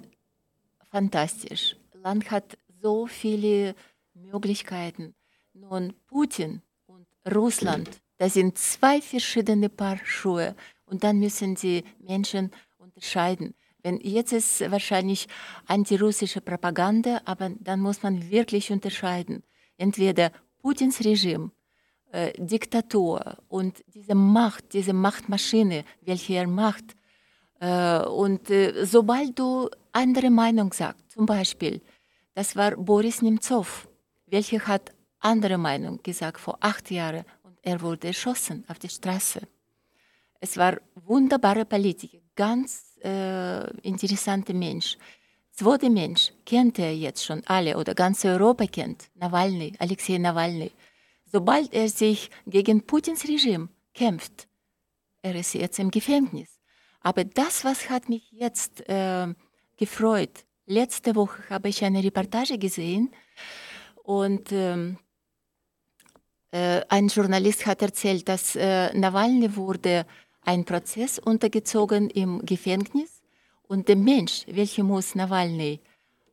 fantastisch. 0.90 1.76
Land 2.02 2.30
hat 2.30 2.56
so 2.86 3.06
viele 3.06 3.74
Möglichkeiten. 4.14 5.14
Nun 5.52 5.94
Putin 6.06 6.62
und 6.86 7.06
Russland 7.34 7.88
das 8.18 8.34
sind 8.34 8.56
zwei 8.56 9.00
verschiedene 9.00 9.68
Paar 9.68 9.98
Schuhe 10.04 10.54
und 10.86 11.04
dann 11.04 11.18
müssen 11.18 11.54
die 11.54 11.84
Menschen 11.98 12.50
unterscheiden. 12.78 13.54
Wenn 13.82 13.98
jetzt 13.98 14.32
ist 14.32 14.70
wahrscheinlich 14.70 15.28
antirussische 15.66 16.40
Propaganda, 16.40 17.20
aber 17.24 17.50
dann 17.60 17.80
muss 17.80 18.02
man 18.02 18.30
wirklich 18.30 18.72
unterscheiden. 18.72 19.42
Entweder 19.76 20.32
Putins 20.60 21.04
Regime, 21.04 21.50
äh, 22.10 22.32
Diktatur 22.38 23.36
und 23.48 23.84
diese 23.94 24.14
Macht, 24.14 24.72
diese 24.72 24.94
Machtmaschine, 24.94 25.84
welche 26.00 26.34
er 26.34 26.46
macht. 26.46 26.96
Äh, 27.60 28.00
und 28.00 28.50
äh, 28.50 28.84
sobald 28.86 29.38
du 29.38 29.68
andere 29.92 30.30
Meinung 30.30 30.72
sagst, 30.72 31.12
zum 31.12 31.26
Beispiel, 31.26 31.82
das 32.36 32.54
war 32.54 32.72
Boris 32.76 33.22
Nemtsov, 33.22 33.88
welcher 34.26 34.60
hat 34.66 34.92
andere 35.20 35.56
Meinung 35.56 36.02
gesagt 36.02 36.38
vor 36.38 36.58
acht 36.60 36.90
Jahren 36.90 37.24
er 37.62 37.80
wurde 37.80 38.08
erschossen 38.08 38.62
auf 38.68 38.78
der 38.78 38.90
Straße. 38.90 39.40
Es 40.38 40.56
war 40.56 40.76
wunderbare 40.94 41.64
Politiker, 41.64 42.18
ganz 42.36 42.96
äh, 43.02 43.68
interessanter 43.80 44.52
Mensch. 44.52 44.98
Zweiter 45.50 45.88
Mensch 45.88 46.32
kennt 46.44 46.78
er 46.78 46.94
jetzt 46.94 47.24
schon 47.24 47.42
alle 47.46 47.76
oder 47.78 47.94
ganz 47.94 48.24
Europa 48.24 48.66
kennt, 48.66 49.08
Nawalny, 49.14 49.72
Alexei 49.78 50.18
Nawalny. 50.18 50.70
Sobald 51.24 51.72
er 51.72 51.88
sich 51.88 52.30
gegen 52.46 52.86
Putins 52.86 53.26
Regime 53.26 53.68
kämpft, 53.94 54.46
er 55.22 55.34
ist 55.34 55.54
jetzt 55.54 55.78
im 55.78 55.90
Gefängnis. 55.90 56.60
Aber 57.00 57.24
das, 57.24 57.64
was 57.64 57.88
hat 57.88 58.10
mich 58.10 58.30
jetzt 58.30 58.86
äh, 58.90 59.26
gefreut, 59.78 60.44
letzte 60.66 61.14
Woche 61.14 61.42
habe 61.48 61.68
ich 61.68 61.84
eine 61.84 62.02
Reportage 62.02 62.58
gesehen 62.58 63.10
und 64.02 64.52
ähm, 64.52 64.98
äh, 66.50 66.82
ein 66.88 67.08
Journalist 67.08 67.66
hat 67.66 67.82
erzählt, 67.82 68.28
dass 68.28 68.56
äh, 68.56 68.92
Nawalny 68.96 69.56
wurde 69.56 70.06
ein 70.42 70.64
Prozess 70.64 71.18
untergezogen 71.18 72.10
im 72.10 72.44
Gefängnis 72.44 73.22
und 73.62 73.88
der 73.88 73.96
Mensch, 73.96 74.44
welcher 74.48 74.84
muss 74.84 75.14
Nawalny 75.14 75.80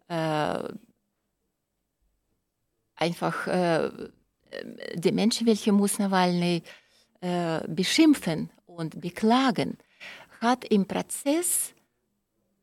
äh, 0.08 0.64
einfach, 2.96 3.48
äh, 3.48 3.90
der 4.94 5.14
Mensch, 5.14 5.44
welcher 5.46 5.72
muss 5.72 5.98
Nawalny 5.98 6.62
äh, 7.22 7.68
beschimpfen 7.68 8.52
und 8.66 9.02
beklagen, 9.02 9.78
hat 10.42 10.66
im 10.66 10.86
Prozess 10.86 11.74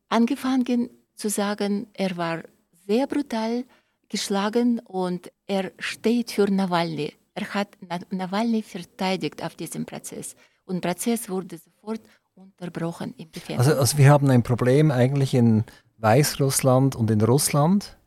angefangen 0.09 1.00
zu 1.21 1.29
sagen, 1.29 1.87
er 1.93 2.16
war 2.16 2.43
sehr 2.87 3.07
brutal 3.07 3.64
geschlagen 4.09 4.81
und 4.81 5.31
er 5.47 5.71
steht 5.79 6.33
für 6.33 6.51
Nawalny. 6.51 7.12
Er 7.35 7.55
hat 7.55 7.68
Nawalny 8.11 8.62
verteidigt 8.62 9.43
auf 9.43 9.55
diesem 9.55 9.87
Prozess. 9.87 10.35
Und 10.64 10.85
der 10.85 10.91
Prozess 10.91 11.29
wurde 11.29 11.59
sofort 11.59 12.01
unterbrochen 12.35 13.14
im 13.16 13.31
Gefängnis. 13.31 13.66
Also, 13.66 13.81
also 13.81 13.99
wir 13.99 14.11
haben 14.11 14.29
ein 14.31 14.43
Problem 14.43 14.91
eigentlich 14.91 15.35
in 15.35 15.64
Weißrussland 15.99 16.97
und 16.97 17.11
in 17.11 17.21
Russland, 17.21 17.99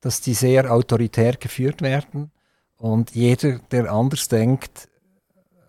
dass 0.00 0.20
die 0.20 0.34
sehr 0.34 0.72
autoritär 0.72 1.36
geführt 1.36 1.80
werden. 1.80 2.30
Und 2.76 3.12
jeder, 3.14 3.58
der 3.70 3.90
anders 3.90 4.28
denkt, 4.28 4.88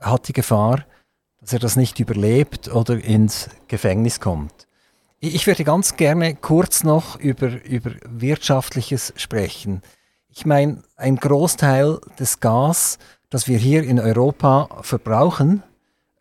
hat 0.01 0.27
die 0.27 0.33
Gefahr, 0.33 0.85
dass 1.39 1.53
er 1.53 1.59
das 1.59 1.75
nicht 1.75 1.99
überlebt 1.99 2.67
oder 2.67 3.01
ins 3.01 3.49
Gefängnis 3.67 4.19
kommt. 4.19 4.66
Ich 5.19 5.47
würde 5.47 5.63
ganz 5.63 5.95
gerne 5.95 6.35
kurz 6.35 6.83
noch 6.83 7.19
über, 7.19 7.63
über 7.63 7.91
Wirtschaftliches 8.07 9.13
sprechen. 9.15 9.81
Ich 10.29 10.45
meine, 10.45 10.83
ein 10.95 11.15
Großteil 11.15 11.99
des 12.19 12.39
Gas, 12.39 12.99
das 13.31 13.47
wir 13.47 13.57
hier 13.57 13.83
in 13.83 13.99
Europa 13.99 14.69
verbrauchen, 14.81 15.63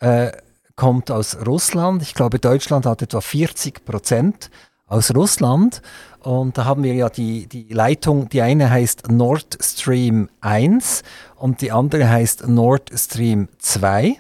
äh, 0.01 0.32
kommt 0.76 1.11
aus 1.11 1.36
Russland. 1.47 2.01
Ich 2.01 2.14
glaube, 2.14 2.38
Deutschland 2.38 2.86
hat 2.86 3.03
etwa 3.03 3.20
40 3.20 3.84
Prozent 3.84 4.51
aus 4.86 5.14
Russland. 5.14 5.82
Und 6.20 6.57
da 6.57 6.64
haben 6.64 6.82
wir 6.82 6.94
ja 6.94 7.11
die, 7.11 7.47
die 7.49 7.68
Leitung, 7.68 8.30
die 8.30 8.40
eine 8.40 8.70
heißt 8.70 9.11
Nord 9.11 9.59
Stream 9.61 10.30
1 10.40 11.03
und 11.36 11.61
die 11.61 11.70
andere 11.70 12.09
heißt 12.09 12.49
Nord 12.49 12.90
Stream 12.94 13.49
2. 13.59 14.18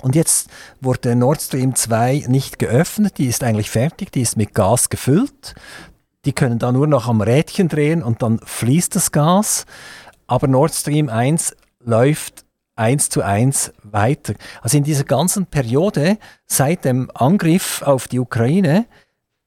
Und 0.00 0.14
jetzt 0.14 0.48
wurde 0.80 1.16
Nord 1.16 1.40
Stream 1.42 1.74
2 1.74 2.26
nicht 2.28 2.58
geöffnet, 2.58 3.18
die 3.18 3.26
ist 3.26 3.42
eigentlich 3.42 3.70
fertig, 3.70 4.12
die 4.12 4.22
ist 4.22 4.36
mit 4.36 4.54
Gas 4.54 4.88
gefüllt. 4.88 5.54
Die 6.24 6.32
können 6.32 6.58
da 6.58 6.72
nur 6.72 6.86
noch 6.86 7.08
am 7.08 7.20
Rädchen 7.20 7.68
drehen 7.68 8.02
und 8.02 8.22
dann 8.22 8.40
fließt 8.44 8.94
das 8.94 9.12
Gas. 9.12 9.66
Aber 10.26 10.46
Nord 10.46 10.74
Stream 10.74 11.08
1 11.08 11.56
läuft 11.84 12.44
eins 12.76 13.08
zu 13.08 13.22
eins 13.22 13.72
weiter. 13.82 14.34
Also 14.62 14.78
in 14.78 14.84
dieser 14.84 15.04
ganzen 15.04 15.46
Periode 15.46 16.18
seit 16.46 16.84
dem 16.84 17.10
Angriff 17.14 17.82
auf 17.82 18.08
die 18.08 18.20
Ukraine 18.20 18.86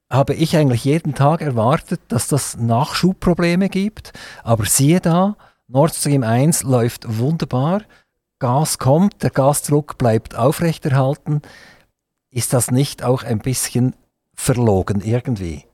habe 0.10 0.34
ich 0.34 0.58
eigentlich 0.58 0.84
jeden 0.84 1.16
Tag 1.16 1.42
erwartet, 1.42 2.02
dass 2.10 2.28
das 2.28 2.58
Nachschubprobleme 2.58 3.70
gibt. 3.70 4.12
Aber 4.44 4.66
siehe 4.66 5.00
da, 5.00 5.38
Nord 5.68 5.96
Stream 5.96 6.24
1 6.24 6.64
läuft 6.64 7.18
wunderbar. 7.18 7.84
Gas 8.42 8.78
kommt, 8.80 9.24
der 9.24 9.30
Gasdruck 9.30 9.98
bleibt 9.98 10.36
aufrechterhalten. 10.36 11.42
Ist 12.30 12.52
das 12.52 12.72
nicht 12.72 13.04
auch 13.04 13.24
ein 13.24 13.40
bisschen 13.40 13.96
verlogen 14.36 15.02
irgendwie? 15.02 15.66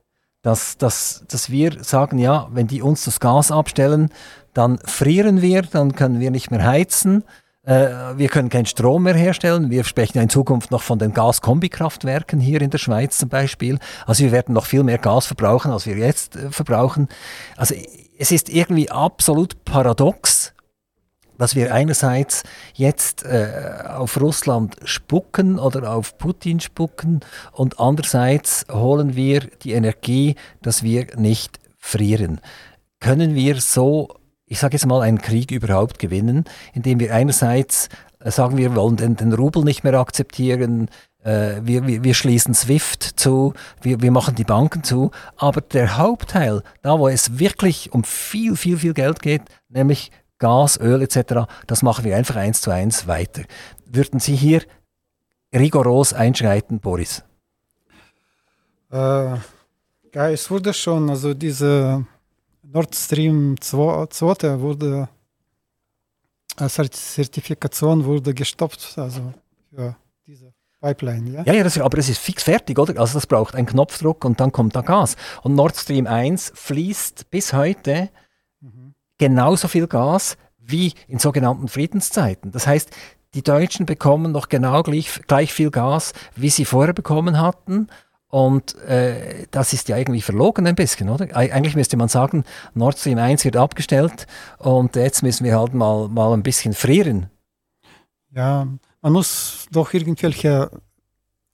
dass, 0.43 0.77
dass, 0.77 1.25
dass 1.27 1.49
wir 1.49 1.83
sagen, 1.83 2.19
ja, 2.19 2.47
wenn 2.51 2.67
die 2.67 2.81
uns 2.81 3.03
das 3.03 3.19
Gas 3.19 3.51
abstellen, 3.51 4.09
dann 4.53 4.79
frieren 4.85 5.41
wir, 5.41 5.63
dann 5.63 5.93
können 5.93 6.21
wir 6.21 6.31
nicht 6.31 6.51
mehr 6.51 6.65
heizen, 6.65 7.25
äh, 7.63 7.89
wir 8.15 8.29
können 8.29 8.47
keinen 8.47 8.65
Strom 8.65 9.03
mehr 9.03 9.13
herstellen. 9.13 9.69
Wir 9.69 9.83
sprechen 9.83 10.17
ja 10.17 10.23
in 10.23 10.29
Zukunft 10.29 10.71
noch 10.71 10.81
von 10.81 10.99
den 10.99 11.13
Gaskombikraftwerken 11.13 12.39
hier 12.39 12.61
in 12.61 12.69
der 12.69 12.77
Schweiz 12.77 13.17
zum 13.17 13.27
Beispiel. 13.27 13.77
Also 14.05 14.23
wir 14.23 14.31
werden 14.31 14.53
noch 14.53 14.65
viel 14.65 14.83
mehr 14.83 14.99
Gas 14.99 15.25
verbrauchen, 15.25 15.71
als 15.71 15.85
wir 15.85 15.97
jetzt 15.97 16.37
äh, 16.37 16.49
verbrauchen. 16.49 17.09
Also 17.57 17.75
es 18.17 18.31
ist 18.31 18.47
irgendwie 18.47 18.89
absolut 18.89 19.65
paradox, 19.65 20.53
dass 21.37 21.55
wir 21.55 21.73
einerseits 21.73 22.43
jetzt 22.73 23.23
äh, 23.23 23.83
auf 23.87 24.19
Russland 24.19 24.75
spucken 24.83 25.59
oder 25.59 25.93
auf 25.93 26.17
Putin 26.17 26.59
spucken 26.59 27.21
und 27.51 27.79
andererseits 27.79 28.65
holen 28.71 29.15
wir 29.15 29.41
die 29.61 29.73
Energie, 29.73 30.35
dass 30.61 30.83
wir 30.83 31.07
nicht 31.17 31.59
frieren. 31.77 32.41
Können 32.99 33.35
wir 33.35 33.61
so, 33.61 34.09
ich 34.45 34.59
sage 34.59 34.73
jetzt 34.73 34.85
mal, 34.85 35.01
einen 35.01 35.21
Krieg 35.21 35.51
überhaupt 35.51 35.99
gewinnen, 35.99 36.45
indem 36.73 36.99
wir 36.99 37.13
einerseits 37.13 37.89
äh, 38.19 38.31
sagen, 38.31 38.57
wir 38.57 38.75
wollen 38.75 38.97
den, 38.97 39.15
den 39.15 39.33
Rubel 39.33 39.63
nicht 39.63 39.83
mehr 39.83 39.93
akzeptieren, 39.95 40.89
äh, 41.23 41.61
wir, 41.61 41.85
wir, 41.85 42.03
wir, 42.03 42.13
schließen 42.13 42.53
SWIFT 42.53 43.03
zu, 43.03 43.53
wir, 43.81 44.01
wir 44.01 44.11
machen 44.11 44.35
die 44.35 44.43
Banken 44.43 44.83
zu. 44.83 45.11
Aber 45.35 45.61
der 45.61 45.97
Hauptteil, 45.97 46.63
da 46.81 46.97
wo 46.99 47.07
es 47.07 47.39
wirklich 47.39 47.91
um 47.93 48.03
viel, 48.03 48.55
viel, 48.55 48.77
viel 48.77 48.93
Geld 48.93 49.21
geht, 49.21 49.43
nämlich 49.69 50.11
Gas, 50.39 50.79
Öl 50.79 51.01
etc., 51.01 51.47
das 51.65 51.83
machen 51.83 52.05
wir 52.05 52.15
einfach 52.15 52.35
eins 52.35 52.61
zu 52.61 52.71
eins 52.71 53.07
weiter. 53.07 53.43
Würden 53.85 54.19
Sie 54.19 54.35
hier 54.35 54.61
rigoros 55.53 56.13
einschreiten, 56.13 56.79
Boris? 56.79 57.23
Äh, 58.91 59.35
ja, 60.13 60.29
es 60.29 60.49
wurde 60.49 60.73
schon, 60.73 61.09
also 61.09 61.33
diese 61.33 62.05
Nord 62.63 62.95
Stream 62.95 63.55
2, 63.59 64.07
2 64.07 64.59
wurde, 64.59 65.09
äh, 66.59 66.67
Zertifikation 66.67 68.05
wurde 68.05 68.33
gestoppt, 68.33 68.93
also 68.97 69.33
für 69.69 69.95
diese 70.25 70.53
Pipeline, 70.79 71.31
ja? 71.31 71.43
Ja, 71.43 71.53
ja 71.53 71.63
das, 71.63 71.77
aber 71.77 71.97
es 71.97 72.09
ist 72.09 72.19
fix 72.19 72.43
fertig, 72.43 72.77
oder? 72.77 72.99
Also 72.99 73.15
das 73.15 73.27
braucht 73.27 73.55
einen 73.55 73.67
Knopfdruck 73.67 74.23
und 74.25 74.39
dann 74.39 74.51
kommt 74.51 74.75
da 74.75 74.81
Gas. 74.81 75.15
Und 75.43 75.55
Nord 75.55 75.75
Stream 75.75 76.07
1 76.07 76.51
fließt 76.55 77.29
bis 77.29 77.53
heute. 77.53 78.09
Genauso 79.17 79.67
viel 79.67 79.87
Gas 79.87 80.37
wie 80.59 80.93
in 81.07 81.19
sogenannten 81.19 81.67
Friedenszeiten. 81.67 82.51
Das 82.51 82.67
heißt, 82.67 82.91
die 83.33 83.43
Deutschen 83.43 83.85
bekommen 83.85 84.31
noch 84.31 84.49
genau 84.49 84.83
gleich, 84.83 85.21
gleich 85.27 85.53
viel 85.53 85.71
Gas, 85.71 86.13
wie 86.35 86.49
sie 86.49 86.65
vorher 86.65 86.93
bekommen 86.93 87.39
hatten. 87.39 87.87
Und 88.29 88.75
äh, 88.81 89.47
das 89.51 89.73
ist 89.73 89.87
ja 89.87 89.97
irgendwie 89.97 90.21
verlogen 90.21 90.67
ein 90.67 90.75
bisschen, 90.75 91.09
oder? 91.09 91.33
Eigentlich 91.35 91.75
müsste 91.75 91.95
man 91.95 92.09
sagen, 92.09 92.43
Nord 92.73 92.99
Stream 92.99 93.19
1 93.19 93.45
wird 93.45 93.55
abgestellt 93.55 94.27
und 94.57 94.95
jetzt 94.97 95.23
müssen 95.23 95.45
wir 95.45 95.57
halt 95.57 95.73
mal, 95.73 96.09
mal 96.09 96.33
ein 96.33 96.43
bisschen 96.43 96.73
frieren. 96.73 97.29
Ja, 98.31 98.67
man 99.01 99.13
muss 99.13 99.67
doch 99.71 99.93
irgendwelche 99.93 100.69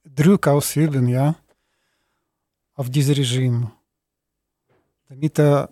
Druck 0.03 0.47
ausüben, 0.47 1.07
ja, 1.07 1.35
auf 2.75 2.89
dieses 2.89 3.15
Regime, 3.17 3.71
damit, 5.09 5.37
er, 5.39 5.69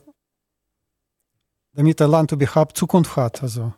damit 1.74 2.00
das 2.00 2.10
Land 2.10 2.32
überhaupt 2.32 2.78
Zukunft 2.78 3.16
hat. 3.16 3.42
Also. 3.42 3.74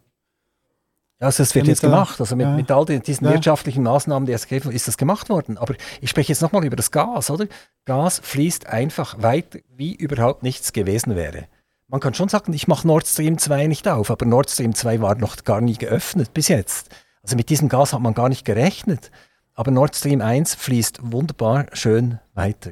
Ja, 1.20 1.28
also 1.28 1.44
es 1.44 1.56
wird 1.56 1.68
jetzt 1.68 1.82
gemacht. 1.82 2.20
Also 2.20 2.36
mit, 2.36 2.46
ja. 2.46 2.56
mit 2.56 2.72
all 2.72 2.86
diesen 2.86 3.26
ja. 3.26 3.34
wirtschaftlichen 3.34 3.84
Maßnahmen, 3.84 4.26
die 4.26 4.34
es 4.34 4.48
gegeben 4.48 4.72
ist 4.72 4.88
das 4.88 4.98
gemacht 4.98 5.30
worden. 5.30 5.58
Aber 5.58 5.76
ich 6.02 6.10
spreche 6.10 6.34
jetzt 6.34 6.42
nochmal 6.42 6.66
über 6.66 6.76
das 6.76 6.92
Gas, 6.92 7.30
oder? 7.30 7.48
Gas 7.86 8.20
fließt 8.24 8.68
einfach 8.68 9.22
weiter, 9.22 9.60
wie 9.76 9.96
überhaupt 9.96 10.44
nichts 10.44 10.74
gewesen 10.74 11.16
wäre. 11.16 11.48
Man 11.88 12.00
kann 12.00 12.14
schon 12.14 12.30
sagen, 12.30 12.54
ich 12.54 12.68
mache 12.68 12.88
Nord 12.88 13.06
Stream 13.08 13.38
2 13.38 13.68
nicht 13.68 13.88
auf, 13.88 14.10
aber 14.10 14.26
Nord 14.26 14.50
Stream 14.50 14.74
2 14.74 15.02
war 15.02 15.16
noch 15.16 15.44
gar 15.44 15.62
nie 15.62 15.78
geöffnet 15.78 16.34
bis 16.34 16.48
jetzt. 16.48 16.90
Also 17.22 17.36
mit 17.36 17.50
diesem 17.50 17.70
Gas 17.70 17.94
hat 17.94 18.02
man 18.02 18.14
gar 18.14 18.30
nicht 18.30 18.46
gerechnet. 18.46 19.12
Aber 19.54 19.72
Nord 19.72 19.96
Stream 19.96 20.20
1 20.20 20.56
fließt 20.56 21.00
wunderbar 21.04 21.68
schön 21.74 22.20
weiter. 22.34 22.72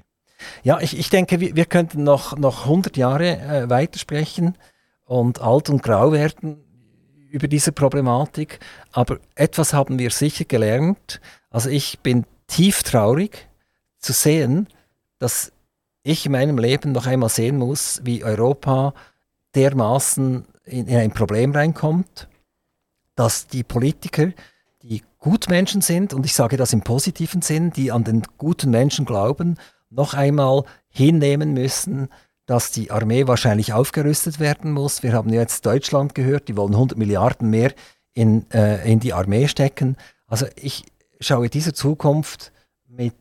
Ja, 0.63 0.79
ich, 0.79 0.97
ich 0.97 1.09
denke, 1.09 1.39
wir, 1.39 1.55
wir 1.55 1.65
könnten 1.65 2.03
noch, 2.03 2.35
noch 2.35 2.63
100 2.63 2.97
Jahre 2.97 3.37
äh, 3.37 3.69
weitersprechen 3.69 4.57
und 5.11 5.41
alt 5.41 5.69
und 5.69 5.83
grau 5.83 6.13
werden 6.13 6.63
über 7.29 7.47
diese 7.47 7.71
Problematik. 7.71 8.59
Aber 8.91 9.19
etwas 9.35 9.73
haben 9.73 9.99
wir 9.99 10.09
sicher 10.11 10.45
gelernt. 10.45 11.19
Also 11.49 11.69
ich 11.69 11.99
bin 11.99 12.25
tief 12.47 12.83
traurig 12.83 13.49
zu 13.97 14.13
sehen, 14.13 14.67
dass 15.19 15.51
ich 16.03 16.25
in 16.25 16.31
meinem 16.31 16.57
Leben 16.57 16.93
noch 16.93 17.07
einmal 17.07 17.29
sehen 17.29 17.57
muss, 17.57 17.99
wie 18.03 18.23
Europa 18.23 18.93
dermaßen 19.53 20.45
in, 20.63 20.87
in 20.87 20.97
ein 20.97 21.11
Problem 21.11 21.51
reinkommt 21.51 22.29
dass 23.15 23.45
die 23.45 23.63
Politiker, 23.63 24.31
die 24.81 25.03
Gutmenschen 25.19 25.81
sind, 25.81 26.13
und 26.13 26.25
ich 26.25 26.33
sage 26.33 26.57
das 26.57 26.73
im 26.73 26.81
positiven 26.81 27.43
Sinn, 27.43 27.71
die 27.71 27.91
an 27.91 28.03
den 28.03 28.23
guten 28.37 28.71
Menschen 28.71 29.05
glauben, 29.05 29.57
noch 29.91 30.15
einmal 30.15 30.63
hinnehmen 30.89 31.53
müssen, 31.53 32.09
dass 32.51 32.71
die 32.71 32.91
Armee 32.91 33.27
wahrscheinlich 33.27 33.73
aufgerüstet 33.73 34.39
werden 34.39 34.71
muss. 34.71 35.03
Wir 35.03 35.13
haben 35.13 35.31
jetzt 35.31 35.65
Deutschland 35.65 36.13
gehört, 36.13 36.47
die 36.47 36.57
wollen 36.57 36.73
100 36.73 36.97
Milliarden 36.97 37.49
mehr 37.49 37.73
in, 38.13 38.49
äh, 38.51 38.91
in 38.91 38.99
die 38.99 39.13
Armee 39.13 39.47
stecken. 39.47 39.97
Also 40.27 40.45
ich 40.55 40.85
schaue 41.19 41.49
dieser 41.49 41.73
Zukunft 41.73 42.51
mit 42.87 43.15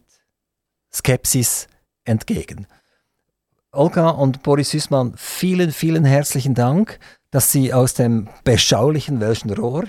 Skepsis 0.92 1.68
entgegen. 2.04 2.66
Olga 3.72 4.10
und 4.10 4.42
Boris 4.42 4.70
Süßmann, 4.70 5.14
vielen, 5.16 5.70
vielen 5.70 6.04
herzlichen 6.04 6.54
Dank 6.54 6.98
dass 7.30 7.52
sie 7.52 7.72
aus 7.72 7.94
dem 7.94 8.28
beschaulichen 8.44 9.20
Welschen 9.20 9.50
Rohr 9.52 9.84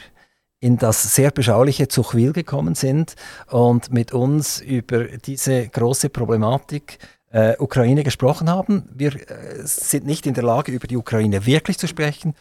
in 0.59 0.77
das 0.77 1.15
sehr 1.15 1.31
beschauliche 1.31 1.87
Zuchwil 1.87 2.33
gekommen 2.33 2.75
sind 2.75 3.15
und 3.49 3.91
mit 3.91 4.13
uns 4.13 4.61
über 4.61 5.05
diese 5.05 5.67
große 5.67 6.09
Problematik 6.09 6.99
äh, 7.31 7.55
Ukraine 7.59 8.03
gesprochen 8.03 8.49
haben. 8.49 8.83
Wir 8.93 9.15
äh, 9.15 9.61
sind 9.63 10.05
nicht 10.05 10.25
in 10.25 10.33
der 10.33 10.43
Lage, 10.43 10.71
über 10.71 10.87
die 10.87 10.97
Ukraine 10.97 11.45
wirklich 11.45 11.77
zu 11.77 11.87
sprechen, 11.87 12.35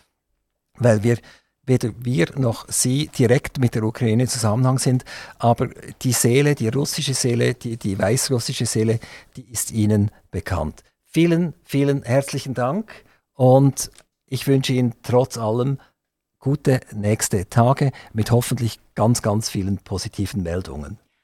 weil 0.79 1.03
wir 1.03 1.19
weder 1.67 1.93
wir 1.99 2.27
noch 2.37 2.67
Sie 2.69 3.09
direkt 3.09 3.59
mit 3.59 3.75
der 3.75 3.85
Ukraine 3.85 4.25
in 4.25 4.29
Zusammenhang 4.29 4.79
sind, 4.79 5.05
aber 5.39 5.69
die 6.03 6.13
Seele, 6.13 6.55
die 6.55 6.69
russische 6.69 7.15
Seele, 7.15 7.55
die, 7.55 7.77
die 7.77 7.99
weißrussische 7.99 8.67
Seele, 8.67 8.99
die 9.37 9.49
ist 9.51 9.71
Ihnen 9.71 10.11
bekannt. 10.31 10.83
Vielen, 11.05 11.55
vielen 11.65 12.03
herzlichen 12.03 12.55
Dank 12.55 12.91
und 13.35 13.91
ich 14.27 14.47
wünsche 14.47 14.73
Ihnen 14.73 14.95
trotz 15.03 15.39
allem 15.39 15.79
gute 16.39 16.81
nächste 16.93 17.49
Tage 17.49 17.93
mit 18.13 18.31
hoffentlich 18.31 18.81
ganz, 18.95 19.23
ganz 19.23 19.51
vielen 19.51 19.79
positiven 19.79 20.43
Meldungen. 20.43 20.99